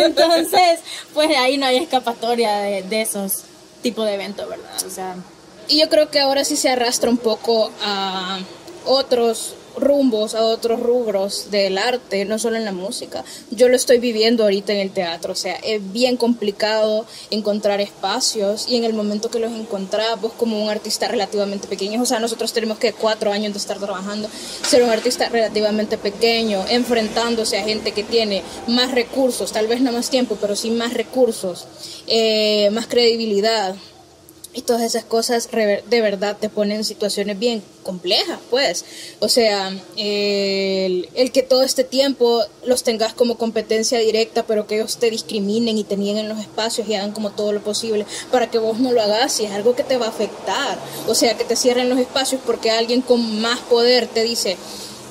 Entonces, 0.00 0.80
pues 1.12 1.36
ahí 1.36 1.56
no 1.56 1.66
hay 1.66 1.76
escapatoria 1.78 2.58
de, 2.58 2.82
de 2.82 3.02
esos 3.02 3.42
tipos 3.82 4.06
de 4.06 4.14
eventos, 4.14 4.48
¿verdad? 4.48 4.70
O 4.86 4.90
sea... 4.90 5.16
Y 5.68 5.80
yo 5.80 5.88
creo 5.88 6.10
que 6.10 6.20
ahora 6.20 6.44
sí 6.44 6.56
se 6.56 6.68
arrastra 6.68 7.10
un 7.10 7.18
poco 7.18 7.72
a 7.82 8.38
otros 8.84 9.55
rumbos 9.76 10.34
a 10.34 10.44
otros 10.44 10.80
rubros 10.80 11.50
del 11.50 11.78
arte, 11.78 12.24
no 12.24 12.38
solo 12.38 12.56
en 12.56 12.64
la 12.64 12.72
música. 12.72 13.24
Yo 13.50 13.68
lo 13.68 13.76
estoy 13.76 13.98
viviendo 13.98 14.44
ahorita 14.44 14.72
en 14.72 14.80
el 14.80 14.90
teatro, 14.90 15.32
o 15.32 15.36
sea, 15.36 15.56
es 15.56 15.80
bien 15.92 16.16
complicado 16.16 17.06
encontrar 17.30 17.80
espacios 17.80 18.66
y 18.68 18.76
en 18.76 18.84
el 18.84 18.94
momento 18.94 19.30
que 19.30 19.38
los 19.38 19.52
encontrás, 19.52 20.20
vos 20.20 20.32
como 20.36 20.62
un 20.62 20.70
artista 20.70 21.08
relativamente 21.08 21.68
pequeño, 21.68 22.02
o 22.02 22.06
sea, 22.06 22.20
nosotros 22.20 22.52
tenemos 22.52 22.78
que 22.78 22.92
cuatro 22.92 23.32
años 23.32 23.52
de 23.52 23.58
estar 23.58 23.78
trabajando, 23.78 24.28
ser 24.62 24.82
un 24.82 24.90
artista 24.90 25.28
relativamente 25.28 25.98
pequeño, 25.98 26.64
enfrentándose 26.68 27.58
a 27.58 27.64
gente 27.64 27.92
que 27.92 28.02
tiene 28.02 28.42
más 28.66 28.92
recursos, 28.92 29.52
tal 29.52 29.66
vez 29.66 29.80
no 29.80 29.92
más 29.92 30.10
tiempo, 30.10 30.36
pero 30.40 30.56
sí 30.56 30.70
más 30.70 30.94
recursos, 30.94 31.66
eh, 32.06 32.70
más 32.70 32.86
credibilidad 32.86 33.74
y 34.56 34.62
todas 34.62 34.80
esas 34.80 35.04
cosas 35.04 35.50
de 35.50 36.00
verdad 36.00 36.38
te 36.40 36.48
ponen 36.48 36.78
en 36.78 36.84
situaciones 36.84 37.38
bien 37.38 37.62
complejas, 37.82 38.38
pues. 38.48 38.86
O 39.20 39.28
sea, 39.28 39.68
el, 39.96 41.30
que 41.30 41.42
todo 41.42 41.62
este 41.62 41.84
tiempo 41.84 42.42
los 42.64 42.82
tengas 42.82 43.12
como 43.12 43.36
competencia 43.36 43.98
directa, 43.98 44.46
pero 44.46 44.66
que 44.66 44.76
ellos 44.76 44.96
te 44.96 45.10
discriminen 45.10 45.76
y 45.76 45.84
te 45.84 45.98
nieguen 45.98 46.30
los 46.30 46.38
espacios 46.38 46.88
y 46.88 46.94
hagan 46.94 47.12
como 47.12 47.32
todo 47.32 47.52
lo 47.52 47.62
posible 47.62 48.06
para 48.32 48.50
que 48.50 48.58
vos 48.58 48.80
no 48.80 48.92
lo 48.92 49.02
hagas 49.02 49.38
y 49.40 49.44
es 49.44 49.52
algo 49.52 49.76
que 49.76 49.84
te 49.84 49.98
va 49.98 50.06
a 50.06 50.08
afectar. 50.08 50.78
O 51.06 51.14
sea, 51.14 51.36
que 51.36 51.44
te 51.44 51.54
cierren 51.54 51.90
los 51.90 51.98
espacios 51.98 52.40
porque 52.46 52.70
alguien 52.70 53.02
con 53.02 53.42
más 53.42 53.60
poder 53.60 54.06
te 54.06 54.22
dice, 54.22 54.56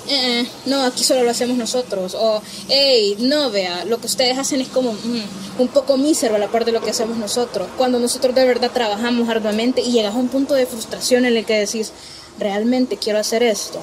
eh, 0.08 0.48
no, 0.66 0.84
aquí 0.84 1.04
solo 1.04 1.24
lo 1.24 1.32
hacemos 1.32 1.58
nosotros. 1.58 2.16
O, 2.16 2.42
hey, 2.70 3.18
no, 3.20 3.50
vea, 3.50 3.86
lo 3.86 4.00
que 4.00 4.08
ustedes 4.08 4.38
hacen 4.38 4.62
es 4.62 4.68
como 4.68 4.94
mm, 4.94 5.60
un 5.60 5.68
poco 5.70 5.98
mísero 5.98 6.36
a 6.36 6.40
la 6.40 6.48
parte 6.48 6.72
de 6.72 6.78
lo 6.78 6.84
que 6.84 6.92
hacemos 6.92 7.18
nosotros. 7.18 7.68
Cuando 7.78 8.00
nosotros 8.00 8.36
de 8.36 8.46
verdad 8.46 8.72
trabajamos 8.72 9.30
arduamente 9.30 9.82
y 9.82 9.92
llegas 9.92 10.16
a 10.16 10.18
un 10.18 10.28
punto 10.28 10.54
de 10.54 10.66
frustración 10.66 11.26
en 11.26 11.38
el 11.38 11.46
que 11.46 11.58
decís, 11.58 11.92
realmente 12.40 12.98
quiero 12.98 13.20
hacer 13.20 13.44
esto. 13.44 13.80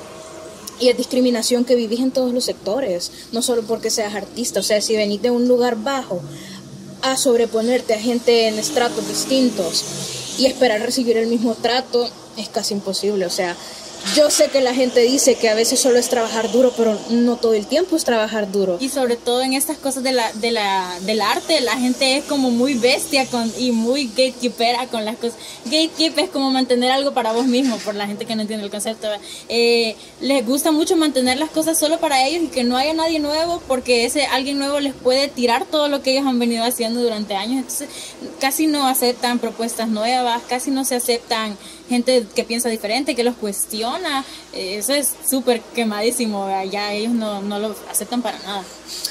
Y 0.81 0.89
es 0.89 0.97
discriminación 0.97 1.65
que 1.65 1.77
vivís 1.77 2.01
en 2.01 2.11
todos 2.11 2.33
los 2.33 2.45
sectores, 2.45 3.13
no 3.33 3.43
solo 3.43 3.63
porque 3.63 3.91
seas 3.91 4.15
artista. 4.15 4.61
O 4.61 4.65
sea, 4.65 4.81
si 4.81 4.97
venís 4.97 5.23
de 5.23 5.31
un 5.31 5.47
lugar 5.47 5.77
bajo 5.77 6.21
a 7.03 7.17
sobreponerte 7.17 7.95
a 7.95 8.01
gente 8.01 8.49
en 8.49 8.59
estratos 8.59 9.07
distintos 9.09 9.85
y 10.39 10.47
esperar 10.47 10.81
recibir 10.81 11.17
el 11.17 11.27
mismo 11.27 11.55
trato, 11.55 12.09
es 12.37 12.49
casi 12.49 12.75
imposible. 12.75 13.27
O 13.27 13.31
sea, 13.31 13.57
yo 14.15 14.31
sé 14.31 14.49
que 14.49 14.61
la 14.61 14.75
gente 14.75 15.01
dice 15.01 15.37
que 15.37 15.49
a 15.49 15.55
veces 15.55 15.81
solo 15.81 15.99
es 15.99 16.09
trabajar 16.09 16.51
duro, 16.51 16.73
pero 16.77 16.99
no 17.11 17.37
todo 17.37 17.55
el 17.55 17.67
tiempo 17.67 17.97
es 17.97 18.05
trabajar 18.05 18.51
duro. 18.51 18.77
Y 18.81 18.89
sobre 18.89 19.17
todo 19.17 19.43
en 19.43 19.55
estas 19.55 19.79
cosas 19.79 20.03
de 20.03 20.13
la, 20.13 20.31
de 20.35 20.51
la, 20.51 20.99
del 21.01 21.21
arte, 21.21 21.61
la 21.61 21.77
gente 21.77 22.19
es 22.19 22.25
como 22.25 22.51
muy 22.51 22.75
bestia 22.75 23.27
con, 23.27 23.51
y 23.59 23.73
muy 23.73 24.07
gatekeepera 24.07 24.87
con 24.89 25.05
las 25.05 25.17
cosas. 25.17 25.39
Gatekeep 25.65 26.19
es 26.19 26.31
como 26.31 26.51
mantener 26.51 26.91
algo 26.91 27.13
para 27.13 27.33
vos 27.33 27.47
mismo, 27.47 27.77
por 27.79 27.95
la 27.95 28.07
gente 28.07 28.27
que 28.27 28.35
no 28.35 28.43
entiende 28.43 28.65
el 28.65 28.71
concepto. 28.71 29.09
Eh, 29.49 29.97
les 30.21 30.45
gusta 30.45 30.73
mucho 30.73 30.97
mantener 30.97 31.39
las 31.39 31.51
cosas 31.51 31.79
solo 31.79 31.99
para 31.99 32.27
ellos 32.27 32.45
y 32.45 32.49
que 32.49 32.65
no 32.65 32.77
haya 32.77 32.95
nadie 32.95 33.19
nuevo, 33.19 33.63
porque 33.67 34.05
ese 34.05 34.27
alguien 34.27 34.59
nuevo 34.59 34.81
les 34.81 34.95
puede 34.95 35.29
tirar 35.29 35.65
todo 35.65 35.89
lo 35.89 36.03
que 36.03 36.13
ellos 36.13 36.27
han 36.27 36.39
venido 36.39 36.65
haciendo 36.65 37.01
durante 37.01 37.35
años. 37.35 37.59
Entonces, 37.59 37.89
casi 38.41 38.67
no 38.67 38.87
aceptan 38.87 39.39
propuestas 39.39 39.89
nuevas, 39.89 40.43
casi 40.49 40.71
no 40.71 40.85
se 40.85 40.97
aceptan 40.97 41.57
gente 41.93 42.27
que 42.35 42.45
piensa 42.45 42.69
diferente, 42.69 43.15
que 43.15 43.25
los 43.25 43.37
cuestiona. 43.37 44.25
Eh, 44.53 44.77
eso 44.79 44.95
es 44.95 45.13
súper 45.29 45.61
quemadísimo, 45.75 46.49
ya 46.71 46.93
ellos 46.93 47.13
no, 47.13 47.43
no 47.43 47.59
lo 47.59 47.77
aceptan 47.91 48.23
para 48.23 48.39
nada. 48.41 48.65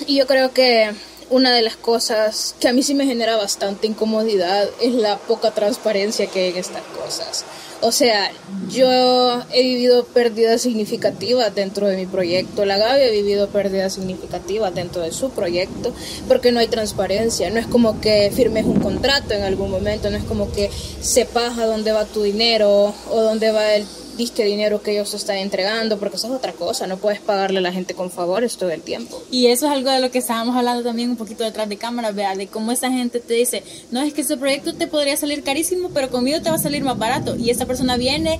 Y 0.08 0.17
yo 0.17 0.28
creo 0.28 0.52
que 0.52 0.91
una 1.32 1.56
de 1.56 1.62
las 1.62 1.78
cosas 1.78 2.56
que 2.60 2.67
a 2.67 2.74
mí 2.74 2.84
sí 2.84 2.94
me 2.94 3.06
genera 3.06 3.38
bastante 3.38 3.88
incomodidad 3.88 4.70
es 4.82 4.94
la 4.94 5.17
poca 5.17 5.52
transparencia 5.52 6.28
que 6.28 6.41
hay 6.41 6.50
en 6.52 6.58
estas 6.58 6.84
cosas. 6.84 7.46
O 7.84 7.91
sea, 7.91 8.32
yo 8.70 9.41
he 9.52 9.63
vivido 9.63 10.04
pérdidas 10.06 10.62
significativas 10.62 11.56
dentro 11.56 11.88
de 11.88 11.98
mi 11.98 12.06
proyecto, 12.06 12.63
la 12.63 12.78
Gaby 12.78 13.02
ha 13.02 13.10
vivido 13.10 13.48
pérdidas 13.48 13.94
significativas 13.94 14.76
dentro 14.76 15.02
de 15.02 15.12
su 15.12 15.32
proyecto, 15.32 15.91
porque 16.28 16.52
no 16.52 16.60
hay 16.60 16.67
transparencia, 16.67 17.50
no 17.50 17.60
es 17.60 17.65
como 17.65 18.00
que 18.00 18.32
firmes 18.36 18.65
un 18.65 18.82
contrato 18.82 19.34
en 19.34 19.41
algún 19.41 19.72
momento, 19.72 20.12
no 20.12 20.17
es 20.17 20.24
como 20.26 20.52
que 20.52 20.70
sepas 21.02 21.58
a 21.58 21.65
dónde 21.65 21.91
va 21.91 22.06
tu 22.06 22.22
dinero 22.22 22.94
o 23.10 23.22
dónde 23.22 23.52
va 23.52 23.74
el 23.74 23.88
disque 24.21 24.45
dinero 24.45 24.84
que 24.84 24.91
ellos 24.91 25.12
están 25.15 25.38
entregando, 25.38 25.97
porque 25.97 26.17
eso 26.17 26.27
es 26.27 26.34
otra 26.34 26.53
cosa, 26.53 26.86
no 26.86 26.97
puedes 26.97 27.19
pagarle 27.19 27.57
a 27.57 27.62
la 27.62 27.71
gente 27.71 27.95
con 27.95 28.12
favores 28.12 28.55
todo 28.55 28.69
el 28.69 28.81
tiempo. 28.81 29.21
Y 29.31 29.47
eso 29.47 29.65
es 29.65 29.71
algo 29.71 29.89
de 29.89 29.99
lo 29.99 30.12
que 30.12 30.19
estábamos 30.19 30.55
hablando 30.55 30.84
también 30.84 31.10
un 31.10 31.17
poquito 31.17 31.43
detrás 31.43 31.67
de 31.67 31.77
cámara, 31.77 32.12
vea, 32.12 32.36
de 32.36 32.45
cómo 32.45 32.71
esa 32.71 32.91
gente 32.91 33.19
te 33.19 33.34
dice, 33.34 33.63
no, 33.89 34.01
es 34.01 34.13
que 34.13 34.21
ese 34.21 34.38
proyecto 34.38 34.75
te 34.75 34.86
podría 34.86 35.17
salir 35.17 35.43
carísimo, 35.43 35.89
pero 35.89 36.12
conmigo 36.12 36.39
te 36.39 36.51
va 36.51 36.57
a 36.57 36.60
salir 36.60 36.84
más 36.84 36.99
barato. 36.99 37.36
Y 37.36 37.49
esa 37.49 37.65
persona 37.65 37.97
viene, 37.97 38.39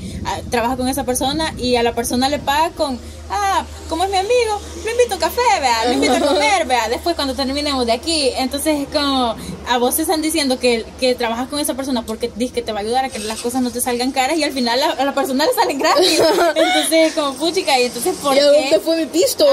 trabaja 0.52 0.78
con 0.78 0.88
esa 0.88 1.04
persona 1.04 1.54
y 1.58 1.76
a 1.78 1.84
la 1.84 1.96
persona 1.96 2.30
le 2.30 2.38
paga 2.38 2.70
con, 2.76 3.00
ah, 3.32 3.65
como 3.89 4.04
es 4.04 4.12
mi 4.12 4.17
amigo, 4.17 4.62
lo 4.86 4.91
invito 4.91 5.15
a 5.15 5.20
café, 5.20 5.41
vea, 5.60 5.86
lo 5.88 5.94
invito 5.94 6.13
a 6.13 6.20
comer, 6.20 6.65
vea, 6.67 6.89
después 6.89 7.15
cuando 7.15 7.34
terminemos 7.34 7.86
de 7.88 7.94
aquí. 7.94 8.30
Entonces 8.38 8.82
es 8.82 8.88
como, 8.88 9.36
a 9.67 9.78
vos 9.80 9.96
te 9.96 10.04
están 10.04 10.22
diciendo 10.22 10.60
que, 10.60 10.86
que 11.00 11.15
trabajas 11.15 11.48
con 11.48 11.60
esa 11.60 11.74
persona 11.74 12.06
porque 12.06 12.32
dices 12.36 12.54
que 12.54 12.62
te 12.62 12.72
va 12.72 12.80
a 12.80 12.82
ayudar 12.84 13.06
a 13.06 13.10
que 13.10 13.20
las 13.20 13.41
cosas 13.41 13.62
no 13.62 13.72
te 13.72 13.82
salgan 13.82 14.12
caras 14.12 14.38
y 14.38 14.44
al 14.44 14.52
final 14.52 14.80
a 14.82 15.04
la 15.04 15.13
persona 15.13 15.46
le 15.46 15.54
salen 15.54 15.71
gratis. 15.78 16.22
Entonces, 16.56 17.14
como 17.14 17.34
puchica, 17.36 17.80
y 17.80 17.84
entonces, 17.86 18.16
¿por 18.22 18.36
¿Y 18.36 18.40
a 18.40 18.46
dónde 18.46 18.80
fue 18.80 18.98
mi 18.98 19.06
pisto? 19.06 19.46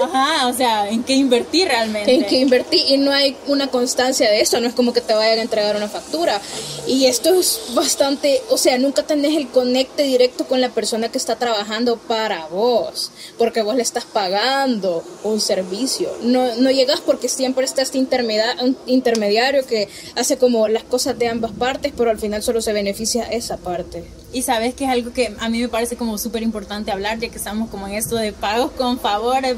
Ajá, 0.00 0.48
o 0.48 0.54
sea, 0.54 0.88
¿en 0.88 1.02
qué 1.02 1.14
invertí 1.14 1.64
realmente? 1.64 2.14
En 2.14 2.24
qué 2.26 2.36
invertí, 2.36 2.84
y 2.88 2.98
no 2.98 3.12
hay 3.12 3.36
una 3.46 3.68
constancia 3.68 4.30
de 4.30 4.40
eso, 4.40 4.60
no 4.60 4.68
es 4.68 4.74
como 4.74 4.92
que 4.92 5.00
te 5.00 5.14
vayan 5.14 5.38
a 5.38 5.42
entregar 5.42 5.76
una 5.76 5.88
factura. 5.88 6.40
Y 6.86 7.06
esto 7.06 7.34
es 7.34 7.60
bastante, 7.74 8.42
o 8.50 8.58
sea, 8.58 8.78
nunca 8.78 9.02
tenés 9.02 9.36
el 9.36 9.48
conecte 9.48 10.04
directo 10.04 10.46
con 10.46 10.60
la 10.60 10.70
persona 10.70 11.10
que 11.10 11.18
está 11.18 11.36
trabajando 11.36 11.96
para 11.96 12.46
vos, 12.46 13.10
porque 13.36 13.62
vos 13.62 13.76
le 13.76 13.82
estás 13.82 14.04
pagando 14.04 15.04
un 15.24 15.40
servicio. 15.40 16.10
No, 16.22 16.54
no 16.56 16.70
llegas 16.70 17.00
porque 17.00 17.28
siempre 17.28 17.64
está 17.64 17.82
este 17.82 17.98
intermediario 17.98 19.66
que 19.66 19.88
hace 20.16 20.38
como 20.38 20.68
las 20.68 20.84
cosas 20.84 21.18
de 21.18 21.28
ambas 21.28 21.52
partes, 21.52 21.92
pero 21.96 22.10
al 22.10 22.18
final 22.18 22.42
solo 22.42 22.60
se 22.60 22.72
beneficia 22.72 23.24
esa 23.24 23.56
parte. 23.56 24.04
Y 24.32 24.42
sabes 24.42 24.74
que 24.74 24.84
es 24.84 24.90
algo 24.90 25.12
que 25.12 25.34
a 25.38 25.48
mí 25.48 25.60
me 25.60 25.68
parece 25.68 25.96
como 25.96 26.18
súper 26.18 26.42
importante 26.42 26.92
hablar, 26.92 27.18
ya 27.18 27.28
que 27.28 27.38
estamos 27.38 27.70
como 27.70 27.86
en 27.88 27.94
esto 27.94 28.16
de 28.16 28.32
pagos 28.32 28.72
con 28.72 28.98
favores. 28.98 29.56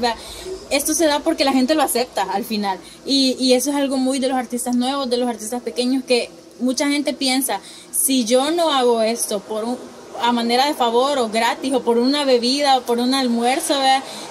Esto 0.69 0.93
se 0.93 1.05
da 1.05 1.19
porque 1.19 1.43
la 1.43 1.51
gente 1.51 1.75
lo 1.75 1.83
acepta 1.83 2.23
al 2.23 2.45
final. 2.45 2.79
Y, 3.05 3.35
y 3.39 3.53
eso 3.53 3.71
es 3.71 3.75
algo 3.75 3.97
muy 3.97 4.19
de 4.19 4.29
los 4.29 4.37
artistas 4.37 4.75
nuevos, 4.75 5.09
de 5.09 5.17
los 5.17 5.27
artistas 5.27 5.61
pequeños, 5.61 6.03
que 6.05 6.29
mucha 6.61 6.87
gente 6.87 7.13
piensa, 7.13 7.59
si 7.91 8.23
yo 8.25 8.51
no 8.51 8.71
hago 8.71 9.01
esto 9.01 9.39
por 9.39 9.65
un, 9.65 9.77
a 10.21 10.31
manera 10.31 10.65
de 10.65 10.73
favor 10.73 11.17
o 11.19 11.29
gratis 11.29 11.73
o 11.73 11.81
por 11.81 11.97
una 11.97 12.25
bebida 12.25 12.77
o 12.77 12.81
por 12.81 12.99
un 12.99 13.13
almuerzo, 13.13 13.75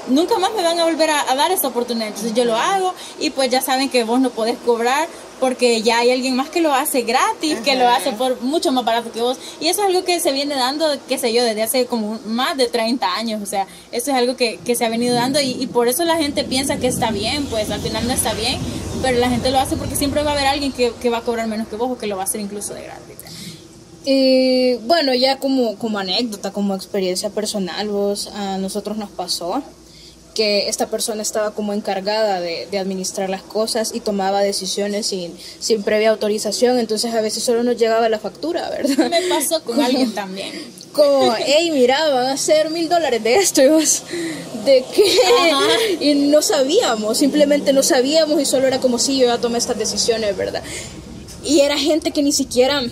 nunca 0.08 0.38
más 0.38 0.52
me 0.54 0.62
van 0.62 0.78
a 0.78 0.84
volver 0.84 1.10
a, 1.10 1.30
a, 1.30 1.34
dar 1.34 1.50
esa 1.52 1.68
oportunidad. 1.68 2.08
Entonces 2.08 2.34
yo 2.34 2.44
lo 2.44 2.56
hago 2.56 2.94
y 3.18 3.30
pues 3.30 3.50
ya 3.50 3.60
saben 3.60 3.88
que 3.88 4.04
vos 4.04 4.20
no 4.20 4.30
podés 4.30 4.58
cobrar 4.58 5.08
porque 5.40 5.82
ya 5.82 5.98
hay 5.98 6.10
alguien 6.10 6.36
más 6.36 6.50
que 6.50 6.60
lo 6.60 6.72
hace 6.72 7.02
gratis, 7.02 7.58
que 7.64 7.74
lo 7.74 7.88
hace 7.88 8.12
por 8.12 8.40
mucho 8.42 8.70
más 8.70 8.84
barato 8.84 9.10
que 9.10 9.22
vos. 9.22 9.38
Y 9.58 9.68
eso 9.68 9.80
es 9.80 9.88
algo 9.88 10.04
que 10.04 10.20
se 10.20 10.32
viene 10.32 10.54
dando, 10.54 10.86
qué 11.08 11.18
sé 11.18 11.32
yo, 11.32 11.42
desde 11.42 11.62
hace 11.62 11.86
como 11.86 12.20
más 12.26 12.56
de 12.56 12.68
30 12.68 13.14
años. 13.14 13.42
O 13.42 13.46
sea, 13.46 13.66
eso 13.90 14.10
es 14.10 14.16
algo 14.16 14.36
que, 14.36 14.58
que 14.58 14.76
se 14.76 14.84
ha 14.84 14.90
venido 14.90 15.14
dando 15.14 15.40
y, 15.40 15.52
y, 15.52 15.66
por 15.66 15.88
eso 15.88 16.04
la 16.04 16.16
gente 16.16 16.44
piensa 16.44 16.76
que 16.76 16.86
está 16.86 17.10
bien, 17.10 17.46
pues 17.46 17.70
al 17.70 17.80
final 17.80 18.06
no 18.06 18.12
está 18.12 18.34
bien, 18.34 18.60
pero 19.02 19.18
la 19.18 19.30
gente 19.30 19.50
lo 19.50 19.58
hace 19.58 19.76
porque 19.76 19.96
siempre 19.96 20.22
va 20.22 20.30
a 20.30 20.34
haber 20.34 20.46
alguien 20.46 20.72
que, 20.72 20.92
que 21.00 21.08
va 21.08 21.18
a 21.18 21.22
cobrar 21.22 21.48
menos 21.48 21.66
que 21.68 21.76
vos 21.76 21.90
o 21.90 21.98
que 21.98 22.06
lo 22.06 22.16
va 22.16 22.22
a 22.22 22.26
hacer 22.26 22.40
incluso 22.40 22.74
de 22.74 22.82
gratis. 22.82 23.16
Y 24.04 24.74
bueno, 24.86 25.14
ya 25.14 25.38
como, 25.38 25.76
como 25.76 25.98
anécdota, 25.98 26.52
como 26.52 26.74
experiencia 26.74 27.30
personal, 27.30 27.88
vos, 27.88 28.28
a 28.28 28.58
nosotros 28.58 28.96
nos 28.96 29.10
pasó 29.10 29.62
que 30.34 30.68
esta 30.68 30.86
persona 30.86 31.22
estaba 31.22 31.50
como 31.52 31.72
encargada 31.72 32.40
de, 32.40 32.66
de, 32.70 32.78
administrar 32.78 33.28
las 33.28 33.42
cosas 33.42 33.90
y 33.94 34.00
tomaba 34.00 34.40
decisiones 34.40 35.06
sin, 35.06 35.36
sin 35.58 35.82
previa 35.82 36.10
autorización, 36.10 36.78
entonces 36.78 37.12
a 37.14 37.20
veces 37.20 37.42
solo 37.42 37.62
nos 37.62 37.76
llegaba 37.76 38.08
la 38.08 38.18
factura, 38.18 38.70
¿verdad? 38.70 39.10
Me 39.10 39.22
pasó 39.28 39.62
con 39.64 39.80
alguien 39.80 40.14
también. 40.14 40.52
como, 40.92 41.34
hey, 41.36 41.70
mira, 41.72 42.08
van 42.10 42.28
a 42.28 42.36
ser 42.36 42.70
mil 42.70 42.88
dólares 42.88 43.22
de 43.22 43.36
esto, 43.36 43.62
y 43.62 43.68
vos, 43.68 44.02
¿de 44.64 44.84
qué? 44.94 45.04
Y 46.00 46.14
no 46.14 46.42
sabíamos, 46.42 47.18
simplemente 47.18 47.72
no 47.72 47.82
sabíamos 47.82 48.40
y 48.40 48.44
solo 48.44 48.66
era 48.66 48.78
como 48.78 48.98
si 48.98 49.18
yo 49.18 49.26
ya 49.26 49.38
tomé 49.38 49.58
estas 49.58 49.78
decisiones, 49.78 50.36
¿verdad? 50.36 50.62
Y 51.44 51.60
era 51.60 51.76
gente 51.76 52.12
que 52.12 52.22
ni 52.22 52.32
siquiera, 52.32 52.82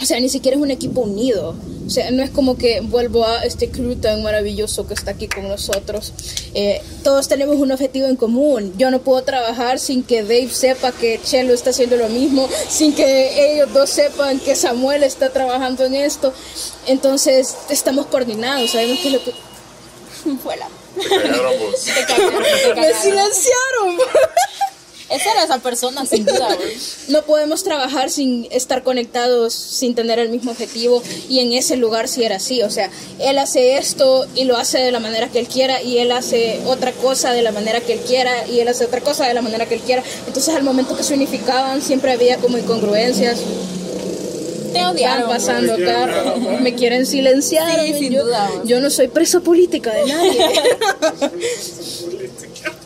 o 0.00 0.04
sea, 0.06 0.18
ni 0.20 0.28
siquiera 0.28 0.56
es 0.56 0.62
un 0.62 0.70
equipo 0.70 1.02
unido. 1.02 1.54
O 1.86 1.90
sea, 1.90 2.10
no 2.10 2.22
es 2.22 2.30
como 2.30 2.56
que 2.56 2.80
vuelvo 2.80 3.24
a 3.24 3.42
este 3.42 3.68
crew 3.68 3.96
tan 3.96 4.22
maravilloso 4.22 4.86
que 4.86 4.94
está 4.94 5.10
aquí 5.10 5.26
con 5.26 5.48
nosotros. 5.48 6.12
Eh, 6.54 6.80
todos 7.02 7.26
tenemos 7.28 7.56
un 7.56 7.72
objetivo 7.72 8.06
en 8.06 8.16
común. 8.16 8.72
Yo 8.78 8.90
no 8.90 9.00
puedo 9.00 9.22
trabajar 9.22 9.78
sin 9.78 10.02
que 10.02 10.22
Dave 10.22 10.50
sepa 10.50 10.92
que 10.92 11.20
Chelo 11.22 11.52
está 11.52 11.70
haciendo 11.70 11.96
lo 11.96 12.08
mismo, 12.08 12.48
sin 12.68 12.94
que 12.94 13.54
ellos 13.54 13.72
dos 13.72 13.90
sepan 13.90 14.38
que 14.38 14.54
Samuel 14.54 15.02
está 15.02 15.30
trabajando 15.30 15.84
en 15.84 15.94
esto. 15.96 16.32
Entonces, 16.86 17.56
estamos 17.68 18.06
coordinados, 18.06 18.70
sabemos 18.70 19.00
que 19.00 19.08
es 19.08 19.14
lo 19.14 19.24
que... 19.24 19.32
Fuera. 20.42 20.68
Me 22.76 22.94
silenciaron. 22.94 23.98
Esa 25.10 25.32
era 25.32 25.44
esa 25.44 25.58
persona, 25.58 26.06
sin 26.06 26.24
duda. 26.24 26.56
No 27.08 27.22
podemos 27.22 27.64
trabajar 27.64 28.10
sin 28.10 28.46
estar 28.50 28.84
conectados, 28.84 29.52
sin 29.52 29.96
tener 29.96 30.20
el 30.20 30.28
mismo 30.28 30.52
objetivo. 30.52 31.02
Y 31.28 31.40
en 31.40 31.52
ese 31.52 31.76
lugar 31.76 32.06
sí 32.06 32.22
era 32.22 32.36
así. 32.36 32.62
O 32.62 32.70
sea, 32.70 32.88
él 33.18 33.38
hace 33.38 33.76
esto 33.76 34.24
y 34.36 34.44
lo 34.44 34.56
hace 34.56 34.78
de 34.78 34.92
la 34.92 35.00
manera 35.00 35.28
que 35.28 35.40
él 35.40 35.48
quiera. 35.48 35.82
Y 35.82 35.98
él 35.98 36.12
hace 36.12 36.60
otra 36.64 36.92
cosa 36.92 37.32
de 37.32 37.42
la 37.42 37.50
manera 37.50 37.80
que 37.80 37.94
él 37.94 38.00
quiera. 38.00 38.46
Y 38.46 38.60
él 38.60 38.68
hace 38.68 38.84
otra 38.84 39.00
cosa 39.00 39.26
de 39.26 39.34
la 39.34 39.42
manera 39.42 39.66
que 39.66 39.74
él 39.74 39.80
quiera. 39.80 40.04
Entonces, 40.28 40.54
al 40.54 40.62
momento 40.62 40.96
que 40.96 41.02
se 41.02 41.14
unificaban, 41.14 41.82
siempre 41.82 42.12
había 42.12 42.36
como 42.36 42.56
incongruencias. 42.56 43.40
Te 44.72 44.86
odiaron. 44.86 45.22
Están 45.22 45.28
pasando 45.28 45.74
acá. 45.74 46.36
Me 46.60 46.76
quieren 46.76 47.04
silenciar. 47.04 47.84
Sí, 47.84 47.94
sin 47.94 48.12
yo, 48.12 48.24
duda. 48.24 48.48
yo 48.64 48.80
no 48.80 48.90
soy 48.90 49.08
presa 49.08 49.40
política 49.40 49.92
de 49.92 50.06
nadie. 50.06 50.40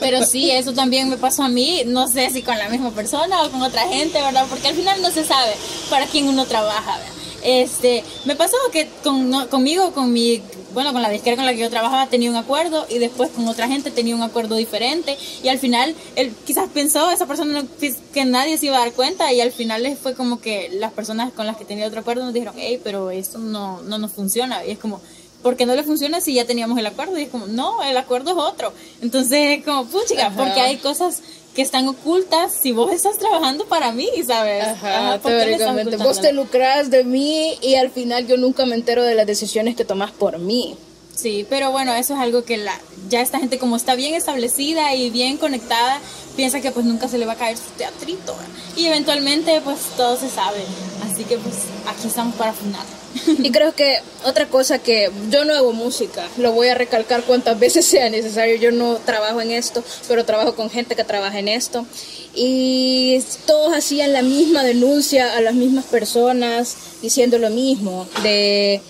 Pero 0.00 0.24
sí, 0.24 0.50
eso 0.50 0.72
también 0.72 1.08
me 1.08 1.16
pasó 1.16 1.42
a 1.42 1.48
mí, 1.48 1.82
no 1.86 2.08
sé 2.08 2.30
si 2.30 2.42
con 2.42 2.58
la 2.58 2.68
misma 2.68 2.90
persona 2.90 3.42
o 3.44 3.50
con 3.50 3.62
otra 3.62 3.86
gente, 3.88 4.20
¿verdad? 4.20 4.46
Porque 4.48 4.68
al 4.68 4.74
final 4.74 5.00
no 5.02 5.10
se 5.10 5.24
sabe 5.24 5.52
para 5.90 6.06
quién 6.06 6.28
uno 6.28 6.44
trabaja, 6.46 6.96
¿verdad? 6.98 7.12
Este, 7.42 8.02
me 8.24 8.36
pasó 8.36 8.56
que 8.72 8.88
con, 9.02 9.30
conmigo, 9.48 9.92
con 9.92 10.10
mi, 10.10 10.40
bueno, 10.72 10.94
con 10.94 11.02
la 11.02 11.10
disquera 11.10 11.36
con 11.36 11.44
la 11.44 11.52
que 11.52 11.58
yo 11.58 11.68
trabajaba 11.68 12.06
tenía 12.06 12.30
un 12.30 12.36
acuerdo 12.36 12.86
y 12.88 12.98
después 12.98 13.28
con 13.30 13.46
otra 13.48 13.68
gente 13.68 13.90
tenía 13.90 14.14
un 14.16 14.22
acuerdo 14.22 14.56
diferente 14.56 15.18
y 15.42 15.48
al 15.48 15.58
final 15.58 15.94
él 16.16 16.32
quizás 16.46 16.70
pensó 16.72 17.10
esa 17.10 17.26
persona 17.26 17.60
no- 17.60 17.68
que 18.14 18.24
nadie 18.24 18.56
se 18.56 18.64
iba 18.66 18.76
a 18.76 18.80
dar 18.80 18.92
cuenta 18.94 19.30
y 19.34 19.42
al 19.42 19.52
final 19.52 19.94
fue 20.02 20.14
como 20.14 20.40
que 20.40 20.70
las 20.72 20.92
personas 20.92 21.34
con 21.34 21.46
las 21.46 21.58
que 21.58 21.66
tenía 21.66 21.86
otro 21.86 22.00
acuerdo 22.00 22.24
nos 22.24 22.32
dijeron, 22.32 22.54
hey, 22.56 22.80
pero 22.82 23.10
esto 23.10 23.36
no, 23.38 23.82
no 23.82 23.98
nos 23.98 24.12
funciona 24.12 24.64
y 24.64 24.70
es 24.70 24.78
como, 24.78 25.02
¿por 25.44 25.56
qué 25.56 25.66
no 25.66 25.76
le 25.76 25.84
funciona 25.84 26.22
si 26.22 26.32
ya 26.32 26.46
teníamos 26.46 26.78
el 26.78 26.86
acuerdo? 26.86 27.18
Y 27.18 27.24
es 27.24 27.28
como, 27.28 27.46
no, 27.46 27.82
el 27.84 27.96
acuerdo 27.98 28.30
es 28.30 28.36
otro. 28.38 28.72
Entonces 29.02 29.58
es 29.58 29.64
como, 29.64 29.84
puchica, 29.84 30.28
Ajá. 30.28 30.36
porque 30.36 30.58
hay 30.58 30.78
cosas 30.78 31.20
que 31.54 31.60
están 31.60 31.86
ocultas 31.86 32.52
si 32.60 32.72
vos 32.72 32.90
estás 32.90 33.18
trabajando 33.18 33.66
para 33.66 33.92
mí, 33.92 34.08
¿sabes? 34.26 34.64
Ajá, 34.64 35.18
¿por 35.20 35.30
qué 35.30 35.36
le 35.36 35.52
estás 35.52 35.58
teóricamente. 35.58 35.96
Vos 35.98 36.20
te 36.20 36.32
lucras 36.32 36.90
de 36.90 37.04
mí 37.04 37.58
y 37.60 37.74
al 37.74 37.90
final 37.90 38.26
yo 38.26 38.38
nunca 38.38 38.64
me 38.64 38.74
entero 38.74 39.04
de 39.04 39.14
las 39.14 39.26
decisiones 39.26 39.76
que 39.76 39.84
tomas 39.84 40.12
por 40.12 40.38
mí. 40.38 40.76
Sí, 41.14 41.46
pero 41.48 41.70
bueno, 41.70 41.94
eso 41.94 42.14
es 42.14 42.20
algo 42.20 42.42
que 42.44 42.56
la, 42.56 42.80
ya 43.10 43.20
esta 43.20 43.38
gente 43.38 43.58
como 43.58 43.76
está 43.76 43.94
bien 43.94 44.14
establecida 44.14 44.94
y 44.94 45.10
bien 45.10 45.36
conectada, 45.36 46.00
piensa 46.36 46.62
que 46.62 46.72
pues 46.72 46.86
nunca 46.86 47.06
se 47.06 47.18
le 47.18 47.26
va 47.26 47.34
a 47.34 47.36
caer 47.36 47.58
su 47.58 47.70
teatrito. 47.76 48.34
Y 48.76 48.86
eventualmente 48.86 49.60
pues 49.60 49.78
todo 49.96 50.16
se 50.16 50.30
sabe. 50.30 50.64
Así 51.04 51.22
que 51.24 51.36
pues 51.36 51.54
aquí 51.86 52.08
estamos 52.08 52.34
para 52.34 52.54
funar. 52.54 53.03
Y 53.42 53.50
creo 53.50 53.74
que 53.74 53.98
otra 54.24 54.46
cosa 54.46 54.78
que 54.78 55.10
yo 55.30 55.44
no 55.44 55.54
hago 55.54 55.72
música, 55.72 56.26
lo 56.36 56.52
voy 56.52 56.68
a 56.68 56.74
recalcar 56.74 57.22
cuantas 57.22 57.58
veces 57.58 57.86
sea 57.86 58.10
necesario, 58.10 58.56
yo 58.56 58.72
no 58.72 58.96
trabajo 58.96 59.40
en 59.40 59.50
esto, 59.50 59.82
pero 60.08 60.24
trabajo 60.24 60.54
con 60.54 60.70
gente 60.70 60.96
que 60.96 61.04
trabaja 61.04 61.38
en 61.38 61.48
esto. 61.48 61.86
Y 62.34 63.22
todos 63.46 63.74
hacían 63.74 64.12
la 64.12 64.22
misma 64.22 64.64
denuncia 64.64 65.36
a 65.36 65.40
las 65.40 65.54
mismas 65.54 65.84
personas 65.84 66.76
diciendo 67.00 67.38
lo 67.38 67.50
mismo, 67.50 68.08
de 68.22 68.80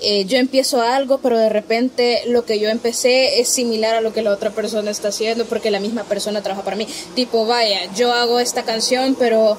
eh, 0.00 0.24
yo 0.26 0.38
empiezo 0.38 0.82
algo, 0.82 1.18
pero 1.18 1.38
de 1.38 1.48
repente 1.48 2.22
lo 2.26 2.44
que 2.44 2.58
yo 2.58 2.68
empecé 2.68 3.40
es 3.40 3.48
similar 3.48 3.94
a 3.94 4.00
lo 4.00 4.12
que 4.12 4.22
la 4.22 4.32
otra 4.32 4.50
persona 4.50 4.90
está 4.90 5.08
haciendo, 5.08 5.44
porque 5.46 5.70
la 5.70 5.80
misma 5.80 6.04
persona 6.04 6.42
trabaja 6.42 6.64
para 6.64 6.76
mí. 6.76 6.86
Tipo, 7.14 7.46
vaya, 7.46 7.92
yo 7.94 8.12
hago 8.12 8.40
esta 8.40 8.64
canción, 8.64 9.16
pero 9.18 9.56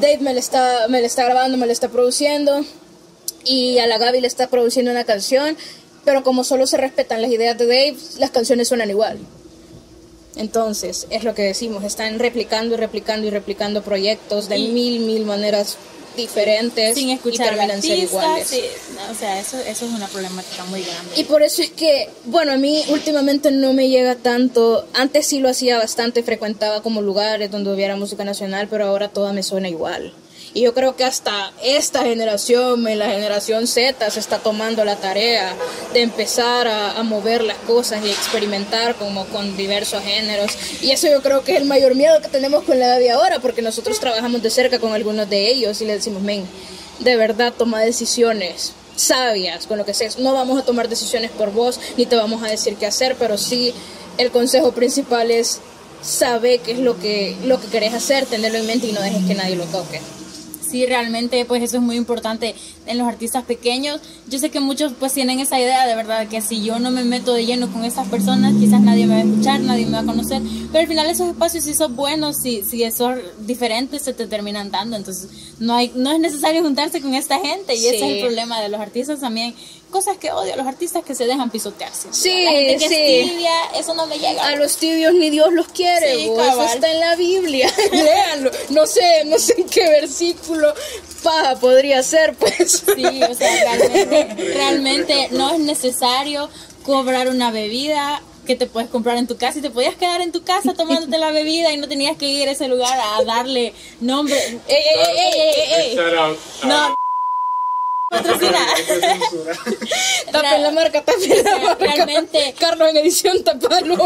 Dave 0.00 0.18
me 0.18 0.34
la 0.34 0.40
está, 0.40 0.88
me 0.88 1.00
la 1.00 1.06
está 1.06 1.24
grabando, 1.24 1.56
me 1.56 1.66
la 1.66 1.72
está 1.72 1.88
produciendo 1.88 2.64
y 3.44 3.78
a 3.78 3.86
la 3.86 3.98
Gaby 3.98 4.20
le 4.20 4.26
está 4.26 4.48
produciendo 4.48 4.90
una 4.90 5.04
canción, 5.04 5.56
pero 6.04 6.22
como 6.22 6.44
solo 6.44 6.66
se 6.66 6.76
respetan 6.76 7.22
las 7.22 7.30
ideas 7.30 7.56
de 7.58 7.66
Dave, 7.66 7.96
las 8.18 8.30
canciones 8.30 8.68
suenan 8.68 8.90
igual. 8.90 9.18
Entonces, 10.36 11.06
es 11.10 11.22
lo 11.22 11.34
que 11.34 11.42
decimos, 11.42 11.84
están 11.84 12.18
replicando 12.18 12.74
y 12.74 12.78
replicando 12.78 13.26
y 13.26 13.30
replicando 13.30 13.82
proyectos 13.82 14.48
de 14.48 14.58
Y- 14.58 14.68
mil, 14.72 15.00
mil 15.00 15.24
maneras 15.24 15.76
diferentes 16.16 16.94
Sin 16.96 17.08
y 17.08 17.12
escuchar 17.12 17.48
al 17.48 17.54
terminan 17.56 17.82
ser 17.82 17.92
artista, 17.92 18.16
iguales. 18.16 18.46
sí, 18.48 18.60
no, 18.94 19.12
o 19.12 19.14
sea, 19.16 19.40
eso, 19.40 19.58
eso 19.58 19.84
es 19.86 19.92
una 19.92 20.06
problemática 20.06 20.64
muy 20.66 20.82
grande. 20.82 21.10
Y 21.16 21.24
por 21.24 21.42
eso 21.42 21.60
es 21.62 21.70
que, 21.70 22.08
bueno, 22.24 22.52
a 22.52 22.56
mí 22.56 22.84
últimamente 22.88 23.50
no 23.50 23.72
me 23.72 23.88
llega 23.88 24.14
tanto. 24.14 24.86
Antes 24.94 25.26
sí 25.26 25.40
lo 25.40 25.48
hacía 25.48 25.76
bastante, 25.78 26.22
frecuentaba 26.22 26.82
como 26.82 27.02
lugares 27.02 27.50
donde 27.50 27.72
hubiera 27.72 27.96
música 27.96 28.24
nacional, 28.24 28.68
pero 28.68 28.86
ahora 28.86 29.08
toda 29.08 29.32
me 29.32 29.42
suena 29.42 29.68
igual. 29.68 30.12
Y 30.54 30.62
yo 30.62 30.72
creo 30.72 30.94
que 30.94 31.02
hasta 31.02 31.52
esta 31.64 32.04
generación, 32.04 32.84
la 32.84 33.10
generación 33.10 33.66
Z, 33.66 34.08
se 34.08 34.20
está 34.20 34.38
tomando 34.38 34.84
la 34.84 34.94
tarea 34.94 35.52
de 35.92 36.02
empezar 36.02 36.68
a, 36.68 37.02
mover 37.02 37.42
las 37.42 37.58
cosas 37.58 38.04
y 38.04 38.08
experimentar 38.08 38.94
como 38.94 39.26
con 39.26 39.56
diversos 39.56 40.02
géneros. 40.04 40.52
Y 40.80 40.92
eso 40.92 41.08
yo 41.08 41.20
creo 41.22 41.42
que 41.42 41.52
es 41.52 41.60
el 41.60 41.66
mayor 41.66 41.96
miedo 41.96 42.20
que 42.22 42.28
tenemos 42.28 42.62
con 42.62 42.78
la 42.78 42.86
edad 42.86 42.98
de 43.00 43.10
ahora, 43.10 43.40
porque 43.40 43.62
nosotros 43.62 43.98
trabajamos 43.98 44.42
de 44.42 44.50
cerca 44.50 44.78
con 44.78 44.92
algunos 44.92 45.28
de 45.28 45.50
ellos 45.50 45.80
y 45.82 45.86
les 45.86 45.96
decimos, 45.96 46.22
men, 46.22 46.46
de 47.00 47.16
verdad 47.16 47.52
toma 47.52 47.80
decisiones 47.80 48.72
sabias 48.96 49.66
con 49.66 49.76
lo 49.76 49.84
que 49.84 49.92
seas. 49.92 50.18
No 50.20 50.34
vamos 50.34 50.62
a 50.62 50.64
tomar 50.64 50.88
decisiones 50.88 51.32
por 51.32 51.52
vos, 51.52 51.80
ni 51.96 52.06
te 52.06 52.14
vamos 52.14 52.44
a 52.44 52.46
decir 52.46 52.76
qué 52.76 52.86
hacer, 52.86 53.16
pero 53.18 53.38
sí 53.38 53.74
el 54.18 54.30
consejo 54.30 54.72
principal 54.72 55.32
es 55.32 55.60
saber 56.00 56.60
qué 56.60 56.72
es 56.72 56.78
lo 56.78 56.98
que, 56.98 57.36
lo 57.44 57.60
que 57.60 57.68
querés 57.68 57.94
hacer, 57.94 58.26
tenerlo 58.26 58.58
en 58.58 58.66
mente 58.66 58.86
y 58.86 58.92
no 58.92 59.00
dejes 59.00 59.24
que 59.24 59.34
nadie 59.34 59.56
lo 59.56 59.64
toque. 59.64 60.00
Sí, 60.74 60.84
realmente 60.86 61.44
pues 61.44 61.62
eso 61.62 61.76
es 61.76 61.82
muy 61.84 61.94
importante 61.94 62.52
en 62.86 62.98
los 62.98 63.06
artistas 63.06 63.44
pequeños. 63.44 64.00
Yo 64.28 64.40
sé 64.40 64.50
que 64.50 64.58
muchos 64.58 64.92
pues 64.98 65.12
tienen 65.12 65.38
esa 65.38 65.60
idea 65.60 65.86
de 65.86 65.94
verdad 65.94 66.26
que 66.26 66.40
si 66.40 66.64
yo 66.64 66.80
no 66.80 66.90
me 66.90 67.04
meto 67.04 67.32
de 67.32 67.46
lleno 67.46 67.72
con 67.72 67.84
estas 67.84 68.08
personas, 68.08 68.54
quizás 68.58 68.80
nadie 68.80 69.06
me 69.06 69.14
va 69.14 69.20
a 69.20 69.24
escuchar, 69.24 69.60
nadie 69.60 69.86
me 69.86 69.92
va 69.92 70.00
a 70.00 70.04
conocer, 70.04 70.42
pero 70.72 70.80
al 70.82 70.88
final 70.88 71.06
esos 71.08 71.28
espacios 71.28 71.62
si 71.62 71.74
son 71.74 71.94
buenos, 71.94 72.38
si, 72.38 72.64
si 72.64 72.90
son 72.90 73.20
diferentes 73.46 74.02
se 74.02 74.14
te 74.14 74.26
terminan 74.26 74.72
dando, 74.72 74.96
entonces 74.96 75.28
no 75.60 75.74
hay 75.76 75.92
no 75.94 76.10
es 76.10 76.18
necesario 76.18 76.60
juntarse 76.62 77.00
con 77.00 77.14
esta 77.14 77.38
gente 77.38 77.76
y 77.76 77.86
ese 77.86 77.94
es 77.94 78.00
Sí. 78.02 78.08
el 78.14 78.20
problema 78.22 78.60
de 78.60 78.68
los 78.68 78.80
artistas 78.80 79.20
también. 79.20 79.54
Cosas 79.94 80.16
que 80.18 80.32
odio, 80.32 80.56
los 80.56 80.66
artistas 80.66 81.04
que 81.04 81.14
se 81.14 81.24
dejan 81.24 81.50
pisotearse. 81.50 82.08
Sí, 82.10 82.42
La 82.42 82.50
gente 82.50 82.78
que 82.78 82.88
sí. 82.88 82.94
es 82.96 83.30
tibia, 83.30 83.52
eso 83.78 83.94
no 83.94 84.08
me 84.08 84.18
llega. 84.18 84.44
A 84.44 84.56
los 84.56 84.76
tibios 84.76 85.14
ni 85.14 85.30
Dios 85.30 85.52
los 85.52 85.68
quiere, 85.68 86.16
Sí, 86.16 86.26
vos, 86.26 86.44
eso 86.44 86.64
está 86.64 86.90
en 86.90 86.98
la 86.98 87.14
Biblia, 87.14 87.72
léanlo. 87.92 88.50
No 88.70 88.88
sé, 88.88 89.22
no 89.26 89.38
sé 89.38 89.54
en 89.56 89.68
qué 89.68 89.88
versículo 89.88 90.74
paja 91.22 91.54
podría 91.60 92.02
ser, 92.02 92.34
pues. 92.34 92.82
Sí, 92.92 93.22
o 93.22 93.34
sea, 93.36 93.76
realmente, 93.76 94.34
realmente 94.54 95.28
no 95.30 95.54
es 95.54 95.60
necesario 95.60 96.50
cobrar 96.82 97.28
una 97.28 97.52
bebida 97.52 98.20
que 98.48 98.56
te 98.56 98.66
puedes 98.66 98.90
comprar 98.90 99.16
en 99.16 99.28
tu 99.28 99.36
casa 99.36 99.60
y 99.60 99.62
te 99.62 99.70
podías 99.70 99.94
quedar 99.94 100.22
en 100.22 100.32
tu 100.32 100.42
casa 100.42 100.74
tomándote 100.74 101.18
la 101.18 101.30
bebida 101.30 101.70
y 101.72 101.76
no 101.76 101.86
tenías 101.86 102.16
que 102.16 102.26
ir 102.26 102.48
a 102.48 102.50
ese 102.50 102.66
lugar 102.66 102.98
a 103.00 103.22
darle 103.22 103.72
nombre. 104.00 104.36
¡Ey, 104.66 104.76
ey, 104.76 105.16
ey, 105.18 105.40
ey, 105.40 105.54
ey, 105.72 105.90
ey! 105.90 105.96
No, 106.64 106.96
patrocina. 108.14 108.58
Tapen 110.32 110.62
la 110.62 110.70
marca, 110.70 111.02
tapen 111.02 111.44
la 111.44 111.58
marca. 111.58 111.86
Realmente- 111.94 112.54
Carlos 112.58 112.88
en 112.88 112.96
edición, 112.96 113.42
tapalo. 113.44 113.96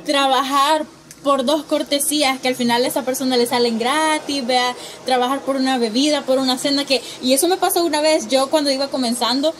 trabajar 0.04 0.84
por 1.22 1.44
dos 1.44 1.64
cortesías 1.64 2.40
que 2.40 2.48
al 2.48 2.54
final 2.54 2.84
a 2.84 2.88
esa 2.88 3.02
persona 3.02 3.36
le 3.36 3.46
salen 3.46 3.78
gratis, 3.78 4.46
vea, 4.46 4.74
trabajar 5.04 5.40
por 5.40 5.56
una 5.56 5.76
bebida, 5.78 6.22
por 6.22 6.38
una 6.38 6.58
cena 6.58 6.84
que 6.84 7.02
y 7.22 7.32
eso 7.32 7.48
me 7.48 7.56
pasó 7.56 7.84
una 7.84 8.00
vez 8.00 8.28
yo 8.28 8.48
cuando 8.50 8.70
iba 8.70 8.88
comenzando 8.88 9.52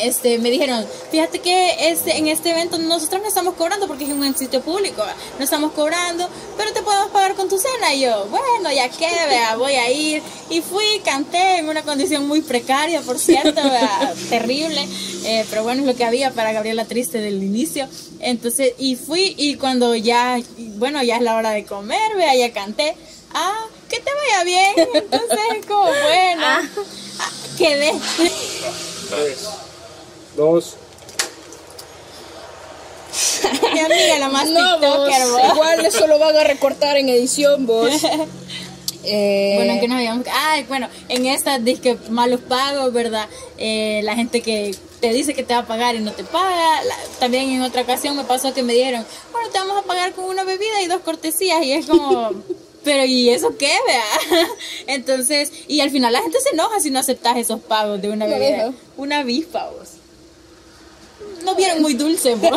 este, 0.00 0.38
me 0.38 0.50
dijeron, 0.50 0.84
fíjate 1.10 1.38
que 1.40 1.90
este, 1.90 2.16
en 2.16 2.28
este 2.28 2.50
evento 2.50 2.78
nosotros 2.78 3.22
no 3.22 3.28
estamos 3.28 3.54
cobrando 3.54 3.86
porque 3.86 4.04
es 4.04 4.10
un 4.10 4.36
sitio 4.36 4.60
público, 4.60 5.02
no 5.38 5.44
estamos 5.44 5.72
cobrando, 5.72 6.28
pero 6.56 6.72
te 6.72 6.82
podemos 6.82 7.10
pagar 7.10 7.34
con 7.34 7.48
tu 7.48 7.58
cena. 7.58 7.94
Y 7.94 8.00
yo, 8.00 8.26
bueno, 8.26 8.72
ya 8.74 8.88
que, 8.88 9.06
vea, 9.28 9.56
voy 9.58 9.74
a 9.74 9.90
ir. 9.90 10.22
Y 10.50 10.60
fui, 10.60 11.00
canté 11.04 11.58
en 11.58 11.68
una 11.68 11.82
condición 11.82 12.26
muy 12.26 12.42
precaria, 12.42 13.00
por 13.02 13.18
cierto, 13.18 13.62
vea, 13.70 14.14
terrible, 14.28 14.86
eh, 15.24 15.44
pero 15.48 15.62
bueno, 15.62 15.82
es 15.82 15.86
lo 15.86 15.94
que 15.94 16.04
había 16.04 16.32
para 16.32 16.52
Gabriela 16.52 16.84
Triste 16.84 17.20
del 17.20 17.42
inicio. 17.42 17.88
Entonces, 18.20 18.72
y 18.78 18.96
fui, 18.96 19.34
y 19.38 19.56
cuando 19.56 19.94
ya, 19.94 20.40
bueno, 20.76 21.02
ya 21.02 21.16
es 21.16 21.22
la 21.22 21.36
hora 21.36 21.50
de 21.50 21.64
comer, 21.64 22.16
vea, 22.16 22.34
ya 22.34 22.52
canté. 22.52 22.96
Ah, 23.32 23.66
que 23.88 23.98
te 24.00 24.10
vaya 24.14 24.44
bien. 24.44 24.88
Entonces, 24.94 25.66
como 25.66 25.84
bueno, 25.84 26.46
ah, 26.46 26.62
quedé. 27.58 27.92
Dos. 30.36 30.76
Mi 33.72 33.80
amiga, 33.80 34.18
la 34.18 34.28
más 34.28 34.48
No, 34.50 34.78
tiktoker, 34.78 35.26
vos. 35.28 35.40
igual 35.54 35.86
eso 35.86 36.06
lo 36.06 36.18
van 36.18 36.36
a 36.36 36.44
recortar 36.44 36.96
en 36.96 37.08
edición, 37.08 37.66
vos. 37.66 37.90
Eh, 39.06 39.52
Bueno, 39.56 39.78
que 39.82 39.86
nos 39.86 39.96
habíamos... 39.98 40.26
Ah, 40.32 40.62
bueno, 40.66 40.88
en 41.10 41.26
esta 41.26 41.58
disque 41.58 41.98
malos 42.08 42.40
pagos, 42.40 42.90
¿verdad? 42.90 43.28
Eh, 43.58 44.00
la 44.02 44.16
gente 44.16 44.40
que 44.40 44.74
te 45.00 45.12
dice 45.12 45.34
que 45.34 45.42
te 45.42 45.52
va 45.52 45.60
a 45.60 45.66
pagar 45.66 45.94
y 45.94 45.98
no 46.00 46.12
te 46.12 46.24
paga. 46.24 46.82
La- 46.84 46.96
también 47.20 47.50
en 47.50 47.60
otra 47.60 47.82
ocasión 47.82 48.16
me 48.16 48.24
pasó 48.24 48.54
que 48.54 48.62
me 48.62 48.72
dijeron, 48.72 49.04
bueno, 49.30 49.50
te 49.50 49.58
vamos 49.58 49.76
a 49.76 49.82
pagar 49.86 50.14
con 50.14 50.24
una 50.24 50.44
bebida 50.44 50.80
y 50.82 50.86
dos 50.86 51.02
cortesías. 51.02 51.62
Y 51.62 51.72
es 51.72 51.84
como... 51.84 52.30
Pero 52.82 53.04
¿y 53.04 53.28
eso 53.28 53.58
qué, 53.58 53.76
vea? 53.86 54.46
Entonces, 54.86 55.52
y 55.68 55.80
al 55.82 55.90
final 55.90 56.10
la 56.14 56.22
gente 56.22 56.40
se 56.40 56.54
enoja 56.54 56.80
si 56.80 56.90
no 56.90 56.98
aceptas 57.00 57.36
esos 57.36 57.60
pagos 57.60 58.00
de 58.00 58.08
una 58.08 58.24
bebida. 58.24 58.72
Una 58.96 59.18
avispa, 59.18 59.66
vos. 59.68 59.88
No 61.44 61.54
vieron 61.54 61.82
muy 61.82 61.94
dulce, 61.94 62.34
vos. 62.36 62.50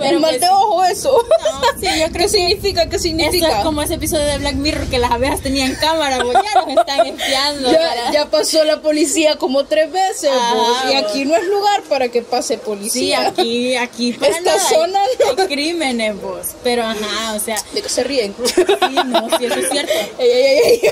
el 0.00 0.20
mal 0.20 0.30
pues, 0.30 0.40
de 0.40 0.48
ojo 0.48 0.84
eso. 0.84 1.24
no, 1.28 1.80
sí, 1.80 1.86
yo 2.00 2.06
creo 2.06 2.12
¿Qué 2.12 2.18
que 2.18 2.28
significa? 2.28 2.88
¿Qué 2.88 2.96
Eso 2.96 3.02
significa? 3.04 3.58
es 3.58 3.64
como 3.64 3.82
ese 3.82 3.94
episodio 3.94 4.24
de 4.24 4.38
Black 4.38 4.54
Mirror 4.54 4.86
que 4.88 4.98
las 4.98 5.10
abejas 5.10 5.40
tenían 5.40 5.74
cámara, 5.76 6.22
vos, 6.22 6.34
ya 6.34 6.60
nos 6.60 6.68
están 6.78 7.06
espiando. 7.06 7.70
Ya, 7.72 7.78
para- 7.78 8.12
ya 8.12 8.30
pasó 8.30 8.64
la 8.64 8.80
policía 8.80 9.36
como 9.36 9.64
tres 9.64 9.90
veces, 9.92 10.30
Ah, 10.32 10.90
y 10.90 10.94
aquí 10.94 11.24
no 11.24 11.36
es 11.36 11.44
lugar 11.44 11.82
para 11.84 12.08
que 12.08 12.22
pase 12.22 12.54
Sí, 12.54 12.60
policía. 12.64 13.28
aquí, 13.28 13.76
aquí 13.76 14.12
para 14.12 14.32
Esta 14.36 14.56
nada 14.56 14.68
zona 14.68 15.00
hay, 15.00 15.08
no. 15.36 15.42
hay 15.42 15.48
crímenes, 15.48 16.20
vos. 16.20 16.46
Pero 16.62 16.82
ajá, 16.84 17.34
o 17.34 17.40
sea, 17.40 17.56
De 17.72 17.82
que 17.82 17.88
se 17.88 18.04
ríen. 18.04 18.34
sí, 18.46 18.62
no, 19.06 19.28
sí, 19.38 19.44
eso 19.46 19.54
es 19.54 19.70
cierto. 19.70 19.92
Ey, 20.18 20.30
ey, 20.30 20.80
ey. 20.82 20.90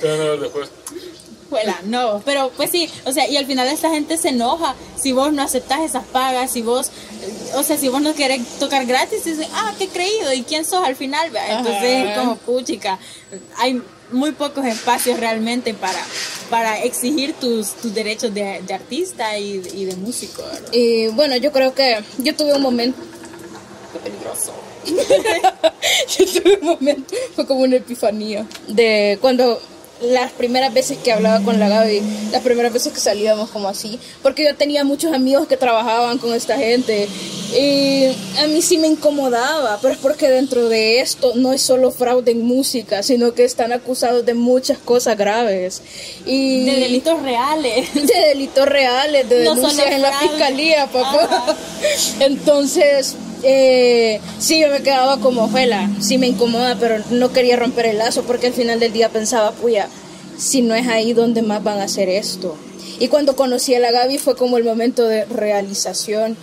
Te 0.00 0.08
después. 0.08 0.68
Juela, 1.48 1.80
no, 1.84 2.22
pero 2.24 2.50
pues 2.56 2.70
sí, 2.70 2.90
o 3.04 3.12
sea, 3.12 3.28
y 3.28 3.36
al 3.36 3.46
final 3.46 3.68
esta 3.68 3.90
gente 3.90 4.16
se 4.18 4.30
enoja 4.30 4.74
si 5.00 5.12
vos 5.12 5.32
no 5.32 5.42
aceptás 5.42 5.80
esas 5.80 6.04
pagas, 6.04 6.50
si 6.50 6.62
vos, 6.62 6.90
o 7.54 7.62
sea, 7.62 7.76
si 7.78 7.88
vos 7.88 8.02
no 8.02 8.14
querés 8.14 8.44
tocar 8.58 8.84
gratis, 8.84 9.24
dicen, 9.24 9.48
ah, 9.54 9.72
qué 9.78 9.88
creído, 9.88 10.32
¿y 10.32 10.42
quién 10.42 10.64
sos 10.64 10.84
al 10.84 10.96
final? 10.96 11.28
Entonces 11.48 12.02
Ajá. 12.02 12.12
es 12.12 12.18
como, 12.18 12.36
puchica, 12.36 12.98
hay 13.58 13.80
muy 14.10 14.32
pocos 14.32 14.64
espacios 14.64 15.18
realmente 15.20 15.74
para, 15.74 16.00
para 16.50 16.82
exigir 16.82 17.34
tus, 17.34 17.74
tus 17.74 17.94
derechos 17.94 18.32
de, 18.34 18.62
de 18.66 18.74
artista 18.74 19.38
y, 19.38 19.62
y 19.74 19.84
de 19.84 19.96
músico, 19.96 20.42
¿verdad? 20.42 20.72
Y 20.72 21.08
bueno, 21.08 21.36
yo 21.36 21.52
creo 21.52 21.74
que 21.74 22.02
yo 22.18 22.34
tuve 22.34 22.54
un 22.54 22.62
momento. 22.62 22.98
Qué 23.92 23.98
peligroso. 24.10 24.52
yo 24.86 26.24
tuve 26.26 26.58
un 26.60 26.66
momento, 26.66 27.14
fue 27.34 27.46
como 27.46 27.60
una 27.60 27.76
epifanía. 27.76 28.46
De 28.68 29.18
cuando 29.20 29.60
las 30.00 30.32
primeras 30.32 30.72
veces 30.74 30.98
que 30.98 31.12
hablaba 31.12 31.42
con 31.44 31.58
la 31.58 31.68
Gaby, 31.68 32.02
las 32.30 32.42
primeras 32.42 32.72
veces 32.72 32.92
que 32.92 33.00
salíamos 33.00 33.50
como 33.50 33.68
así, 33.68 33.98
porque 34.22 34.44
yo 34.44 34.54
tenía 34.54 34.84
muchos 34.84 35.12
amigos 35.12 35.46
que 35.46 35.56
trabajaban 35.56 36.18
con 36.18 36.34
esta 36.34 36.56
gente 36.56 37.08
y 37.54 38.06
a 38.38 38.46
mí 38.48 38.60
sí 38.60 38.78
me 38.78 38.88
incomodaba, 38.88 39.78
pero 39.80 39.94
es 39.94 40.00
porque 40.00 40.28
dentro 40.28 40.68
de 40.68 41.00
esto 41.00 41.32
no 41.36 41.52
es 41.52 41.62
solo 41.62 41.90
fraude 41.90 42.32
en 42.32 42.42
música, 42.42 43.02
sino 43.02 43.34
que 43.34 43.44
están 43.44 43.72
acusados 43.72 44.26
de 44.26 44.34
muchas 44.34 44.78
cosas 44.78 45.16
graves 45.16 45.82
y 46.24 46.64
De 46.64 46.80
delitos 46.80 47.22
reales. 47.22 47.94
de 47.94 48.28
delitos 48.28 48.66
reales, 48.66 49.28
de 49.28 49.44
No 49.44 49.54
denuncias 49.54 49.90
en 49.90 50.02
la 50.02 50.18
fiscalía, 50.18 50.86
papá. 50.86 51.24
Ajá. 51.24 51.56
Entonces, 52.20 53.14
eh, 53.42 54.20
sí, 54.38 54.60
yo 54.60 54.68
me 54.68 54.82
quedaba 54.82 55.18
como, 55.20 55.48
juela, 55.48 55.90
sí 56.00 56.18
me 56.18 56.26
incomoda, 56.26 56.76
pero 56.78 57.02
no 57.10 57.32
quería 57.32 57.56
romper 57.56 57.86
el 57.86 57.98
lazo 57.98 58.22
porque 58.22 58.48
al 58.48 58.52
final 58.52 58.80
del 58.80 58.92
día 58.92 59.08
pensaba, 59.08 59.52
puya, 59.52 59.88
si 60.38 60.62
no 60.62 60.74
es 60.74 60.86
ahí 60.86 61.12
donde 61.12 61.42
más 61.42 61.62
van 61.62 61.80
a 61.80 61.84
hacer 61.84 62.08
esto. 62.08 62.56
Y 62.98 63.08
cuando 63.08 63.36
conocí 63.36 63.74
a 63.74 63.80
la 63.80 63.90
Gaby 63.90 64.18
fue 64.18 64.36
como 64.36 64.58
el 64.58 64.64
momento 64.64 65.06
de 65.06 65.24
realización, 65.26 66.36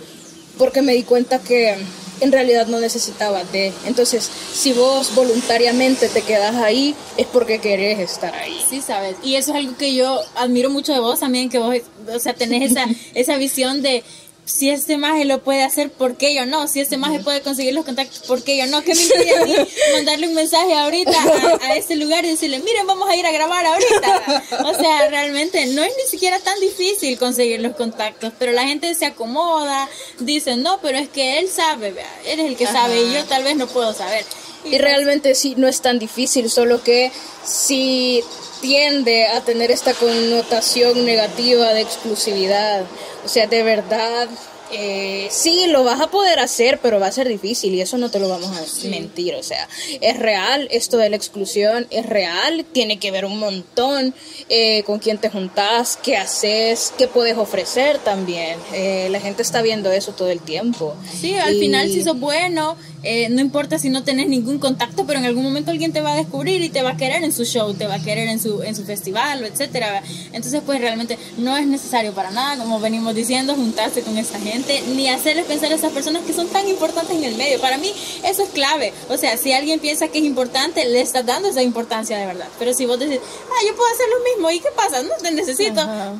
porque 0.58 0.82
me 0.82 0.94
di 0.94 1.02
cuenta 1.02 1.40
que 1.40 1.76
en 2.20 2.32
realidad 2.32 2.66
no 2.68 2.80
necesitaba 2.80 3.42
de. 3.44 3.72
Entonces, 3.86 4.30
si 4.52 4.72
vos 4.72 5.14
voluntariamente 5.14 6.08
te 6.08 6.22
quedas 6.22 6.54
ahí, 6.56 6.94
es 7.16 7.26
porque 7.26 7.58
querés 7.58 7.98
estar 7.98 8.34
ahí. 8.34 8.56
Sí, 8.68 8.80
sabes. 8.80 9.16
Y 9.22 9.34
eso 9.34 9.50
es 9.50 9.58
algo 9.58 9.76
que 9.76 9.94
yo 9.94 10.20
admiro 10.36 10.70
mucho 10.70 10.92
de 10.92 11.00
vos 11.00 11.20
también, 11.20 11.48
que 11.48 11.58
vos, 11.58 11.76
o 12.12 12.18
sea, 12.18 12.34
tenés 12.34 12.70
esa, 12.70 12.86
esa 13.14 13.36
visión 13.36 13.82
de 13.82 14.04
si 14.46 14.68
este 14.68 14.98
maje 14.98 15.24
lo 15.24 15.42
puede 15.42 15.62
hacer, 15.62 15.90
¿por 15.90 16.16
qué 16.16 16.34
yo 16.34 16.44
no? 16.44 16.68
Si 16.68 16.80
este 16.80 16.96
maje 16.96 17.20
puede 17.20 17.40
conseguir 17.40 17.72
los 17.72 17.84
contactos, 17.84 18.20
¿por 18.20 18.42
qué 18.42 18.58
yo 18.58 18.66
no? 18.66 18.82
¿Qué 18.82 18.94
me 18.94 19.02
impide 19.02 19.36
a 19.36 19.44
mí 19.44 19.54
mandarle 19.94 20.28
un 20.28 20.34
mensaje 20.34 20.74
ahorita 20.74 21.12
a, 21.12 21.66
a 21.66 21.76
este 21.76 21.96
lugar 21.96 22.24
y 22.24 22.30
decirle, 22.30 22.58
miren, 22.58 22.86
vamos 22.86 23.08
a 23.08 23.16
ir 23.16 23.24
a 23.24 23.32
grabar 23.32 23.64
ahorita? 23.64 24.42
O 24.66 24.74
sea, 24.74 25.08
realmente 25.08 25.64
no 25.66 25.82
es 25.82 25.92
ni 25.96 26.10
siquiera 26.10 26.38
tan 26.40 26.58
difícil 26.60 27.18
conseguir 27.18 27.60
los 27.60 27.74
contactos, 27.74 28.32
pero 28.38 28.52
la 28.52 28.64
gente 28.64 28.94
se 28.94 29.06
acomoda, 29.06 29.88
dice, 30.18 30.56
no, 30.56 30.78
pero 30.80 30.98
es 30.98 31.08
que 31.08 31.38
él 31.38 31.48
sabe, 31.48 31.92
vea, 31.92 32.20
él 32.26 32.40
es 32.40 32.46
el 32.46 32.56
que 32.56 32.66
sabe 32.66 33.02
y 33.02 33.14
yo 33.14 33.24
tal 33.24 33.44
vez 33.44 33.56
no 33.56 33.66
puedo 33.66 33.94
saber. 33.94 34.24
Y 34.64 34.78
realmente 34.78 35.34
sí, 35.34 35.54
no 35.56 35.68
es 35.68 35.82
tan 35.82 35.98
difícil, 35.98 36.50
solo 36.50 36.82
que 36.82 37.12
sí 37.44 38.22
tiende 38.64 39.26
a 39.26 39.42
tener 39.42 39.70
esta 39.70 39.92
connotación 39.92 41.04
negativa 41.04 41.74
de 41.74 41.82
exclusividad. 41.82 42.82
O 43.22 43.28
sea, 43.28 43.46
de 43.46 43.62
verdad, 43.62 44.26
eh, 44.72 45.28
sí, 45.30 45.66
lo 45.66 45.84
vas 45.84 46.00
a 46.00 46.06
poder 46.10 46.38
hacer, 46.40 46.78
pero 46.82 46.98
va 46.98 47.08
a 47.08 47.12
ser 47.12 47.28
difícil 47.28 47.74
y 47.74 47.82
eso 47.82 47.98
no 47.98 48.10
te 48.10 48.18
lo 48.18 48.28
vamos 48.30 48.50
a 48.56 48.88
mentir. 48.88 49.34
O 49.34 49.42
sea, 49.42 49.68
es 50.00 50.18
real 50.18 50.66
esto 50.70 50.96
de 50.96 51.10
la 51.10 51.16
exclusión, 51.16 51.86
es 51.90 52.06
real, 52.06 52.64
tiene 52.72 52.98
que 52.98 53.10
ver 53.10 53.26
un 53.26 53.38
montón 53.38 54.14
eh, 54.48 54.82
con 54.84 54.98
quién 54.98 55.18
te 55.18 55.28
juntás, 55.28 55.98
qué 56.02 56.16
haces, 56.16 56.94
qué 56.96 57.06
puedes 57.06 57.36
ofrecer 57.36 57.98
también. 57.98 58.58
Eh, 58.72 59.08
la 59.10 59.20
gente 59.20 59.42
está 59.42 59.60
viendo 59.60 59.92
eso 59.92 60.12
todo 60.12 60.30
el 60.30 60.40
tiempo. 60.40 60.94
Sí, 61.20 61.34
al 61.34 61.54
Y- 61.56 61.60
final 61.60 61.90
si 61.90 62.02
sos 62.02 62.18
bueno, 62.18 62.78
eh, 63.04 63.28
no 63.30 63.40
importa 63.40 63.78
si 63.78 63.90
no 63.90 64.02
tenés 64.02 64.28
ningún 64.28 64.58
contacto, 64.58 65.06
pero 65.06 65.18
en 65.18 65.26
algún 65.26 65.44
momento 65.44 65.70
alguien 65.70 65.92
te 65.92 66.00
va 66.00 66.12
a 66.12 66.16
descubrir 66.16 66.62
y 66.62 66.68
te 66.70 66.82
va 66.82 66.90
a 66.90 66.96
querer 66.96 67.22
en 67.22 67.32
su 67.32 67.44
show, 67.44 67.74
te 67.74 67.86
va 67.86 67.94
a 67.94 68.02
querer 68.02 68.28
en 68.28 68.40
su, 68.40 68.62
en 68.62 68.74
su 68.74 68.84
festival, 68.84 69.44
etcétera. 69.44 70.02
Entonces, 70.32 70.62
pues 70.64 70.80
realmente 70.80 71.18
no 71.36 71.56
es 71.56 71.66
necesario 71.66 72.12
para 72.12 72.30
nada, 72.30 72.56
como 72.56 72.80
venimos 72.80 73.14
diciendo, 73.14 73.54
juntarse 73.54 74.02
con 74.02 74.16
esa 74.18 74.38
gente, 74.40 74.82
ni 74.94 75.08
hacerles 75.08 75.46
pensar 75.46 75.72
a 75.72 75.74
esas 75.74 75.92
personas 75.92 76.22
que 76.22 76.32
son 76.32 76.48
tan 76.48 76.68
importantes 76.68 77.16
en 77.16 77.24
el 77.24 77.36
medio. 77.36 77.60
Para 77.60 77.78
mí, 77.78 77.92
eso 78.24 78.42
es 78.42 78.48
clave. 78.50 78.92
O 79.08 79.16
sea, 79.16 79.36
si 79.36 79.52
alguien 79.52 79.80
piensa 79.80 80.08
que 80.08 80.18
es 80.18 80.24
importante, 80.24 80.84
le 80.86 81.00
estás 81.00 81.26
dando 81.26 81.48
esa 81.48 81.62
importancia 81.62 82.16
de 82.16 82.26
verdad. 82.26 82.48
Pero 82.58 82.72
si 82.74 82.86
vos 82.86 82.98
decís, 82.98 83.20
ah, 83.20 83.66
yo 83.66 83.76
puedo 83.76 83.92
hacer 83.92 84.06
lo 84.08 84.24
mismo, 84.32 84.50
¿y 84.50 84.60
qué 84.60 84.68
pasa? 84.74 85.02
No 85.02 85.14
te 85.20 85.30
necesito. 85.30 85.80
Ajá. 85.80 86.14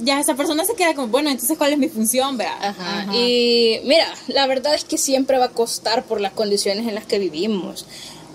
Ya 0.00 0.20
esa 0.20 0.34
persona 0.34 0.64
se 0.64 0.74
queda 0.74 0.94
como, 0.94 1.08
bueno, 1.08 1.30
entonces, 1.30 1.56
¿cuál 1.56 1.72
es 1.72 1.78
mi 1.78 1.88
función? 1.88 2.36
Vea? 2.36 2.54
Ajá. 2.60 3.00
Ajá. 3.00 3.16
Y 3.16 3.80
mira, 3.84 4.06
la 4.28 4.46
verdad 4.46 4.74
es 4.74 4.84
que 4.84 4.98
siempre 4.98 5.38
va 5.38 5.46
a 5.46 5.50
costar 5.50 6.04
por 6.04 6.20
las 6.20 6.32
condiciones 6.32 6.86
en 6.86 6.94
las 6.94 7.06
que 7.06 7.18
vivimos. 7.18 7.86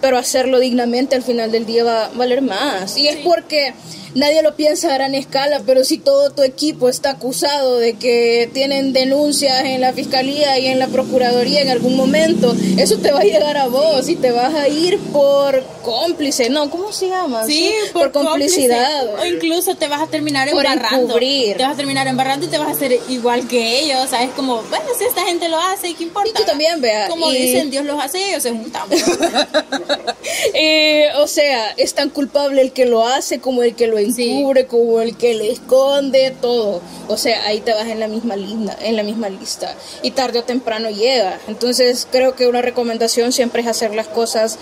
Pero 0.02 0.18
hacerlo 0.18 0.60
dignamente 0.60 1.16
al 1.16 1.22
final 1.22 1.52
del 1.52 1.66
día 1.68 1.84
va 1.84 2.06
a 2.06 2.10
valer 2.10 2.42
más. 2.42 2.98
Y 2.98 3.08
es 3.08 3.18
porque 3.18 3.74
nadie 4.16 4.42
lo 4.42 4.56
piensa 4.56 4.90
a 4.90 4.94
gran 4.96 5.16
escala, 5.16 5.62
pero 5.66 5.84
si 5.84 5.98
todo 5.98 6.30
tu 6.32 6.44
equipo 6.44 6.90
está 6.90 7.12
acusado 7.12 7.78
de 7.78 7.94
que 7.94 8.50
tienen 8.54 8.94
denuncias 8.94 9.64
en 9.66 9.82
la 9.82 9.94
fiscalía 9.94 10.58
y 10.60 10.68
en 10.68 10.80
la 10.80 10.88
procuraduría 10.88 11.62
en 11.62 11.70
algún 11.70 11.96
momento, 11.96 12.56
eso 12.78 12.98
te 12.98 13.12
va 13.12 13.20
a 13.22 13.24
llegar 13.24 13.58
a 13.58 13.68
vos 13.68 14.08
y 14.10 14.16
te 14.16 14.32
vas 14.32 14.54
a 14.56 14.68
ir 14.68 15.00
por 15.12 15.64
cómplice. 15.84 16.50
No, 16.50 16.70
¿cómo 16.70 16.92
se 16.92 17.08
llama? 17.10 17.46
Sí, 17.46 17.72
por, 17.94 18.12
complicidad. 18.12 19.06
cómplice. 19.08 19.28
O 19.32 19.34
incluso 19.36 19.76
te 19.76 19.88
vas 19.88 20.02
a 20.02 20.08
terminar 20.08 20.50
Por 20.52 20.66
embarrando. 20.66 21.08
encubrir. 21.08 21.58
Te 21.58 21.64
vas 21.64 21.74
a 21.74 21.78
terminar 21.78 22.08
embarrando 22.08 22.46
y 22.46 22.50
te 22.50 22.58
vas 22.58 22.68
a 22.68 22.72
hacer 22.72 23.00
igual 23.10 23.48
que 23.48 23.80
ellos. 23.82 24.10
¿Sabes? 24.10 24.30
Como, 24.36 24.62
bueno, 24.64 24.86
si 24.98 25.06
esta 25.06 25.22
gente 25.24 25.50
lo 25.50 25.58
hace, 25.60 25.94
¿qué 25.94 26.04
importa? 26.04 26.30
Y 26.30 26.34
tú 26.34 26.44
también, 26.44 26.82
vea, 26.82 27.08
Como 27.08 27.32
y- 27.32 27.38
dicen, 27.38 27.70
Dios 27.72 27.86
los 27.86 28.02
hace 28.04 28.30
ellos 28.30 28.44
se 28.44 28.52
juntan. 28.52 28.84
Eh, 30.54 31.08
o 31.18 31.28
sea, 31.28 31.70
es 31.78 31.94
tan 31.94 32.10
culpable 32.10 32.62
el 32.62 32.72
que 32.72 32.86
lo 32.86 33.06
hace 33.06 33.40
como 33.40 33.64
el 33.64 33.76
que 33.76 33.88
lo 33.88 33.98
encubre, 34.02 34.68
como 34.68 35.02
el 35.02 35.16
que 35.16 35.34
le 35.34 35.52
esconde, 35.52 36.36
todo. 36.42 36.82
O 37.08 37.18
sea, 37.18 37.46
ahí 37.46 37.62
te 37.62 37.74
vas 37.74 37.88
en 37.88 38.00
la 38.00 38.08
misma 38.08 38.36
lista, 38.36 38.78
en 38.82 38.96
la 38.96 39.04
misma 39.04 39.30
lista. 39.30 39.76
Y 40.02 40.12
tarde 40.12 40.40
o 40.40 40.44
temprano 40.44 40.90
llega. 40.90 41.40
Entonces, 41.48 42.08
creo 42.12 42.36
que 42.36 42.48
una 42.48 42.62
recomendación 42.62 43.32
siempre 43.32 43.62
es 43.62 43.68
hacer 43.68 43.94
las 43.96 44.08
cosas 44.08 44.58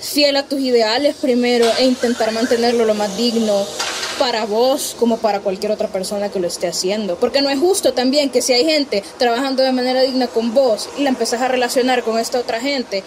fiel 0.00 0.36
a 0.36 0.44
tus 0.44 0.60
ideales 0.60 1.16
primero 1.16 1.66
e 1.78 1.86
intentar 1.86 2.30
mantenerlo 2.32 2.84
lo 2.84 2.94
más 2.94 3.16
digno 3.16 3.64
para 4.18 4.46
vos 4.46 4.96
como 4.98 5.18
para 5.18 5.40
cualquier 5.40 5.72
otra 5.72 5.88
persona 5.88 6.30
que 6.30 6.40
lo 6.40 6.46
esté 6.46 6.66
haciendo. 6.66 7.16
Porque 7.16 7.42
no 7.42 7.50
es 7.50 7.58
justo 7.58 7.92
también 7.92 8.30
que 8.30 8.42
si 8.42 8.52
hay 8.52 8.64
gente 8.64 9.02
trabajando 9.18 9.62
de 9.62 9.72
manera 9.72 10.02
digna 10.02 10.26
con 10.26 10.54
vos 10.54 10.88
y 10.98 11.02
la 11.02 11.10
empezás 11.10 11.42
a 11.42 11.48
relacionar 11.48 12.02
con 12.02 12.18
esta 12.18 12.38
otra 12.38 12.60
gente, 12.60 13.02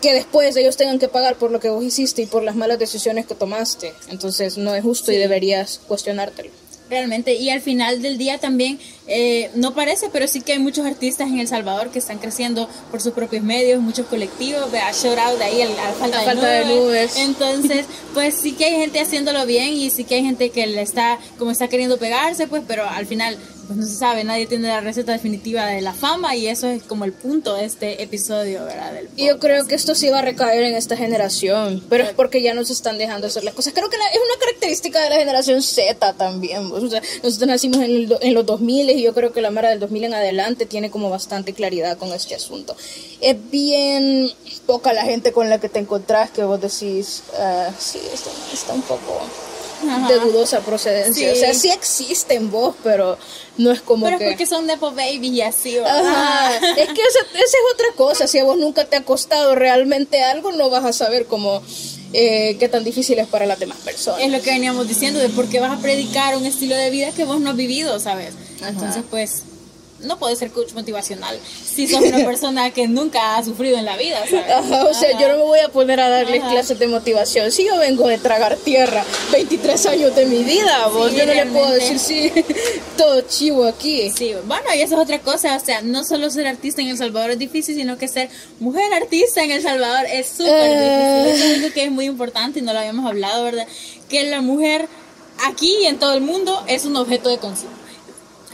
que 0.00 0.12
después 0.12 0.56
ellos 0.56 0.76
tengan 0.76 0.98
que 0.98 1.08
pagar 1.08 1.36
por 1.36 1.50
lo 1.50 1.60
que 1.60 1.70
vos 1.70 1.84
hiciste 1.84 2.22
y 2.22 2.26
por 2.26 2.42
las 2.42 2.56
malas 2.56 2.78
decisiones 2.78 3.26
que 3.26 3.34
tomaste. 3.34 3.92
Entonces 4.08 4.58
no 4.58 4.74
es 4.74 4.82
justo 4.82 5.12
y 5.12 5.16
deberías 5.16 5.80
cuestionártelo. 5.86 6.50
Realmente, 6.88 7.34
y 7.34 7.50
al 7.50 7.60
final 7.60 8.00
del 8.00 8.16
día 8.16 8.38
también, 8.38 8.78
eh, 9.08 9.50
no 9.56 9.74
parece, 9.74 10.08
pero 10.12 10.28
sí 10.28 10.40
que 10.40 10.52
hay 10.52 10.60
muchos 10.60 10.86
artistas 10.86 11.28
en 11.28 11.40
El 11.40 11.48
Salvador 11.48 11.90
que 11.90 11.98
están 11.98 12.18
creciendo 12.18 12.68
por 12.92 13.00
sus 13.00 13.12
propios 13.12 13.42
medios, 13.42 13.80
muchos 13.82 14.06
colectivos, 14.06 14.70
vea, 14.70 14.92
shout 14.92 15.18
out 15.18 15.36
de 15.36 15.44
ahí 15.44 15.62
a 15.62 15.66
la 15.66 15.92
falta, 15.98 16.20
de, 16.20 16.24
falta 16.24 16.60
nubes. 16.60 16.68
de 16.68 16.74
nubes. 16.76 17.16
Entonces, 17.18 17.86
pues 18.14 18.36
sí 18.36 18.52
que 18.52 18.66
hay 18.66 18.76
gente 18.76 19.00
haciéndolo 19.00 19.46
bien 19.46 19.74
y 19.74 19.90
sí 19.90 20.04
que 20.04 20.14
hay 20.14 20.22
gente 20.22 20.50
que 20.50 20.64
le 20.68 20.82
está, 20.82 21.18
como 21.38 21.50
está 21.50 21.66
queriendo 21.66 21.98
pegarse, 21.98 22.46
pues, 22.46 22.62
pero 22.64 22.88
al 22.88 23.06
final 23.06 23.36
pues 23.66 23.78
no 23.78 23.86
se 23.86 23.94
sabe, 23.94 24.24
nadie 24.24 24.46
tiene 24.46 24.68
la 24.68 24.80
receta 24.80 25.12
definitiva 25.12 25.66
de 25.66 25.80
la 25.80 25.92
fama 25.92 26.36
y 26.36 26.46
eso 26.46 26.66
es 26.68 26.82
como 26.82 27.04
el 27.04 27.12
punto 27.12 27.54
de 27.54 27.64
este 27.64 28.02
episodio, 28.02 28.64
¿verdad? 28.64 28.92
Del 28.92 29.08
Y 29.16 29.26
yo 29.26 29.38
creo 29.38 29.66
que 29.66 29.74
esto 29.74 29.94
sí 29.94 30.08
va 30.08 30.20
a 30.20 30.22
recaer 30.22 30.62
en 30.64 30.74
esta 30.74 30.96
generación, 30.96 31.82
pero 31.88 32.04
es 32.04 32.10
porque 32.12 32.42
ya 32.42 32.54
nos 32.54 32.70
están 32.70 32.98
dejando 32.98 33.26
hacer 33.26 33.44
las 33.44 33.54
cosas. 33.54 33.72
Creo 33.74 33.90
que 33.90 33.96
la- 33.98 34.06
es 34.08 34.16
una 34.18 34.38
característica 34.40 35.02
de 35.02 35.10
la 35.10 35.16
generación 35.16 35.62
Z 35.62 36.12
también. 36.14 36.70
O 36.72 36.88
sea, 36.88 37.02
nosotros 37.22 37.48
nacimos 37.48 37.78
en, 37.78 37.84
el 37.90 38.16
en 38.20 38.34
los 38.34 38.46
2000 38.46 38.90
y 38.90 39.02
yo 39.02 39.12
creo 39.14 39.32
que 39.32 39.40
la 39.40 39.50
Mara 39.50 39.70
del 39.70 39.80
2000 39.80 40.04
en 40.04 40.14
adelante 40.14 40.66
tiene 40.66 40.90
como 40.90 41.10
bastante 41.10 41.52
claridad 41.52 41.98
con 41.98 42.12
este 42.12 42.34
asunto. 42.34 42.76
Es 43.20 43.36
bien 43.50 44.30
poca 44.66 44.92
la 44.92 45.04
gente 45.04 45.32
con 45.32 45.48
la 45.50 45.58
que 45.60 45.68
te 45.68 45.78
encontrás 45.78 46.30
que 46.30 46.44
vos 46.44 46.60
decís, 46.60 47.22
ah, 47.38 47.70
sí, 47.78 47.98
está, 48.12 48.30
está 48.52 48.72
un 48.74 48.82
poco 48.82 49.20
Ajá. 49.88 50.08
de 50.08 50.18
dudosa 50.20 50.60
procedencia. 50.60 51.34
Sí. 51.34 51.36
O 51.36 51.40
sea, 51.40 51.54
sí 51.54 51.70
existen 51.70 52.50
vos, 52.50 52.74
pero 52.82 53.18
no 53.58 53.72
es 53.72 53.80
como 53.80 54.06
Pero 54.06 54.16
es 54.16 54.22
que... 54.22 54.28
porque 54.28 54.46
son 54.46 54.66
Nepo 54.66 54.90
Babies 54.92 55.32
y 55.32 55.42
así, 55.42 55.74
¿verdad? 55.76 56.06
Ajá. 56.06 56.56
Es 56.76 56.88
que 56.88 57.02
esa, 57.02 57.20
esa 57.34 57.44
es 57.44 57.74
otra 57.74 57.86
cosa. 57.96 58.26
Si 58.26 58.38
a 58.38 58.44
vos 58.44 58.58
nunca 58.58 58.84
te 58.84 58.96
ha 58.96 59.04
costado 59.04 59.54
realmente 59.54 60.22
algo, 60.22 60.52
no 60.52 60.70
vas 60.70 60.84
a 60.84 60.92
saber 60.92 61.26
cómo 61.26 61.62
eh, 62.12 62.56
qué 62.58 62.68
tan 62.68 62.84
difícil 62.84 63.18
es 63.18 63.26
para 63.26 63.46
las 63.46 63.58
demás 63.58 63.78
personas. 63.78 64.20
Es 64.20 64.30
lo 64.30 64.40
que 64.40 64.50
veníamos 64.50 64.88
diciendo, 64.88 65.20
de 65.20 65.28
por 65.28 65.48
qué 65.48 65.60
vas 65.60 65.76
a 65.76 65.80
predicar 65.80 66.36
un 66.36 66.46
estilo 66.46 66.74
de 66.74 66.90
vida 66.90 67.10
que 67.12 67.24
vos 67.24 67.40
no 67.40 67.50
has 67.50 67.56
vivido, 67.56 67.98
¿sabes? 68.00 68.34
Ajá. 68.60 68.70
Entonces, 68.70 69.02
pues, 69.10 69.42
no 70.06 70.18
puedes 70.18 70.38
ser 70.38 70.50
coach 70.50 70.72
motivacional 70.72 71.38
si 71.74 71.86
sos 71.86 72.00
una 72.00 72.18
persona 72.24 72.70
que 72.70 72.88
nunca 72.88 73.36
ha 73.36 73.44
sufrido 73.44 73.76
en 73.78 73.84
la 73.84 73.96
vida, 73.96 74.20
¿sabes? 74.30 74.50
Ajá, 74.50 74.84
o 74.86 74.94
sea, 74.94 75.18
yo 75.18 75.28
no 75.28 75.36
me 75.36 75.42
voy 75.42 75.58
a 75.60 75.68
poner 75.68 76.00
a 76.00 76.08
darles 76.08 76.40
Ajá. 76.42 76.50
clases 76.52 76.78
de 76.78 76.86
motivación. 76.86 77.52
Si 77.52 77.64
yo 77.66 77.76
vengo 77.78 78.06
de 78.08 78.18
tragar 78.18 78.56
tierra 78.56 79.04
23 79.32 79.86
años 79.86 80.14
de 80.16 80.26
mi 80.26 80.42
vida, 80.44 80.86
vos, 80.88 81.10
Sí, 81.10 81.16
yo 81.18 81.26
no 81.26 81.34
le 81.34 81.46
puedo 81.46 81.70
decir 81.72 81.98
sí, 81.98 82.32
todo 82.96 83.20
chivo 83.22 83.64
aquí. 83.66 84.10
Sí, 84.10 84.32
bueno, 84.46 84.64
y 84.74 84.80
eso 84.80 84.94
es 84.94 85.00
otra 85.00 85.18
cosa, 85.20 85.56
o 85.56 85.60
sea, 85.64 85.82
no 85.82 86.04
solo 86.04 86.30
ser 86.30 86.46
artista 86.46 86.80
en 86.82 86.88
El 86.88 86.96
Salvador 86.98 87.32
es 87.32 87.38
difícil, 87.38 87.74
sino 87.76 87.98
que 87.98 88.08
ser 88.08 88.28
mujer 88.60 88.92
artista 88.94 89.42
en 89.42 89.50
El 89.50 89.62
Salvador 89.62 90.06
es 90.10 90.28
súper 90.28 90.52
Eh. 90.72 91.24
difícil. 91.24 91.34
Eso 91.34 91.44
es 91.52 91.54
algo 91.64 91.74
que 91.74 91.84
es 91.84 91.90
muy 91.90 92.04
importante 92.06 92.58
y 92.60 92.62
no 92.62 92.72
lo 92.72 92.78
habíamos 92.78 93.06
hablado, 93.06 93.44
¿verdad? 93.44 93.66
Que 94.08 94.24
la 94.24 94.40
mujer 94.40 94.88
aquí 95.46 95.74
y 95.82 95.86
en 95.86 95.98
todo 95.98 96.14
el 96.14 96.20
mundo 96.22 96.62
es 96.66 96.84
un 96.84 96.96
objeto 96.96 97.28
de 97.28 97.38
consumo. 97.38 97.70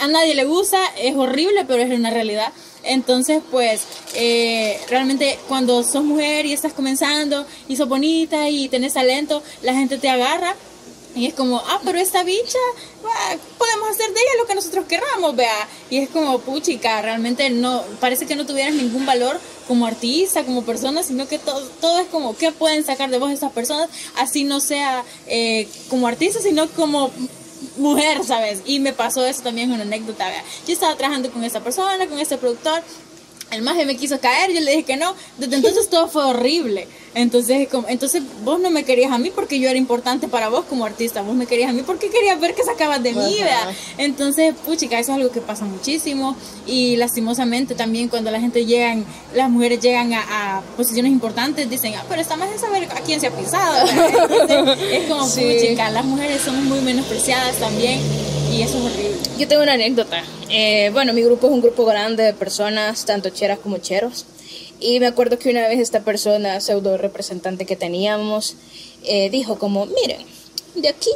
A 0.03 0.09
nadie 0.09 0.35
le 0.35 0.45
gusta, 0.45 0.85
es 0.99 1.15
horrible, 1.15 1.65
pero 1.65 1.81
es 1.81 1.97
una 1.97 2.11
realidad. 2.11 2.53
Entonces, 2.83 3.41
pues, 3.53 3.83
eh, 4.15 4.77
realmente 4.89 5.39
cuando 5.47 5.85
sos 5.85 6.03
mujer 6.03 6.45
y 6.45 6.53
estás 6.53 6.73
comenzando 6.73 7.47
y 7.69 7.77
sos 7.77 7.89
bonita 7.89 8.49
y 8.49 8.69
tenés 8.69 8.95
talento, 8.95 9.45
la 9.63 9.75
gente 9.75 9.99
te 9.99 10.09
agarra 10.09 10.57
y 11.15 11.27
es 11.27 11.35
como, 11.35 11.59
ah, 11.59 11.81
pero 11.85 12.01
esta 12.01 12.25
bicha, 12.25 12.59
ah, 13.05 13.37
podemos 13.57 13.91
hacer 13.91 14.13
de 14.13 14.21
ella 14.21 14.41
lo 14.41 14.49
que 14.49 14.57
nosotros 14.57 14.87
querramos, 14.87 15.37
vea. 15.37 15.69
Y 15.89 15.99
es 15.99 16.09
como, 16.09 16.41
puchica, 16.41 17.01
realmente 17.01 17.49
no, 17.51 17.85
parece 18.01 18.27
que 18.27 18.35
no 18.35 18.45
tuvieras 18.45 18.75
ningún 18.75 19.07
valor 19.07 19.39
como 19.69 19.87
artista, 19.87 20.43
como 20.43 20.65
persona, 20.65 21.05
sino 21.05 21.29
que 21.29 21.39
todo, 21.39 21.65
todo 21.81 22.01
es 22.01 22.09
como, 22.09 22.37
¿qué 22.37 22.51
pueden 22.51 22.85
sacar 22.85 23.09
de 23.09 23.21
vos 23.21 23.31
estas 23.31 23.53
personas? 23.53 23.89
Así 24.17 24.43
no 24.43 24.59
sea 24.59 25.05
eh, 25.29 25.69
como 25.89 26.09
artista, 26.09 26.41
sino 26.41 26.69
como 26.71 27.13
mujer, 27.77 28.25
¿sabes? 28.25 28.63
Y 28.67 28.81
me 28.81 28.93
pasó 28.93 29.25
eso 29.25 29.43
también 29.43 29.71
una 29.73 29.83
anécdota, 29.83 30.29
vea. 30.29 30.43
Yo 30.67 30.73
estaba 30.73 30.97
trabajando 30.97 31.31
con 31.31 31.45
esta 31.45 31.61
persona, 31.61 32.07
con 32.07 32.19
este 32.19 32.39
productor, 32.39 32.83
el 33.53 33.63
maje 33.63 33.85
me 33.87 33.97
quiso 33.97 34.19
caer, 34.21 34.53
yo 34.53 34.61
le 34.61 34.71
dije 34.73 34.85
que 34.85 34.97
no. 34.97 35.15
Desde 35.39 35.57
entonces 35.57 35.89
todo 35.89 36.09
fue 36.09 36.25
horrible. 36.25 36.89
Entonces, 37.15 37.69
como, 37.69 37.87
entonces 37.89 38.23
vos 38.43 38.59
no 38.59 38.71
me 38.71 38.85
querías 38.85 39.13
a 39.13 39.19
mí 39.19 39.31
porque 39.35 39.59
yo 39.61 39.69
era 39.69 39.79
importante 39.79 40.29
para 40.29 40.49
vos 40.49 40.65
como 40.69 40.87
artista. 40.87 41.21
Vos 41.21 41.35
me 41.35 41.47
querías 41.47 41.69
a 41.69 41.73
mí 41.75 41.83
porque 41.87 42.09
querías 42.09 42.41
ver 42.41 42.55
qué 42.55 42.63
sacabas 42.65 43.03
de 43.03 43.13
mí. 43.13 43.37
¿verdad? 43.39 43.75
Entonces, 43.99 44.55
puchica, 44.65 44.99
eso 44.99 45.13
es 45.13 45.19
algo 45.19 45.31
que 45.31 45.41
pasa 45.43 45.65
muchísimo. 45.67 46.35
Y 46.67 46.97
lastimosamente 46.97 47.75
también 47.75 48.09
cuando 48.09 48.31
la 48.31 48.41
gente 48.41 48.65
llegan, 48.65 49.05
las 49.35 49.51
mujeres 49.51 49.81
llegan 49.81 50.15
a, 50.15 50.23
a 50.59 50.61
posiciones 50.77 51.13
importantes, 51.13 51.69
dicen, 51.69 51.95
ah, 51.97 52.05
pero 52.09 52.23
está 52.23 52.37
más 52.37 52.51
de 52.51 52.59
saber 52.59 52.85
a 52.85 53.01
quién 53.03 53.21
se 53.21 53.27
ha 53.27 53.31
pisado. 53.31 53.87
Entonces, 54.41 54.79
es 54.91 55.09
como, 55.09 55.27
Sí. 55.27 55.43
puchica, 55.61 55.91
las 55.91 56.05
mujeres 56.07 56.41
somos 56.43 56.65
muy 56.65 56.81
menospreciadas 56.81 57.57
también. 57.57 58.01
Y 58.53 58.63
eso 58.63 58.79
es 58.79 58.85
horrible. 58.85 59.17
Yo 59.39 59.49
tengo 59.49 59.63
una 59.63 59.73
anécdota. 59.73 60.23
Eh, 60.51 60.91
bueno, 60.93 61.15
mi 61.15 61.23
grupo 61.23 61.47
es 61.47 61.53
un 61.55 61.63
grupo 61.63 61.87
grande 61.87 62.23
de 62.23 62.33
personas, 62.35 63.07
tanto 63.07 63.31
cheras 63.43 63.59
como 63.59 63.79
cheros. 63.79 64.25
Y 64.79 65.01
me 65.01 65.09
acuerdo 65.09 65.37
que 65.37 65.51
una 65.51 65.67
vez 65.67 65.81
esta 65.81 66.05
persona, 66.05 66.61
pseudo 66.61 66.97
representante 66.97 67.67
que 67.67 67.75
teníamos, 67.75 68.55
eh, 69.03 69.31
dijo 69.31 69.59
como, 69.59 69.87
miren, 69.87 70.25
de 70.77 70.89
aquí 70.89 71.11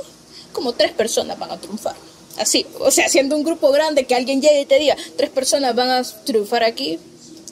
como 0.50 0.72
tres 0.72 0.90
personas 0.90 1.38
van 1.38 1.52
a 1.52 1.56
triunfar. 1.56 1.94
Así, 2.36 2.66
o 2.80 2.90
sea, 2.90 3.08
siendo 3.08 3.36
un 3.36 3.44
grupo 3.44 3.70
grande 3.70 4.06
que 4.06 4.16
alguien 4.16 4.42
llegue 4.42 4.62
y 4.62 4.66
te 4.66 4.80
diga, 4.80 4.96
tres 5.16 5.30
personas 5.30 5.76
van 5.76 5.90
a 5.90 6.02
triunfar 6.24 6.64
aquí, 6.64 6.98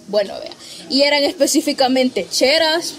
bueno, 0.09 0.35
vea. 0.41 0.51
Y 0.91 1.03
eran 1.03 1.23
específicamente 1.23 2.27
cheras. 2.29 2.95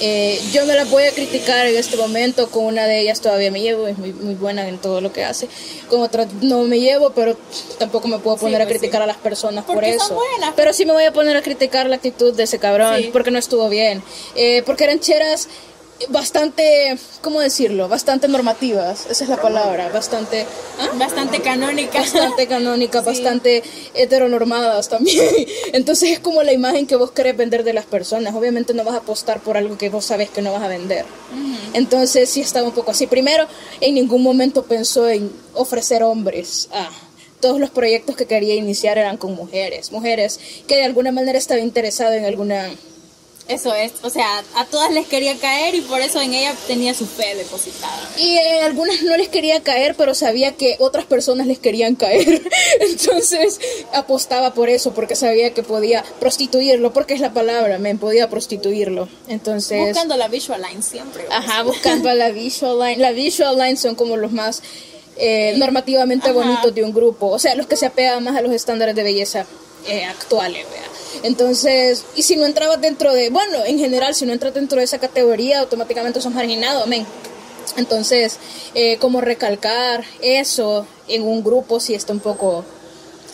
Eh, 0.00 0.40
yo 0.52 0.64
no 0.66 0.74
la 0.74 0.84
voy 0.84 1.04
a 1.04 1.12
criticar 1.12 1.66
en 1.66 1.76
este 1.76 1.96
momento, 1.96 2.50
con 2.50 2.64
una 2.66 2.86
de 2.86 3.00
ellas 3.00 3.20
todavía 3.20 3.50
me 3.50 3.60
llevo, 3.62 3.86
es 3.86 3.96
muy, 3.98 4.12
muy 4.12 4.34
buena 4.34 4.68
en 4.68 4.78
todo 4.78 5.00
lo 5.00 5.12
que 5.12 5.24
hace. 5.24 5.48
Con 5.88 6.02
otra 6.02 6.26
no 6.42 6.64
me 6.64 6.80
llevo, 6.80 7.10
pero 7.10 7.36
tampoco 7.78 8.06
me 8.08 8.18
puedo 8.18 8.36
poner 8.36 8.60
a 8.60 8.66
pues 8.66 8.78
criticar 8.78 9.00
sí. 9.00 9.04
a 9.04 9.06
las 9.06 9.16
personas 9.16 9.64
por 9.64 9.82
eso. 9.84 10.06
son 10.06 10.16
buenas. 10.16 10.52
Pero 10.54 10.72
sí 10.72 10.84
me 10.84 10.92
voy 10.92 11.04
a 11.04 11.12
poner 11.12 11.36
a 11.36 11.42
criticar 11.42 11.88
la 11.88 11.96
actitud 11.96 12.34
de 12.34 12.42
ese 12.42 12.58
cabrón, 12.58 12.96
Sí. 12.98 13.10
porque 13.12 13.30
no 13.30 13.38
estuvo 13.38 13.68
bien. 13.68 14.02
Eh, 14.34 14.62
porque 14.66 14.84
eran 14.84 15.00
cheras 15.00 15.48
bastante, 16.10 16.96
¿cómo 17.22 17.40
decirlo? 17.40 17.88
Bastante 17.88 18.28
normativas, 18.28 19.06
esa 19.10 19.24
es 19.24 19.30
la 19.30 19.40
palabra, 19.40 19.88
bastante... 19.88 20.46
¿ah? 20.78 20.90
Bastante 20.98 21.40
canónica. 21.40 22.00
bastante 22.00 22.46
canónicas, 22.48 23.02
Sí. 23.02 23.10
bastante 23.10 23.62
heteronormadas 23.94 24.88
también. 24.88 25.24
Entonces 25.72 26.10
es 26.10 26.18
como 26.20 26.42
la 26.42 26.52
imagen 26.52 26.86
que 26.86 26.96
vos 26.96 27.10
querés 27.12 27.36
vender 27.36 27.64
de 27.64 27.72
las 27.72 27.86
personas. 27.86 28.34
Obviamente 28.34 28.74
no 28.74 28.84
vas 28.84 28.94
a 28.94 28.98
apostar 28.98 29.40
por 29.40 29.56
algo 29.56 29.78
que 29.78 29.88
vos 29.88 30.04
sabes 30.04 30.30
que 30.30 30.42
no 30.42 30.52
vas 30.52 30.62
a 30.62 30.68
vender. 30.68 31.04
Entonces 31.72 32.30
sí 32.30 32.40
estaba 32.40 32.68
un 32.68 32.74
poco 32.74 32.90
así. 32.90 33.06
Primero, 33.06 33.46
en 33.80 33.94
ningún 33.94 34.22
momento 34.22 34.64
pensó 34.64 35.08
en 35.08 35.30
ofrecer 35.54 36.02
hombres. 36.02 36.68
Ah, 36.72 36.90
todos 37.40 37.60
los 37.60 37.70
proyectos 37.70 38.16
que 38.16 38.26
quería 38.26 38.54
iniciar 38.54 38.98
eran 38.98 39.16
con 39.16 39.34
mujeres. 39.34 39.92
Mujeres 39.92 40.40
que 40.66 40.76
de 40.76 40.84
alguna 40.84 41.12
manera 41.12 41.38
estaba 41.38 41.60
interesado 41.60 42.12
en 42.14 42.24
alguna... 42.24 42.70
Eso 43.48 43.72
es, 43.74 43.92
o 44.02 44.10
sea, 44.10 44.42
a 44.56 44.64
todas 44.64 44.90
les 44.92 45.06
quería 45.06 45.36
caer 45.38 45.76
y 45.76 45.80
por 45.80 46.00
eso 46.00 46.20
en 46.20 46.34
ella 46.34 46.52
tenía 46.66 46.94
su 46.94 47.06
fe 47.06 47.36
depositada. 47.36 48.10
Y 48.18 48.36
en 48.38 48.64
algunas 48.64 49.02
no 49.02 49.16
les 49.16 49.28
quería 49.28 49.62
caer, 49.62 49.94
pero 49.94 50.14
sabía 50.16 50.56
que 50.56 50.74
otras 50.80 51.04
personas 51.04 51.46
les 51.46 51.60
querían 51.60 51.94
caer. 51.94 52.42
Entonces 52.80 53.60
apostaba 53.92 54.52
por 54.52 54.68
eso, 54.68 54.94
porque 54.94 55.14
sabía 55.14 55.54
que 55.54 55.62
podía 55.62 56.04
prostituirlo, 56.18 56.92
porque 56.92 57.14
es 57.14 57.20
la 57.20 57.32
palabra, 57.32 57.78
me 57.78 57.94
podía 57.94 58.28
prostituirlo. 58.28 59.08
Entonces, 59.28 59.80
Buscando 59.90 60.16
la 60.16 60.26
visual 60.26 60.62
line 60.68 60.82
siempre. 60.82 61.22
¿verdad? 61.22 61.38
ajá, 61.38 61.62
buscando 61.62 62.12
la 62.14 62.30
visual 62.30 62.80
line. 62.80 62.96
La 62.96 63.12
visual 63.12 63.56
line 63.58 63.76
son 63.76 63.94
como 63.94 64.16
los 64.16 64.32
más 64.32 64.60
eh, 65.18 65.54
normativamente 65.56 66.30
Ajá. 66.30 66.34
bonitos 66.34 66.74
de 66.74 66.82
un 66.82 66.92
grupo, 66.92 67.28
o 67.28 67.38
sea, 67.38 67.54
los 67.54 67.66
que 67.68 67.76
se 67.76 67.86
apegan 67.86 68.24
más 68.24 68.36
a 68.36 68.40
los 68.42 68.52
estándares 68.52 68.96
de 68.96 69.04
belleza 69.04 69.46
eh, 69.86 70.04
actuales, 70.04 70.66
vea. 70.70 70.82
Entonces, 71.22 72.04
y 72.14 72.22
si 72.22 72.36
no 72.36 72.46
entrabas 72.46 72.80
dentro 72.80 73.12
de, 73.12 73.30
bueno, 73.30 73.64
en 73.64 73.78
general, 73.78 74.14
si 74.14 74.26
no 74.26 74.32
entras 74.32 74.54
dentro 74.54 74.78
de 74.78 74.84
esa 74.84 74.98
categoría, 74.98 75.60
automáticamente 75.60 76.20
sos 76.20 76.32
marginado, 76.32 76.82
amén. 76.84 77.06
Entonces, 77.76 78.38
eh, 78.74 78.96
como 78.98 79.20
recalcar 79.20 80.04
eso 80.22 80.86
en 81.08 81.22
un 81.22 81.42
grupo 81.42 81.80
sí 81.80 81.94
está 81.94 82.12
un 82.12 82.20
poco... 82.20 82.64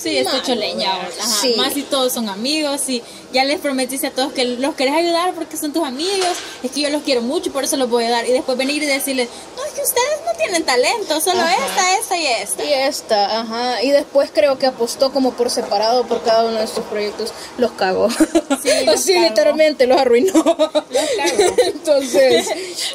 Sí, 0.02 0.18
es 0.18 0.34
hecho 0.34 0.54
leña. 0.54 0.92
Sí. 1.40 1.54
Más 1.56 1.74
si 1.74 1.82
todos 1.82 2.12
son 2.12 2.28
amigos 2.28 2.88
y 2.88 3.02
ya 3.32 3.44
les 3.44 3.60
prometiste 3.60 4.08
a 4.08 4.10
todos 4.10 4.32
que 4.32 4.44
los 4.44 4.74
querés 4.74 4.94
ayudar 4.94 5.32
porque 5.34 5.56
son 5.56 5.72
tus 5.72 5.84
amigos. 5.84 6.36
Es 6.62 6.72
que 6.72 6.80
yo 6.80 6.90
los 6.90 7.02
quiero 7.02 7.22
mucho 7.22 7.50
y 7.50 7.52
por 7.52 7.62
eso 7.64 7.76
los 7.76 7.88
voy 7.88 8.04
a 8.04 8.10
dar. 8.10 8.28
Y 8.28 8.32
después 8.32 8.58
venir 8.58 8.82
y 8.82 8.86
decirles, 8.86 9.28
no, 9.56 9.64
es 9.64 9.72
que 9.72 9.82
ustedes 9.82 10.20
no 10.26 10.36
tienen 10.38 10.64
talento, 10.64 11.20
solo 11.20 11.40
Ajá. 11.40 11.54
esta, 11.54 11.98
esta 11.98 12.16
y 12.16 12.26
esta. 12.26 12.64
Y 12.64 12.72
esta, 12.72 13.40
ajá. 13.40 13.82
Y 13.82 13.90
después 13.90 14.30
creo 14.34 14.58
que 14.58 14.66
apostó 14.66 15.12
como 15.12 15.32
por 15.32 15.50
separado 15.50 16.04
por 16.06 16.22
cada 16.22 16.44
uno 16.46 16.58
de 16.58 16.66
sus 16.66 16.84
proyectos. 16.84 17.32
Los 17.58 17.72
cagó. 17.72 18.08
los 18.86 18.98
Así 18.98 19.14
cagó. 19.14 19.28
literalmente 19.28 19.86
los 19.86 20.00
arruinó. 20.00 20.42
cagó. 20.42 21.54
Entonces, 21.64 22.48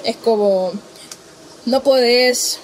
es 0.04 0.16
como, 0.18 0.74
no 1.66 1.82
podés 1.84 2.60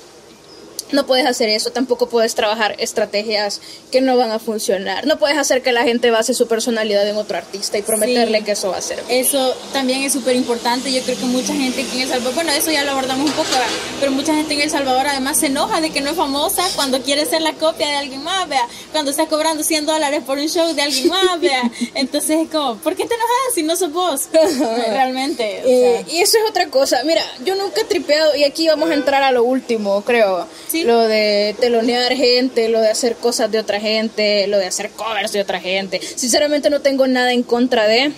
No 0.94 1.06
puedes 1.06 1.26
hacer 1.26 1.50
eso, 1.50 1.72
tampoco 1.72 2.08
puedes 2.08 2.34
trabajar 2.36 2.76
estrategias 2.80 3.60
que 3.91 4.00
no 4.00 4.16
van 4.16 4.32
a 4.32 4.39
funcionar. 4.39 5.06
No 5.06 5.18
puedes 5.20 5.38
hacer 5.38 5.62
que 5.62 5.72
la 5.74 5.84
gente 5.84 6.10
base 6.12 6.34
su 6.34 6.48
personalidad 6.48 7.08
en 7.08 7.18
otro 7.18 7.38
artista 7.38 7.78
y 7.78 7.82
prometerle 7.82 8.38
Sí. 8.39 8.44
que 8.46 8.52
eso 8.52 8.70
va 8.72 8.78
a 8.78 8.82
ser. 8.82 9.04
Eso 9.10 9.56
también 9.74 10.04
es 10.04 10.14
súper 10.14 10.36
importante. 10.36 10.91
Yo 10.94 11.02
creo 11.02 11.18
que 11.18 11.26
mucha 11.26 11.54
gente 11.54 11.82
aquí 11.82 11.98
en 11.98 12.04
El 12.04 12.10
Salvador, 12.10 12.36
bueno, 12.36 12.52
eso 12.54 12.72
ya 12.72 12.84
lo 12.84 12.91
abordamos 12.91 13.26
un 13.30 13.36
poco, 13.36 13.50
¿verdad? 13.52 13.66
pero 14.00 14.12
mucha 14.12 14.34
gente 14.36 14.54
en 14.54 14.62
El 14.62 14.70
Salvador 14.70 15.08
además 15.08 15.39
se 15.39 15.48
enoja 15.48 15.82
de 15.82 15.89
que 15.89 16.02
no 16.02 16.12
es 16.12 16.16
famosa 16.16 16.64
cuando 16.76 17.02
quiere 17.02 17.26
ser 17.26 17.41
la 17.41 17.54
copia 17.54 17.88
de 17.88 17.96
alguien 17.96 18.24
más, 18.24 18.48
vea, 18.48 18.68
cuando 18.91 19.12
está 19.12 19.26
cobrando 19.28 19.64
100 19.64 19.86
dólares 19.86 20.22
por 20.26 20.38
un 20.38 20.48
show 20.48 20.74
de 20.74 20.82
alguien 20.84 21.10
más, 21.10 21.39
vea. 21.41 21.72
Entonces 21.96 22.38
es 22.44 22.50
como, 22.50 22.76
¿por 22.78 22.96
qué 22.96 23.06
te 23.06 23.14
enojas 23.16 23.54
si 23.56 23.64
no 23.64 23.76
sos 23.76 23.91
vos? 23.91 24.30
Realmente. 24.88 25.62
o 25.64 25.68
Eh, 25.68 26.06
y 26.12 26.20
eso 26.20 26.38
es 26.38 26.50
otra 26.50 26.68
cosa. 26.68 27.02
Mira, 27.04 27.22
yo 27.46 27.56
nunca 27.56 27.82
he 27.82 27.86
tripeado, 27.86 28.36
y 28.36 28.44
aquí 28.44 28.68
vamos 28.68 28.89
a 28.89 28.94
entrar 28.94 29.24
a 29.24 29.32
lo 29.32 29.44
último, 29.44 30.02
creo. 30.04 30.48
Sí. 30.68 30.82
Lo 30.84 31.07
de 31.07 31.55
telonear 31.59 32.13
gente, 32.13 32.67
lo 32.69 32.81
de 32.81 32.89
hacer 32.89 33.15
cosas 33.15 33.51
de 33.51 33.59
otra 33.59 33.79
gente, 33.79 34.47
lo 34.47 34.57
de 34.57 34.65
hacer 34.65 34.89
covers 34.91 35.31
de 35.31 35.41
otra 35.41 35.59
gente. 35.59 36.01
Sinceramente 36.01 36.69
no 36.69 36.81
tengo 36.81 37.07
nada 37.07 37.31
en 37.31 37.43
contra 37.43 37.88
de. 37.88 38.11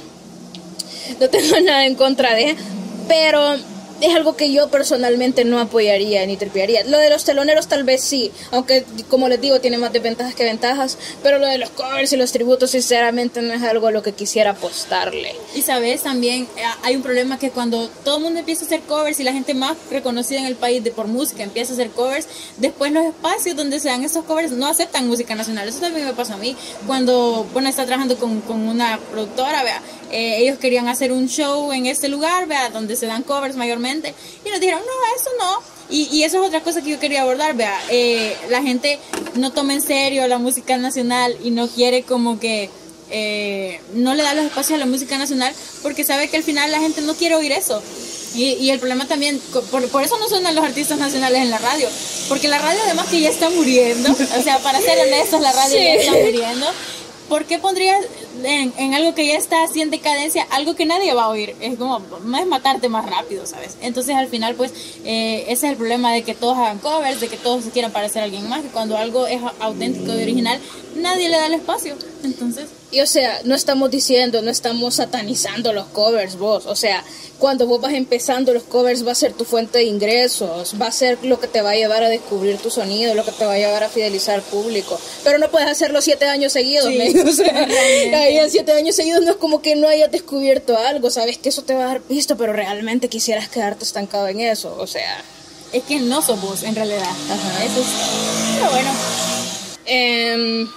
No 1.19 1.29
tengo 1.29 1.59
nada 1.63 1.85
en 1.85 1.95
contra 1.95 2.33
de. 2.33 2.55
Pero 3.07 3.57
es 4.05 4.15
algo 4.15 4.35
que 4.35 4.51
yo 4.51 4.69
personalmente 4.69 5.45
no 5.45 5.59
apoyaría 5.59 6.25
ni 6.25 6.37
tripearía. 6.37 6.83
Lo 6.83 6.99
de 6.99 7.09
los 7.09 7.23
teloneros 7.23 7.67
tal 7.67 7.83
vez 7.83 8.01
sí, 8.01 8.31
aunque 8.51 8.85
como 9.09 9.27
les 9.29 9.41
digo 9.41 9.59
tiene 9.59 9.77
más 9.77 9.91
desventajas 9.91 10.35
que 10.35 10.43
ventajas, 10.43 10.97
pero 11.23 11.39
lo 11.39 11.47
de 11.47 11.57
los 11.57 11.71
covers 11.71 12.13
y 12.13 12.17
los 12.17 12.31
tributos 12.31 12.71
sinceramente 12.71 13.41
no 13.41 13.53
es 13.53 13.63
algo 13.63 13.87
a 13.87 13.91
lo 13.91 14.03
que 14.03 14.13
quisiera 14.13 14.51
apostarle. 14.51 15.35
Y 15.55 15.63
sabes, 15.63 16.03
también 16.03 16.43
eh, 16.55 16.61
hay 16.83 16.95
un 16.95 17.01
problema 17.01 17.39
que 17.39 17.49
cuando 17.49 17.89
todo 18.03 18.17
el 18.17 18.23
mundo 18.23 18.39
empieza 18.39 18.63
a 18.63 18.67
hacer 18.67 18.81
covers 18.81 19.19
y 19.19 19.23
la 19.23 19.33
gente 19.33 19.53
más 19.53 19.75
reconocida 19.89 20.39
en 20.39 20.45
el 20.45 20.55
país 20.55 20.83
de 20.83 20.91
por 20.91 21.07
música 21.07 21.41
empieza 21.41 21.73
a 21.73 21.75
hacer 21.75 21.89
covers, 21.89 22.27
después 22.57 22.91
los 22.91 23.05
espacios 23.05 23.55
donde 23.55 23.79
se 23.79 23.87
dan 23.87 24.03
esos 24.03 24.23
covers 24.25 24.51
no 24.51 24.67
aceptan 24.67 25.07
música 25.07 25.33
nacional. 25.33 25.67
Eso 25.67 25.79
también 25.79 26.05
me 26.05 26.13
pasó 26.13 26.33
a 26.33 26.37
mí. 26.37 26.55
Cuando, 26.85 27.47
bueno, 27.53 27.69
estaba 27.69 27.87
trabajando 27.87 28.17
con, 28.17 28.41
con 28.41 28.67
una 28.67 28.99
productora, 29.11 29.63
vea, 29.63 29.81
eh, 30.11 30.37
ellos 30.37 30.59
querían 30.59 30.87
hacer 30.87 31.11
un 31.11 31.27
show 31.27 31.71
en 31.71 31.87
este 31.87 32.07
lugar, 32.07 32.47
vea, 32.47 32.69
donde 32.69 32.95
se 32.95 33.05
dan 33.05 33.23
covers 33.23 33.55
mayormente, 33.55 33.94
y 34.03 34.49
nos 34.49 34.59
dijeron, 34.59 34.81
no, 34.81 35.15
eso 35.15 35.29
no. 35.39 35.75
Y, 35.89 36.09
y 36.11 36.23
eso 36.23 36.41
es 36.41 36.47
otra 36.47 36.61
cosa 36.61 36.81
que 36.81 36.89
yo 36.89 36.99
quería 36.99 37.21
abordar, 37.21 37.55
vea, 37.55 37.79
eh, 37.89 38.35
la 38.49 38.61
gente 38.63 38.99
no 39.35 39.51
toma 39.51 39.73
en 39.73 39.81
serio 39.81 40.27
la 40.27 40.39
música 40.39 40.77
nacional 40.77 41.37
y 41.43 41.51
no 41.51 41.67
quiere 41.67 42.03
como 42.03 42.39
que 42.39 42.69
eh, 43.11 43.79
no 43.93 44.15
le 44.15 44.23
da 44.23 44.33
los 44.33 44.45
espacios 44.45 44.77
a 44.77 44.79
la 44.79 44.87
música 44.87 45.17
nacional 45.17 45.53
porque 45.83 46.03
sabe 46.03 46.27
que 46.27 46.37
al 46.37 46.43
final 46.43 46.71
la 46.71 46.79
gente 46.79 47.01
no 47.01 47.13
quiere 47.13 47.35
oír 47.35 47.51
eso. 47.51 47.81
Y, 48.33 48.53
y 48.53 48.69
el 48.71 48.79
problema 48.79 49.07
también, 49.07 49.39
por, 49.71 49.87
por 49.87 50.03
eso 50.03 50.17
no 50.17 50.27
suenan 50.27 50.55
los 50.55 50.65
artistas 50.65 50.97
nacionales 50.99 51.41
en 51.41 51.51
la 51.51 51.57
radio, 51.57 51.87
porque 52.27 52.49
la 52.49 52.57
radio 52.57 52.79
además 52.83 53.07
que 53.07 53.21
ya 53.21 53.29
está 53.29 53.49
muriendo, 53.49 54.11
o 54.11 54.41
sea, 54.41 54.59
para 54.59 54.81
ser 54.81 54.99
honestos, 55.07 55.39
la 55.39 55.53
radio 55.53 55.77
ya 55.77 55.93
está 55.93 56.11
muriendo. 56.11 56.67
¿Por 57.29 57.45
qué 57.45 57.59
pondrías 57.59 57.97
en, 58.43 58.73
en 58.77 58.93
algo 58.93 59.15
que 59.15 59.25
ya 59.27 59.35
está 59.35 59.63
así 59.63 59.81
en 59.81 59.89
decadencia 59.89 60.47
algo 60.51 60.75
que 60.75 60.85
nadie 60.85 61.13
va 61.13 61.25
a 61.25 61.29
oír? 61.29 61.55
Es 61.59 61.77
como, 61.77 62.01
es 62.37 62.45
matarte 62.47 62.89
más 62.89 63.05
rápido, 63.05 63.45
¿sabes? 63.45 63.77
Entonces 63.81 64.15
al 64.15 64.27
final, 64.27 64.55
pues, 64.55 64.71
eh, 65.03 65.43
ese 65.47 65.67
es 65.67 65.71
el 65.71 65.77
problema 65.77 66.13
de 66.13 66.23
que 66.23 66.33
todos 66.35 66.57
hagan 66.57 66.79
covers, 66.79 67.19
de 67.19 67.27
que 67.27 67.37
todos 67.37 67.63
se 67.63 67.71
quieran 67.71 67.91
parecer 67.91 68.21
a 68.21 68.25
alguien 68.25 68.47
más, 68.49 68.61
que 68.61 68.69
cuando 68.69 68.97
algo 68.97 69.27
es 69.27 69.41
auténtico 69.59 70.13
y 70.13 70.21
original, 70.23 70.59
nadie 70.95 71.29
le 71.29 71.37
da 71.37 71.47
el 71.47 71.53
espacio. 71.53 71.95
Entonces, 72.23 72.65
Y 72.91 73.01
o 73.01 73.07
sea, 73.07 73.41
no 73.43 73.55
estamos 73.55 73.91
diciendo, 73.91 74.41
no 74.41 74.49
estamos 74.49 74.95
satanizando 74.95 75.73
los 75.73 75.85
covers, 75.87 76.37
vos. 76.37 76.65
O 76.65 76.75
sea, 76.75 77.03
cuando 77.37 77.67
vos 77.67 77.81
vas 77.81 77.93
empezando 77.93 78.53
los 78.53 78.63
covers 78.63 79.05
va 79.05 79.11
a 79.11 79.15
ser 79.15 79.33
tu 79.33 79.43
fuente 79.43 79.79
de 79.79 79.83
ingresos, 79.83 80.75
va 80.81 80.87
a 80.87 80.91
ser 80.91 81.19
lo 81.23 81.39
que 81.39 81.47
te 81.47 81.61
va 81.61 81.71
a 81.71 81.75
llevar 81.75 82.03
a 82.03 82.09
descubrir 82.09 82.57
tu 82.57 82.69
sonido, 82.71 83.13
lo 83.13 83.25
que 83.25 83.31
te 83.31 83.45
va 83.45 83.53
a 83.53 83.57
llevar 83.57 83.83
a 83.83 83.89
fidelizar 83.89 84.35
al 84.35 84.41
público. 84.41 84.99
Pero 85.23 85.37
no 85.37 85.51
puedes 85.51 85.67
hacerlo 85.69 86.01
siete 86.01 86.25
años 86.25 86.53
seguidos, 86.53 86.85
Sí, 86.87 86.97
men. 86.97 87.27
O 87.27 87.31
sea, 87.31 87.67
en 88.29 88.49
siete 88.51 88.71
años 88.73 88.95
seguidos 88.95 89.23
no 89.23 89.31
es 89.31 89.37
como 89.37 89.61
que 89.61 89.75
no 89.75 89.87
hayas 89.87 90.11
descubierto 90.11 90.77
algo, 90.77 91.09
sabes 91.09 91.37
que 91.37 91.49
eso 91.49 91.63
te 91.63 91.73
va 91.73 91.83
a 91.83 91.87
dar 91.87 92.01
visto, 92.07 92.37
pero 92.37 92.53
realmente 92.53 93.07
quisieras 93.09 93.49
quedarte 93.49 93.83
estancado 93.83 94.27
en 94.27 94.39
eso. 94.41 94.75
O 94.79 94.87
sea, 94.87 95.21
es 95.71 95.83
que 95.83 95.99
no 95.99 96.21
sos 96.21 96.41
vos, 96.41 96.63
en 96.63 96.75
realidad. 96.75 97.01
Ajá. 97.03 97.63
Eso 97.65 97.79
es. 97.81 97.87
Pero 98.57 98.71
bueno, 98.71 98.91
em, 99.85 100.67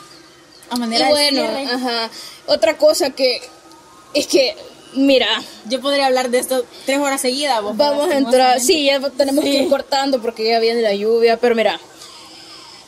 a 0.71 0.77
y 0.77 0.79
manera 0.79 1.09
bueno, 1.09 1.43
de 1.43 1.65
ajá. 1.65 2.11
Otra 2.47 2.77
cosa 2.77 3.11
que 3.11 3.41
es 4.15 4.27
que, 4.27 4.57
mira, 4.95 5.27
yo 5.67 5.81
podría 5.81 6.07
hablar 6.07 6.31
de 6.31 6.39
esto 6.39 6.65
tres 6.87 6.99
horas 6.99 7.21
seguidas. 7.21 7.63
Vos, 7.63 7.77
Vamos 7.77 8.11
a 8.11 8.17
entrar, 8.17 8.61
sí, 8.61 8.85
ya 8.87 9.01
tenemos 9.11 9.45
que 9.45 9.51
Sí. 9.53 9.57
ir 9.59 9.69
cortando 9.69 10.21
porque 10.23 10.45
ya 10.49 10.59
viene 10.59 10.81
la 10.83 10.95
lluvia, 10.95 11.37
pero 11.37 11.55
mira, 11.55 11.79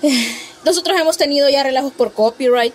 nosotros 0.64 0.98
hemos 1.00 1.16
tenido 1.16 1.48
ya 1.48 1.62
relajos 1.62 1.92
por 1.92 2.12
copyright, 2.12 2.74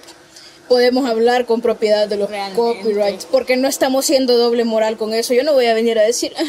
podemos 0.68 1.10
hablar 1.10 1.46
con 1.46 1.62
propiedad 1.62 2.08
de 2.08 2.18
los 2.18 2.30
Realmente. 2.30 2.56
copyrights, 2.60 3.26
porque 3.26 3.58
no 3.58 3.68
estamos 3.68 4.06
siendo 4.06 4.38
doble 4.38 4.64
moral 4.64 4.98
con 4.98 5.14
eso, 5.14 5.34
yo 5.34 5.44
no 5.44 5.54
voy 5.54 5.66
a 5.66 5.74
venir 5.74 5.98
a 6.00 6.04
decir 6.04 6.34
"Ah, 6.38 6.44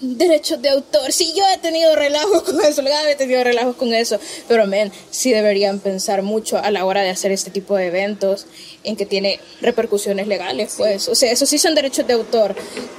derechos 0.00 0.62
de 0.62 0.68
autor, 0.68 1.12
sí, 1.12 1.32
yo 1.36 1.42
he 1.52 1.58
tenido 1.58 1.96
relajos 1.96 2.44
con 2.44 2.60
eso, 2.64 2.82
he 3.08 3.14
tenido 3.16 3.42
relajos 3.42 3.74
con 3.74 3.92
eso, 3.92 4.20
pero 4.46 4.64
men, 4.66 4.92
sí 5.10 5.32
deberían 5.32 5.80
pensar 5.80 6.22
mucho 6.22 6.56
a 6.56 6.70
la 6.70 6.84
hora 6.84 7.02
de 7.02 7.10
hacer 7.10 7.32
este 7.32 7.50
tipo 7.50 7.74
de 7.74 7.86
eventos 7.88 8.46
en 8.84 8.94
que 8.94 9.06
tiene 9.06 9.40
repercusiones 9.60 10.28
legales, 10.28 10.74
pues, 10.76 11.08
o 11.08 11.16
sea, 11.16 11.32
eso 11.32 11.46
sí 11.46 11.58
son 11.58 11.74
derechos 11.74 12.06
de 12.06 12.12
autor, 12.12 12.54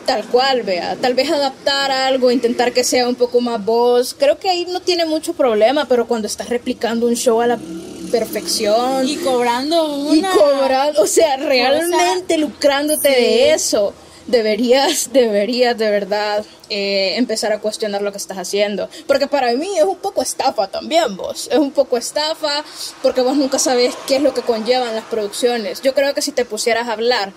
tal 0.06 0.26
cual, 0.26 0.64
vea, 0.64 0.98
tal 1.00 1.14
vez 1.14 1.32
adaptar 1.32 1.90
algo, 1.90 2.32
intentar 2.32 2.74
que 2.74 2.84
sea 2.84 3.08
un 3.08 3.16
poco 3.16 3.40
más 3.40 3.64
voz, 3.64 4.14
creo 4.14 4.38
que 4.38 4.50
ahí 4.50 4.66
no 4.70 4.82
tiene 4.82 5.06
mucho 5.06 5.32
problema, 5.34 5.88
pero 5.88 6.06
cuando 6.06 6.28
estás 6.28 6.50
replicando 6.50 7.08
un 7.08 7.16
show 7.16 7.40
a 7.40 7.48
la 7.48 7.60
perfección 8.10 9.08
Y 9.08 9.18
cobrando 9.18 9.96
una. 9.96 10.34
y 10.34 10.38
cobrando, 10.38 11.02
o 11.02 11.08
sea, 11.08 11.38
realmente 11.38 12.38
lucrándote 12.38 13.10
de 13.10 13.54
eso. 13.54 13.94
Deberías, 14.28 15.12
deberías 15.12 15.76
de 15.76 15.90
verdad 15.90 16.46
eh, 16.70 17.16
empezar 17.18 17.52
a 17.52 17.60
cuestionar 17.60 18.04
lo 18.04 18.12
que 18.12 18.20
estás 18.20 18.38
haciendo. 18.38 18.88
Porque 19.08 19.26
para 19.26 19.54
mí 19.54 19.78
es 19.78 19.84
un 19.84 19.98
poco 19.98 20.22
estafa 20.22 20.68
también, 20.68 21.18
vos. 21.18 21.48
Es 21.52 21.58
un 21.58 21.72
poco 21.72 21.98
estafa 21.98 22.64
porque 23.02 23.22
vos 23.22 23.36
nunca 23.36 23.58
sabes 23.58 23.96
qué 24.08 24.18
es 24.18 24.22
lo 24.22 24.34
que 24.36 24.42
conllevan 24.44 24.94
las 24.94 25.06
producciones. 25.06 25.82
Yo 25.82 25.96
creo 25.96 26.14
que 26.14 26.22
si 26.22 26.32
te 26.32 26.46
pusieras 26.46 26.88
a 26.88 26.92
hablar 26.94 27.34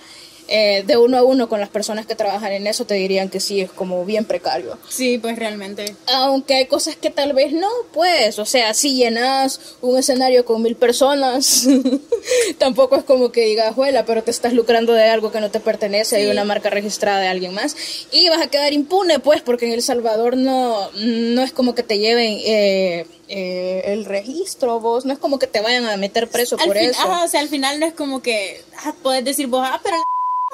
eh, 0.54 0.82
de 0.86 0.96
uno 0.98 1.16
a 1.16 1.22
uno 1.24 1.48
con 1.48 1.60
las 1.60 1.70
personas 1.70 2.04
que 2.04 2.14
trabajan 2.14 2.52
en 2.52 2.66
eso, 2.66 2.84
te 2.84 2.92
dirían 2.94 3.30
que 3.30 3.40
sí, 3.40 3.60
es 3.62 3.70
como 3.70 4.04
bien 4.04 4.26
precario. 4.26 4.76
Sí, 4.88 5.16
pues 5.18 5.38
realmente. 5.38 5.96
Aunque 6.06 6.54
hay 6.54 6.66
cosas 6.66 6.94
que 6.94 7.08
tal 7.10 7.32
vez 7.32 7.52
no, 7.52 7.68
pues, 7.94 8.38
o 8.38 8.44
sea, 8.44 8.74
si 8.74 8.94
llenas 8.94 9.60
un 9.80 9.98
escenario 9.98 10.44
con 10.44 10.60
mil 10.62 10.76
personas, 10.76 11.66
tampoco 12.58 12.96
es 12.96 13.04
como 13.04 13.32
que 13.32 13.46
digas, 13.46 13.74
juela, 13.74 14.04
pero 14.04 14.22
te 14.22 14.30
estás 14.30 14.52
lucrando 14.52 14.92
de 14.92 15.04
algo 15.04 15.32
que 15.32 15.40
no 15.40 15.50
te 15.50 15.60
pertenece, 15.60 16.16
hay 16.16 16.26
una 16.26 16.44
marca 16.44 16.70
registrada 16.70 17.20
de 17.20 17.28
alguien 17.28 17.54
más, 17.54 17.74
y 18.12 18.28
vas 18.28 18.42
a 18.42 18.48
quedar 18.48 18.72
impune, 18.72 19.18
pues, 19.20 19.42
porque 19.42 19.66
en 19.66 19.72
El 19.72 19.82
Salvador 19.82 20.36
no, 20.36 20.90
no 20.92 21.42
es 21.42 21.52
como 21.52 21.74
que 21.74 21.82
te 21.82 21.98
lleven 21.98 22.38
eh, 22.44 23.06
eh, 23.28 23.82
el 23.86 24.04
registro, 24.04 24.80
vos, 24.80 25.04
no 25.04 25.12
es 25.12 25.18
como 25.18 25.38
que 25.38 25.46
te 25.46 25.60
vayan 25.60 25.86
a 25.86 25.96
meter 25.96 26.28
preso 26.28 26.56
Al 26.58 26.66
por 26.66 26.76
fin- 26.76 26.90
eso. 26.90 27.00
ajá, 27.00 27.24
o 27.24 27.28
sea, 27.28 27.40
al 27.40 27.48
final 27.48 27.80
no 27.80 27.86
es 27.86 27.94
como 27.94 28.20
que 28.22 28.60
ah, 28.84 28.94
puedes 29.02 29.24
decir 29.24 29.46
vos, 29.46 29.66
ah, 29.66 29.80
pero 29.82 29.96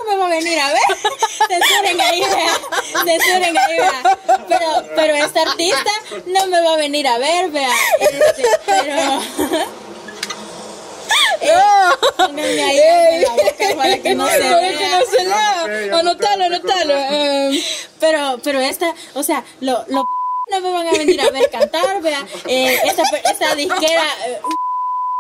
me 0.07 0.17
va 0.17 0.27
a 0.27 0.29
venir 0.29 0.59
a 0.59 0.69
ver. 0.73 0.83
Censuren 1.49 2.01
ahí, 2.01 2.21
vea. 2.21 3.05
Censuren 3.05 3.59
ahí, 3.59 3.77
vea. 3.79 4.19
Pero, 4.49 4.67
pero 4.95 5.15
esta 5.15 5.43
artista 5.43 5.91
no 6.27 6.47
me 6.47 6.61
va 6.61 6.75
a 6.75 6.77
venir 6.77 7.07
a 7.09 7.19
ver, 7.19 7.51
vea. 7.51 7.71
Este, 8.01 8.45
pero. 8.67 9.23
Pónganme 12.17 12.43
ahí 12.63 12.81
en 13.15 13.23
la 13.23 13.31
boca 13.31 13.77
para 13.77 13.99
que 13.99 14.15
no 14.15 14.27
se 14.29 14.39
Para 14.41 14.61
que 14.61 14.77
vea. 14.77 14.99
no 14.99 15.07
se. 15.07 15.19
Ok, 15.29 15.91
ya 15.91 15.99
Anotalo, 15.99 16.45
anotalo. 16.45 16.95
em. 16.95 17.63
Pero, 18.01 18.39
pero 18.43 18.61
esta, 18.61 18.95
o 19.15 19.23
sea, 19.23 19.45
lo, 19.61 19.85
lo 19.89 20.07
no 20.51 20.61
me 20.63 20.71
van 20.71 20.89
a 20.89 20.93
venir 20.93 21.21
a 21.21 21.31
ver 21.31 21.51
cantar, 21.51 22.01
vea. 22.03 22.27
Eh, 22.47 22.79
esta, 22.85 23.03
esta 23.31 23.55
disquera 23.55 24.03
eh, 24.27 24.41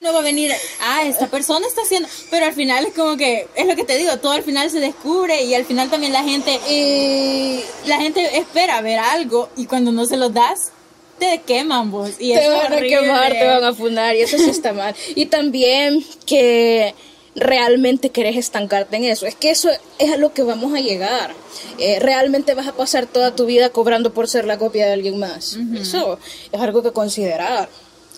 no 0.00 0.12
va 0.12 0.20
a 0.20 0.22
venir. 0.22 0.52
Ah, 0.80 1.02
esta 1.04 1.26
persona 1.26 1.66
está 1.66 1.82
haciendo. 1.82 2.08
Pero 2.30 2.46
al 2.46 2.52
final 2.52 2.86
es 2.86 2.94
como 2.94 3.16
que, 3.16 3.48
es 3.56 3.66
lo 3.66 3.74
que 3.74 3.84
te 3.84 3.96
digo, 3.96 4.16
todo 4.18 4.32
al 4.32 4.44
final 4.44 4.70
se 4.70 4.78
descubre 4.78 5.42
y 5.42 5.54
al 5.54 5.64
final 5.64 5.90
también 5.90 6.12
la 6.12 6.22
gente, 6.22 6.60
y 6.70 7.64
la 7.86 7.98
gente 7.98 8.38
espera 8.38 8.80
ver 8.80 8.98
algo 8.98 9.48
y 9.56 9.66
cuando 9.66 9.90
no 9.90 10.06
se 10.06 10.16
lo 10.16 10.30
das, 10.30 10.70
te 11.18 11.42
queman 11.44 11.90
vos. 11.90 12.12
Y 12.20 12.32
te 12.32 12.48
van 12.48 12.72
a 12.72 12.80
quemar, 12.80 13.32
te 13.32 13.44
van 13.44 13.64
a 13.64 13.74
funar 13.74 14.14
y 14.14 14.20
eso 14.20 14.38
sí 14.38 14.50
está 14.50 14.72
mal. 14.72 14.94
Y 15.16 15.26
también 15.26 16.04
que 16.26 16.94
realmente 17.34 18.10
querés 18.10 18.36
estancarte 18.36 18.96
en 18.96 19.04
eso. 19.04 19.26
Es 19.26 19.34
que 19.34 19.50
eso 19.50 19.68
es 19.98 20.12
a 20.12 20.16
lo 20.16 20.32
que 20.32 20.44
vamos 20.44 20.74
a 20.74 20.80
llegar. 20.80 21.34
Eh, 21.78 21.98
realmente 21.98 22.54
vas 22.54 22.68
a 22.68 22.72
pasar 22.72 23.06
toda 23.06 23.34
tu 23.34 23.46
vida 23.46 23.70
cobrando 23.70 24.12
por 24.12 24.28
ser 24.28 24.44
la 24.44 24.58
copia 24.58 24.86
de 24.86 24.92
alguien 24.92 25.18
más. 25.18 25.58
Eso 25.74 26.20
es 26.52 26.60
algo 26.60 26.84
que 26.84 26.92
considerar. 26.92 27.68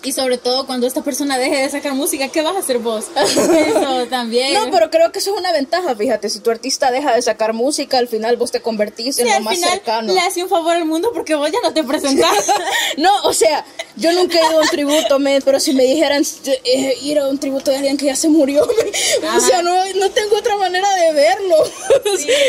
Y 0.03 0.13
sobre 0.13 0.37
todo 0.39 0.65
cuando 0.65 0.87
esta 0.87 1.03
persona 1.03 1.37
deje 1.37 1.57
de 1.57 1.69
sacar 1.69 1.93
música, 1.93 2.27
¿qué 2.29 2.41
vas 2.41 2.55
a 2.55 2.59
hacer 2.59 2.79
vos? 2.79 3.05
Eso 3.15 4.07
también. 4.09 4.53
No, 4.53 4.71
pero 4.71 4.89
creo 4.89 5.11
que 5.11 5.19
eso 5.19 5.31
es 5.33 5.39
una 5.39 5.51
ventaja, 5.51 5.95
fíjate. 5.95 6.27
Si 6.29 6.39
tu 6.39 6.49
artista 6.49 6.89
deja 6.89 7.13
de 7.13 7.21
sacar 7.21 7.53
música, 7.53 7.99
al 7.99 8.07
final 8.07 8.35
vos 8.37 8.51
te 8.51 8.61
convertís 8.61 9.19
en 9.19 9.25
Sí, 9.25 9.29
lo 9.31 9.37
al 9.37 9.43
más 9.43 9.55
final 9.55 9.69
cercano. 9.71 10.13
le 10.13 10.19
hace 10.19 10.41
un 10.43 10.49
favor 10.49 10.75
al 10.75 10.85
mundo 10.85 11.11
porque 11.13 11.35
vos 11.35 11.51
ya 11.51 11.59
no 11.63 11.73
te 11.73 11.83
presentás. 11.83 12.47
No, 12.97 13.09
o 13.23 13.33
sea, 13.33 13.63
yo 13.95 14.11
nunca 14.11 14.37
he 14.39 14.45
ido 14.49 14.59
a 14.59 14.61
un 14.61 14.67
tributo, 14.67 15.19
men, 15.19 15.41
pero 15.45 15.59
si 15.59 15.73
me 15.73 15.83
dijeran 15.83 16.23
eh, 16.63 16.97
ir 17.03 17.19
a 17.19 17.27
un 17.27 17.37
tributo 17.37 17.71
de 17.71 17.77
alguien 17.77 17.95
que 17.97 18.05
ya 18.07 18.15
se 18.15 18.27
murió, 18.27 18.63
o 19.35 19.39
sea, 19.39 19.61
no, 19.61 19.73
no 19.95 20.09
tengo 20.11 20.35
otra 20.37 20.57
manera 20.57 20.87
de 20.95 21.13
verlo. 21.13 21.55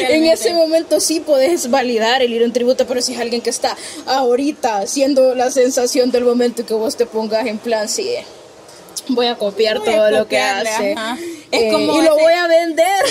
en 0.08 0.24
ese 0.24 0.52
momento 0.54 1.00
sí 1.00 1.20
puedes 1.20 1.70
validar 1.70 2.22
el 2.22 2.32
ir 2.32 2.42
a 2.42 2.46
un 2.46 2.52
tributo, 2.52 2.86
pero 2.86 3.00
si 3.02 3.14
es 3.14 3.20
alguien 3.20 3.40
que 3.40 3.50
está 3.50 3.76
ahorita 4.06 4.86
siendo 4.86 5.34
la 5.34 5.50
sensación 5.50 6.10
del 6.10 6.24
momento 6.24 6.64
que 6.66 6.74
vos 6.74 6.96
te 6.96 7.06
pongas 7.06 7.41
en 7.46 7.58
plan, 7.58 7.88
sí, 7.88 8.16
voy 9.08 9.26
a 9.26 9.36
copiar 9.36 9.82
todo 9.82 10.10
lo 10.10 10.28
que 10.28 10.38
hace. 10.38 10.94
Eh, 11.54 11.68
y 11.68 12.02
lo 12.02 12.16
voy 12.16 12.32
a 12.32 12.46
vender. 12.46 13.04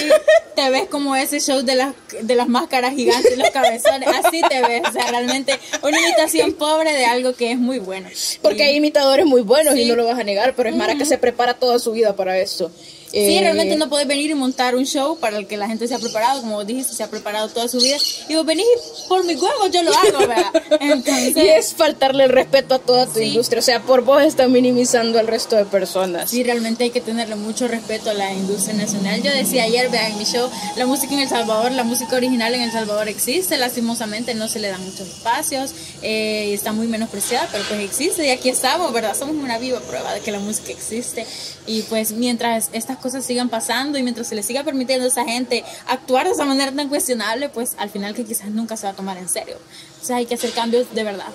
te 0.55 0.69
ves 0.71 0.87
como 0.89 1.15
ese 1.15 1.39
show 1.39 1.61
de 1.61 1.75
las, 1.75 1.93
de 2.21 2.35
las 2.35 2.47
máscaras 2.47 2.95
gigantes, 2.95 3.37
los 3.37 3.51
cabezones, 3.51 4.09
así 4.09 4.41
te 4.49 4.61
ves. 4.61 4.81
O 4.89 4.91
sea, 4.91 5.07
realmente 5.11 5.59
una 5.83 5.99
imitación 5.99 6.53
pobre 6.53 6.91
de 6.91 7.05
algo 7.05 7.33
que 7.33 7.51
es 7.51 7.59
muy 7.59 7.79
bueno. 7.79 8.09
Porque 8.41 8.63
hay 8.63 8.75
imitadores 8.75 9.25
muy 9.25 9.41
buenos 9.41 9.75
y 9.75 9.85
no 9.85 9.95
lo 9.95 10.05
vas 10.05 10.19
a 10.19 10.23
negar, 10.23 10.55
pero 10.55 10.69
es 10.69 10.75
Mara 10.75 10.95
que 10.95 11.05
se 11.05 11.17
prepara 11.17 11.53
toda 11.53 11.77
su 11.77 11.91
vida 11.91 12.15
para 12.15 12.39
eso. 12.39 12.71
Sí, 13.11 13.37
eh, 13.37 13.41
realmente 13.41 13.75
no 13.75 13.89
puedes 13.89 14.07
venir 14.07 14.29
y 14.29 14.35
montar 14.35 14.75
un 14.75 14.85
show 14.85 15.17
para 15.17 15.37
el 15.37 15.45
que 15.45 15.57
la 15.57 15.67
gente 15.67 15.85
se 15.87 15.93
ha 15.93 15.99
preparado, 15.99 16.41
como 16.41 16.63
dijiste, 16.63 16.93
se 16.93 17.03
ha 17.03 17.09
preparado 17.09 17.49
toda 17.49 17.67
su 17.67 17.77
vida. 17.79 17.97
Y 18.29 18.35
vos 18.35 18.45
venís 18.45 18.65
por 19.09 19.25
mi 19.25 19.35
huevo, 19.35 19.67
yo 19.69 19.83
lo 19.83 19.91
hago, 19.91 20.19
¿verdad? 20.19 20.51
Entonces, 20.79 21.35
y 21.35 21.49
es 21.49 21.73
faltarle 21.73 22.23
el 22.23 22.29
respeto 22.29 22.75
a 22.75 22.79
toda 22.79 23.07
tu 23.07 23.19
industria. 23.19 23.59
O 23.59 23.63
sea, 23.63 23.81
por 23.81 24.01
vos 24.03 24.23
están 24.23 24.51
minimizando 24.51 25.19
al 25.19 25.27
resto 25.27 25.57
de 25.57 25.65
personas. 25.65 26.29
Sí, 26.29 26.43
realmente 26.43 26.85
hay 26.85 26.91
que 26.91 27.01
tenerle 27.01 27.35
mucho 27.35 27.67
respeto 27.67 28.09
a 28.09 28.13
la 28.13 28.31
industria 28.33 28.75
nacional. 28.75 29.21
Yo 29.21 29.31
decía 29.31 29.63
ayer, 29.63 29.89
vean, 29.89 30.13
en 30.13 30.17
mi 30.17 30.25
show, 30.25 30.49
la 30.77 30.85
música 30.85 31.13
en 31.13 31.19
El 31.19 31.29
Salvador, 31.29 31.73
la 31.73 31.83
música 31.83 32.15
original 32.15 32.55
en 32.55 32.61
El 32.61 32.71
Salvador 32.71 33.09
existe, 33.09 33.57
lastimosamente 33.57 34.35
no 34.35 34.47
se 34.47 34.59
le 34.59 34.69
dan 34.69 34.83
muchos 34.85 35.07
espacios, 35.07 35.73
eh, 36.01 36.47
y 36.49 36.53
está 36.53 36.71
muy 36.71 36.87
menospreciada, 36.87 37.49
pero 37.51 37.63
pues 37.67 37.81
existe 37.81 38.25
y 38.25 38.29
aquí 38.29 38.49
estamos, 38.49 38.93
¿verdad? 38.93 39.15
Somos 39.17 39.35
una 39.35 39.57
viva 39.57 39.79
prueba 39.81 40.13
de 40.13 40.21
que 40.21 40.31
la 40.31 40.39
música 40.39 40.71
existe. 40.71 41.25
Y 41.67 41.83
pues 41.83 42.11
mientras 42.11 42.69
estas 42.73 42.97
cosas 43.01 43.25
sigan 43.25 43.49
pasando 43.49 43.97
y 43.97 44.03
mientras 44.03 44.27
se 44.27 44.35
le 44.35 44.43
siga 44.43 44.63
permitiendo 44.63 45.05
a 45.05 45.09
esa 45.09 45.25
gente 45.25 45.63
actuar 45.87 46.27
de 46.27 46.33
esa 46.33 46.45
manera 46.45 46.71
tan 46.71 46.87
cuestionable, 46.87 47.49
pues 47.49 47.75
al 47.77 47.89
final 47.89 48.13
que 48.13 48.23
quizás 48.23 48.49
nunca 48.49 48.77
se 48.77 48.85
va 48.87 48.93
a 48.93 48.95
tomar 48.95 49.17
en 49.17 49.27
serio. 49.27 49.57
O 50.01 50.05
sea, 50.05 50.17
hay 50.17 50.25
que 50.25 50.35
hacer 50.35 50.51
cambios 50.51 50.93
de 50.93 51.03
verdad. 51.03 51.31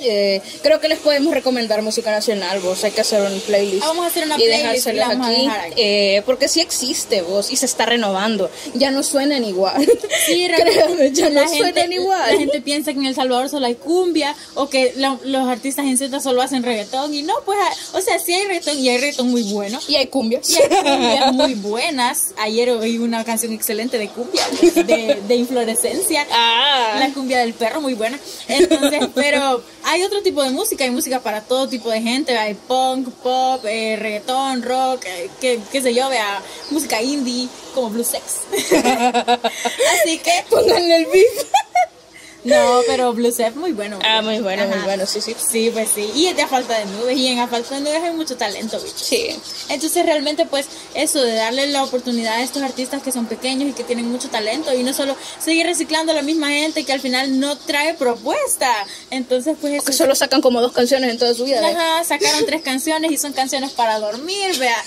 Eh, 0.00 0.40
creo 0.62 0.80
que 0.80 0.88
les 0.88 0.98
podemos 0.98 1.34
recomendar 1.34 1.82
música 1.82 2.10
nacional, 2.10 2.60
vos. 2.60 2.84
Hay 2.84 2.92
que 2.92 3.00
hacer 3.00 3.22
un 3.22 3.40
playlist. 3.40 3.84
vamos 3.84 4.04
a 4.04 4.08
hacer 4.08 4.24
una 4.24 4.36
playlist 4.36 4.86
y 4.86 5.00
aquí. 5.00 5.48
Eh, 5.76 6.22
porque 6.26 6.48
sí 6.48 6.60
existe, 6.60 7.22
vos, 7.22 7.50
y 7.50 7.56
se 7.56 7.66
está 7.66 7.86
renovando. 7.86 8.50
Ya 8.74 8.90
no 8.90 9.02
suenan 9.02 9.44
igual. 9.44 9.86
Sí, 10.26 10.48
Créame, 10.56 11.12
ya 11.12 11.30
no 11.30 11.48
suenan 11.48 11.92
igual. 11.92 12.32
La 12.32 12.38
gente 12.38 12.60
piensa 12.60 12.92
que 12.92 12.98
en 12.98 13.06
El 13.06 13.14
Salvador 13.14 13.48
solo 13.48 13.66
hay 13.66 13.74
cumbia 13.74 14.34
o 14.54 14.68
que 14.68 14.94
los 14.96 15.48
artistas 15.48 15.86
en 15.86 15.96
Z 15.96 16.20
solo 16.20 16.42
hacen 16.42 16.62
reggaetón. 16.62 17.14
Y 17.14 17.22
no, 17.22 17.34
pues, 17.44 17.58
o 17.92 18.00
sea, 18.00 18.18
sí 18.18 18.32
hay 18.32 18.46
reggaetón 18.46 18.78
y 18.78 18.88
hay 18.88 18.98
reggaetón 18.98 19.30
muy 19.30 19.42
bueno. 19.52 19.78
Y 19.88 19.96
hay 19.96 20.06
cumbias. 20.06 20.50
Y 20.50 20.56
hay 20.56 20.68
cumbias 20.68 21.32
muy 21.32 21.54
buenas. 21.54 22.34
Ayer 22.38 22.70
oí 22.70 22.98
una 22.98 23.24
canción 23.24 23.52
excelente 23.52 23.98
de 23.98 24.08
cumbia, 24.08 24.42
de, 24.74 25.18
de 25.26 25.34
inflorescencia. 25.34 26.26
Ah. 26.30 26.96
La 26.98 27.12
cumbia 27.12 27.40
del 27.40 27.54
perro, 27.54 27.80
muy 27.80 27.94
buena. 27.94 28.18
Entonces, 28.48 29.08
pero 29.14 29.62
hay 29.88 30.02
otro 30.02 30.20
tipo 30.22 30.42
de 30.42 30.50
música, 30.50 30.84
hay 30.84 30.90
música 30.90 31.20
para 31.20 31.40
todo 31.40 31.66
tipo 31.66 31.90
de 31.90 32.02
gente, 32.02 32.36
hay 32.36 32.52
punk, 32.52 33.08
pop, 33.22 33.64
eh, 33.64 33.96
reggaetón, 33.96 34.62
rock, 34.62 35.06
eh, 35.06 35.30
qué, 35.40 35.58
qué 35.72 35.80
sé 35.80 35.94
yo, 35.94 36.10
vea, 36.10 36.42
música 36.70 37.00
indie, 37.00 37.48
como 37.74 37.88
Blue 37.88 38.04
Sex. 38.04 38.42
Así 38.52 40.18
que 40.18 40.44
pongan 40.50 40.90
el 40.90 41.06
beef. 41.06 41.44
No, 42.44 42.80
pero 42.86 43.12
Blue 43.12 43.28
es 43.28 43.56
muy 43.56 43.72
bueno. 43.72 43.98
Ah, 44.04 44.22
muy 44.22 44.38
bueno, 44.38 44.66
muy 44.66 44.78
bueno, 44.78 45.06
sí, 45.06 45.20
sí. 45.20 45.34
Sí, 45.36 45.70
pues 45.72 45.88
sí. 45.94 46.10
Y 46.14 46.26
es 46.26 46.36
de 46.36 46.42
A 46.42 46.48
Falta 46.48 46.78
de 46.78 46.86
Nubes. 46.86 47.16
Y 47.16 47.28
en 47.28 47.40
A 47.40 47.48
Falta 47.48 47.74
de 47.74 47.80
Nubes 47.80 48.02
hay 48.02 48.12
mucho 48.12 48.36
talento, 48.36 48.78
bicho. 48.80 48.96
Sí. 48.96 49.36
Entonces, 49.68 50.06
realmente, 50.06 50.46
pues, 50.46 50.66
eso 50.94 51.20
de 51.20 51.34
darle 51.34 51.66
la 51.66 51.82
oportunidad 51.84 52.34
a 52.34 52.42
estos 52.42 52.62
artistas 52.62 53.02
que 53.02 53.12
son 53.12 53.26
pequeños 53.26 53.68
y 53.70 53.72
que 53.72 53.84
tienen 53.84 54.10
mucho 54.10 54.28
talento. 54.28 54.72
Y 54.72 54.82
no 54.82 54.92
solo 54.92 55.16
seguir 55.38 55.66
reciclando 55.66 56.12
a 56.12 56.14
la 56.14 56.22
misma 56.22 56.48
gente 56.48 56.84
que 56.84 56.92
al 56.92 57.00
final 57.00 57.40
no 57.40 57.56
trae 57.56 57.94
propuesta. 57.94 58.72
Entonces, 59.10 59.56
pues 59.60 59.74
eso. 59.74 59.84
Que 59.84 59.92
solo 59.92 60.14
sacan 60.14 60.40
como 60.40 60.60
dos 60.60 60.72
canciones 60.72 61.10
en 61.10 61.18
toda 61.18 61.34
su 61.34 61.44
vida. 61.44 61.66
Ajá, 61.66 62.04
sacaron 62.04 62.46
tres 62.46 62.62
canciones 62.68 63.10
y 63.10 63.18
son 63.18 63.32
canciones 63.32 63.72
para 63.72 63.98
dormir, 63.98 64.56
vea. 64.58 64.82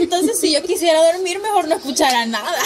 Entonces, 0.00 0.40
si 0.40 0.52
yo 0.52 0.62
quisiera 0.62 1.04
dormir, 1.12 1.38
mejor 1.40 1.68
no 1.68 1.76
escuchara 1.76 2.24
nada. 2.26 2.58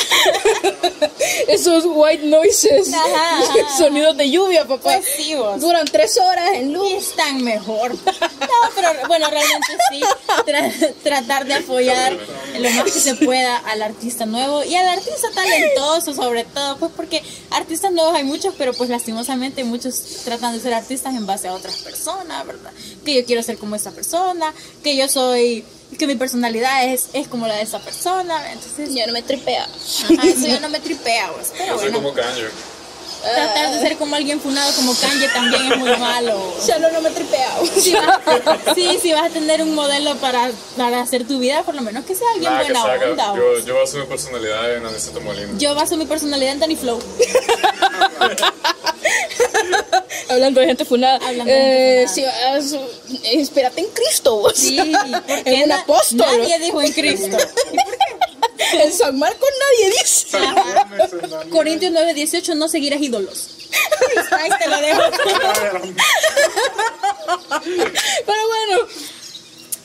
Esos 1.49 1.85
white 1.87 2.25
noises. 2.25 2.93
Ajá, 2.93 3.43
Sonidos 3.79 4.17
de 4.17 4.28
lluvia, 4.31 4.67
papá. 4.67 5.01
Pues 5.01 5.61
Duran 5.61 5.87
tres 5.87 6.17
horas 6.19 6.51
en 6.55 6.73
luz. 6.73 6.89
Y 6.89 6.95
están 6.95 7.43
mejor. 7.43 7.93
No, 8.49 8.71
pero 8.75 8.89
bueno, 9.09 9.29
realmente 9.31 9.77
sí. 9.91 10.01
tratar 11.03 11.45
de 11.47 11.55
apoyar 11.55 12.17
lo 12.59 12.71
más 12.71 12.85
que 12.85 12.99
se 12.99 13.15
pueda 13.15 13.59
al 13.59 13.83
artista 13.83 14.27
nuevo 14.27 14.65
y 14.65 14.75
al 14.75 14.89
artista 14.89 15.29
talentoso, 15.35 16.15
sobre 16.15 16.45
todo, 16.45 16.77
pues 16.79 16.93
porque 16.97 17.23
artistas 17.51 17.93
nuevos 17.93 18.15
hay 18.15 18.25
muchos, 18.25 18.55
pero 18.57 18.73
pues 18.73 18.91
lastimosamente 18.91 19.65
muchos 19.65 20.23
tratan 20.25 20.55
de 20.55 20.61
ser 20.61 20.75
artistas 20.75 21.15
en 21.15 21.27
base 21.27 21.49
a 21.49 21.55
otras 21.55 21.77
personas, 21.79 22.47
¿verdad? 22.47 22.73
Que 23.05 23.15
yo 23.15 23.25
quiero 23.25 23.43
ser 23.43 23.59
como 23.59 23.77
esa 23.77 23.93
persona, 23.93 24.53
que 24.83 24.97
yo 24.97 25.09
soy 25.09 25.65
que 25.97 26.07
mi 26.07 26.17
personalidad 26.17 26.85
es, 26.85 27.09
es 27.13 27.29
como 27.29 27.47
la 27.47 27.57
de 27.57 27.63
esa 27.63 27.79
persona, 27.79 28.53
entonces 28.53 28.93
ya 28.93 29.07
no 29.07 29.13
me 29.13 29.23
tripea. 29.23 29.67
eso 29.85 30.47
ya 30.47 30.61
no 30.61 30.69
me 30.69 30.81
tripea, 30.81 31.33
pues, 31.33 31.53
pero 31.57 31.77
yo 31.77 31.81
soy 31.81 31.93
como 31.93 32.13
Kanye. 32.13 32.49
Tratar 33.35 33.73
de 33.73 33.81
ser 33.81 33.97
como 33.97 34.17
alguien 34.17 34.41
funado 34.41 34.73
como 34.75 34.95
Kanye 34.95 35.29
también 35.29 35.73
es 35.73 35.79
muy 35.79 35.97
malo. 35.97 36.55
Ya 36.67 36.79
no, 36.79 36.91
no 36.91 37.01
me 37.01 37.11
tripea. 37.11 37.59
Si 37.75 37.95
sí, 38.75 38.99
si 39.01 39.13
vas 39.13 39.31
a 39.31 39.31
tener 39.31 39.63
un 39.63 39.75
modelo 39.75 40.15
para, 40.17 40.51
para 40.77 41.01
hacer 41.01 41.27
tu 41.27 41.39
vida, 41.39 41.63
por 41.63 41.75
lo 41.75 41.83
menos 41.83 42.05
que 42.05 42.15
sea 42.15 42.27
alguien 42.35 42.55
buena 42.55 42.85
onda. 42.85 43.35
Yo, 43.37 43.59
yo 43.65 43.75
baso 43.77 43.99
mi 43.99 44.07
personalidad 44.07 44.77
en 44.77 44.87
Aniceto 44.87 45.21
Molina. 45.21 45.53
Yo 45.59 45.75
baso 45.75 45.97
mi 45.97 46.07
personalidad 46.07 46.53
en 46.53 46.61
Danny 46.61 46.77
Flow. 46.77 46.99
Hablando 50.29 50.61
de 50.61 50.67
gente 50.67 50.85
funada. 50.85 51.17
Hablando 51.27 51.53
eh, 51.53 52.07
de 52.07 52.09
gente 52.09 52.31
funada. 52.31 52.61
Sí, 52.63 52.79
inspírate 53.33 53.81
en 53.81 53.89
Cristo. 53.89 54.37
Vos. 54.37 54.53
Sí, 54.57 54.79
en 54.79 55.65
un 55.65 55.73
apóstol. 55.73 56.27
Nadie 56.39 56.59
dijo 56.59 56.83
en 56.83 56.93
Cristo. 56.93 57.37
¿Y 57.77 57.77
por 57.77 57.97
qué? 57.97 58.38
En 58.73 58.93
San 58.93 59.19
Marcos 59.19 59.49
nadie 59.61 59.91
dice. 60.01 60.39
Corintios 61.51 61.93
9, 61.93 62.15
18, 62.15 62.55
no 62.55 62.69
seguirás 62.69 63.01
ídolos. 63.01 63.51
Ahí 64.33 64.51
te 64.59 64.69
lo 64.69 64.81
dejo. 64.81 65.03
Pero 68.27 68.49
bueno, 68.49 68.89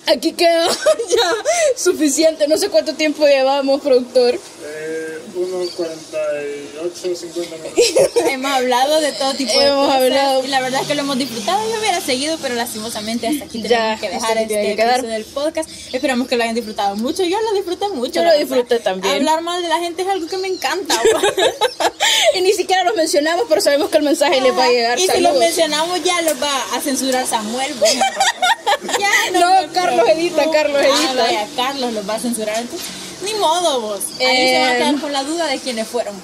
aquí 0.07 0.33
queda 0.33 0.67
ya 1.09 1.33
suficiente. 1.75 2.47
No 2.47 2.57
sé 2.57 2.69
cuánto 2.69 2.93
tiempo 2.93 3.25
llevamos, 3.25 3.81
productor. 3.81 4.35
Eh, 4.35 5.19
unos 5.35 5.69
48, 5.71 7.15
50 7.15 7.57
minutos. 7.57 8.23
hemos 8.29 8.51
hablado 8.51 9.01
de 9.01 9.11
todo 9.13 9.33
tipo 9.33 9.59
de 9.59 9.67
hemos 9.67 9.87
cosas. 9.87 10.01
Hablado. 10.01 10.43
Y 10.43 10.47
la 10.47 10.61
verdad 10.61 10.81
es 10.81 10.87
que 10.87 10.95
lo 10.95 11.01
hemos 11.01 11.17
disfrutado. 11.17 11.61
Yo 11.71 11.79
hubiera 11.79 12.01
seguido, 12.01 12.37
pero 12.41 12.55
lastimosamente 12.55 13.27
hasta 13.27 13.45
aquí 13.45 13.61
tenemos 13.61 13.99
que 13.99 14.09
dejar 14.09 14.37
este 14.37 14.71
episodio 14.73 15.09
del 15.09 15.25
podcast. 15.25 15.69
Esperamos 15.91 16.27
que 16.27 16.37
lo 16.37 16.43
hayan 16.43 16.55
disfrutado 16.55 16.95
mucho. 16.95 17.23
Yo 17.23 17.41
lo 17.41 17.53
disfruté 17.53 17.89
mucho. 17.89 18.13
Yo 18.13 18.23
lo 18.23 18.37
disfruté 18.37 18.79
también. 18.79 19.15
Hablar 19.15 19.41
mal 19.41 19.61
de 19.61 19.69
la 19.69 19.79
gente 19.79 20.03
es 20.03 20.07
algo 20.07 20.27
que 20.27 20.37
me 20.37 20.47
encanta. 20.47 21.01
y 22.35 22.41
ni 22.41 22.53
siquiera 22.53 22.83
los 22.83 22.95
mencionamos, 22.95 23.45
pero 23.49 23.61
sabemos 23.61 23.89
que 23.89 23.97
el 23.97 24.03
mensaje 24.03 24.41
les 24.41 24.55
va 24.55 24.65
a 24.65 24.69
llegar. 24.69 24.99
Y 24.99 25.07
si 25.07 25.19
los 25.19 25.37
mencionamos, 25.37 26.03
ya 26.03 26.21
los 26.21 26.41
va 26.41 26.75
a 26.75 26.81
censurar 26.81 27.25
Samuel. 27.25 27.73
ya, 28.99 29.39
no, 29.39 29.67
no 29.67 29.73
Carlos 29.95 30.09
edita, 30.15 30.51
Carlos 30.51 30.81
ah, 30.81 30.85
edita. 30.85 31.23
vaya, 31.23 31.47
Carlos 31.55 31.93
los 31.93 32.09
va 32.09 32.15
a 32.15 32.19
censurar. 32.19 32.57
Entonces, 32.57 32.87
ni 33.23 33.33
modo 33.35 33.81
vos. 33.81 33.99
Ahí 34.19 34.47
se 34.49 34.59
va 34.59 34.69
a 34.69 34.75
quedar 34.75 34.99
con 34.99 35.13
la 35.13 35.23
duda 35.23 35.47
de 35.47 35.59
quiénes 35.59 35.87
fueron. 35.87 36.15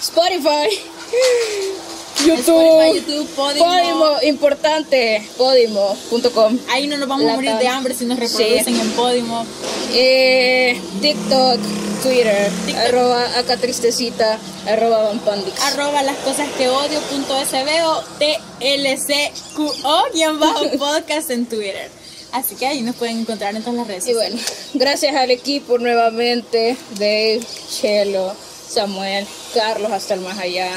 Spotify. 0.00 0.68
YouTube, 2.26 2.94
YouTube 2.94 3.28
Podimo. 3.34 3.64
Podimo, 3.64 4.22
importante, 4.22 5.26
podimo.com. 5.38 6.58
Ahí 6.68 6.86
no 6.86 6.98
nos 6.98 7.08
vamos 7.08 7.30
a 7.30 7.34
morir 7.34 7.54
de 7.54 7.68
hambre 7.68 7.94
si 7.94 8.04
nos 8.04 8.18
reproducen 8.18 8.78
en 8.78 8.90
Podimo. 8.92 9.46
Eh, 9.92 10.78
TikTok, 11.00 11.60
Twitter, 12.02 12.50
TikTok. 12.66 12.84
arroba 12.84 13.38
acá 13.38 13.56
tristecita, 13.56 14.38
arroba 14.66 15.04
vampandix. 15.04 15.58
Arroba 15.62 16.02
las 16.02 16.16
cosas 16.18 16.48
que 16.58 16.68
odio 16.68 17.00
punto 17.02 17.34
sbo, 17.44 18.04
tlcqo, 18.18 20.04
guion 20.12 20.38
bajo 20.38 20.70
podcast 20.78 21.30
en 21.30 21.46
Twitter. 21.46 21.90
Así 22.32 22.54
que 22.54 22.66
ahí 22.66 22.82
nos 22.82 22.96
pueden 22.96 23.20
encontrar 23.20 23.54
en 23.56 23.62
todas 23.62 23.78
las 23.78 23.86
redes. 23.86 24.06
Y 24.06 24.14
bueno, 24.14 24.36
gracias 24.74 25.14
al 25.14 25.30
equipo 25.30 25.78
nuevamente, 25.78 26.76
Dave, 26.92 27.40
Chelo, 27.70 28.34
Samuel, 28.68 29.26
Carlos 29.54 29.90
hasta 29.90 30.14
el 30.14 30.20
más 30.20 30.38
allá. 30.38 30.70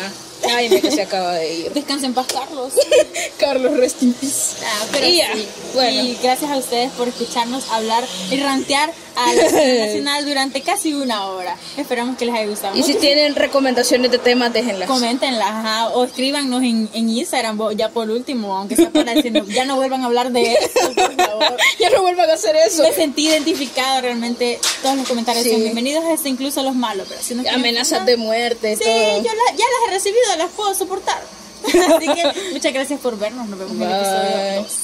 Ay, 0.51 0.69
que 0.81 0.91
se 0.91 1.01
acaba 1.01 1.35
de 1.35 1.53
ir. 1.53 1.71
Descansen 1.73 2.07
en 2.09 2.13
paz, 2.13 2.27
Carlos. 2.31 2.73
Carlos, 3.39 3.77
rest 3.77 4.03
in 4.03 4.13
peace. 4.13 4.57
Ah, 4.65 4.85
pero 4.91 5.07
y, 5.07 5.21
sí. 5.21 5.47
bueno. 5.73 6.03
y 6.03 6.17
gracias 6.21 6.51
a 6.51 6.57
ustedes 6.57 6.91
por 6.91 7.07
escucharnos 7.07 7.69
hablar 7.69 8.03
y 8.29 8.37
rantear 8.37 8.91
a 9.15 9.33
la 9.33 9.41
escena 9.43 9.85
nacional 9.85 10.25
durante 10.25 10.61
casi 10.61 10.93
una 10.93 11.27
hora. 11.27 11.55
Esperamos 11.77 12.17
que 12.17 12.25
les 12.25 12.35
haya 12.35 12.47
gustado. 12.47 12.75
Y 12.77 12.83
si 12.83 12.95
tienen 12.95 13.35
recomendaciones 13.35 14.11
de 14.11 14.17
temas, 14.17 14.51
déjenlas. 14.53 14.87
Coméntenlas 14.87 15.47
ajá, 15.49 15.89
o 15.89 16.03
escríbanos 16.03 16.61
en, 16.63 16.89
en 16.93 17.09
Instagram, 17.09 17.59
ya 17.75 17.89
por 17.89 18.09
último, 18.09 18.55
aunque 18.57 18.75
sea 18.75 18.89
para 18.89 19.13
decirnos, 19.13 19.47
ya 19.49 19.65
no 19.65 19.75
vuelvan 19.75 20.03
a 20.03 20.05
hablar 20.07 20.31
de 20.31 20.53
eso, 20.53 20.93
por 20.95 21.15
favor. 21.15 21.57
ya 21.79 21.89
no 21.89 22.01
vuelvan 22.01 22.29
a 22.29 22.33
hacer 22.33 22.55
eso. 22.55 22.83
Me 22.83 22.93
sentí 22.93 23.27
identificada 23.27 24.01
realmente. 24.01 24.59
Todos 24.81 24.97
los 24.97 25.07
comentarios 25.07 25.43
Sí. 25.43 25.51
son 25.51 25.61
bienvenidos, 25.61 26.03
hasta 26.05 26.29
incluso 26.29 26.63
los 26.63 26.75
malos. 26.75 27.07
Pero 27.09 27.21
si 27.21 27.47
Amenazas 27.47 28.05
de 28.05 28.17
muerte, 28.17 28.75
Sí, 28.75 28.83
todo. 28.83 29.17
yo 29.17 29.23
la- 29.33 29.51
ya 29.57 29.65
las 29.65 29.89
he 29.89 29.91
recibido, 29.93 30.21
las 30.37 30.49
puedo 30.51 30.73
soportar. 30.73 31.21
Así 31.65 32.07
que 32.07 32.51
muchas 32.51 32.73
gracias 32.73 32.99
por 32.99 33.17
vernos. 33.17 33.47
Nos 33.47 33.57
vemos 33.57 33.75
en 33.75 33.81
el 33.83 33.89
episodio 33.91 34.51
Bye. 34.51 34.55
2. 34.63 34.82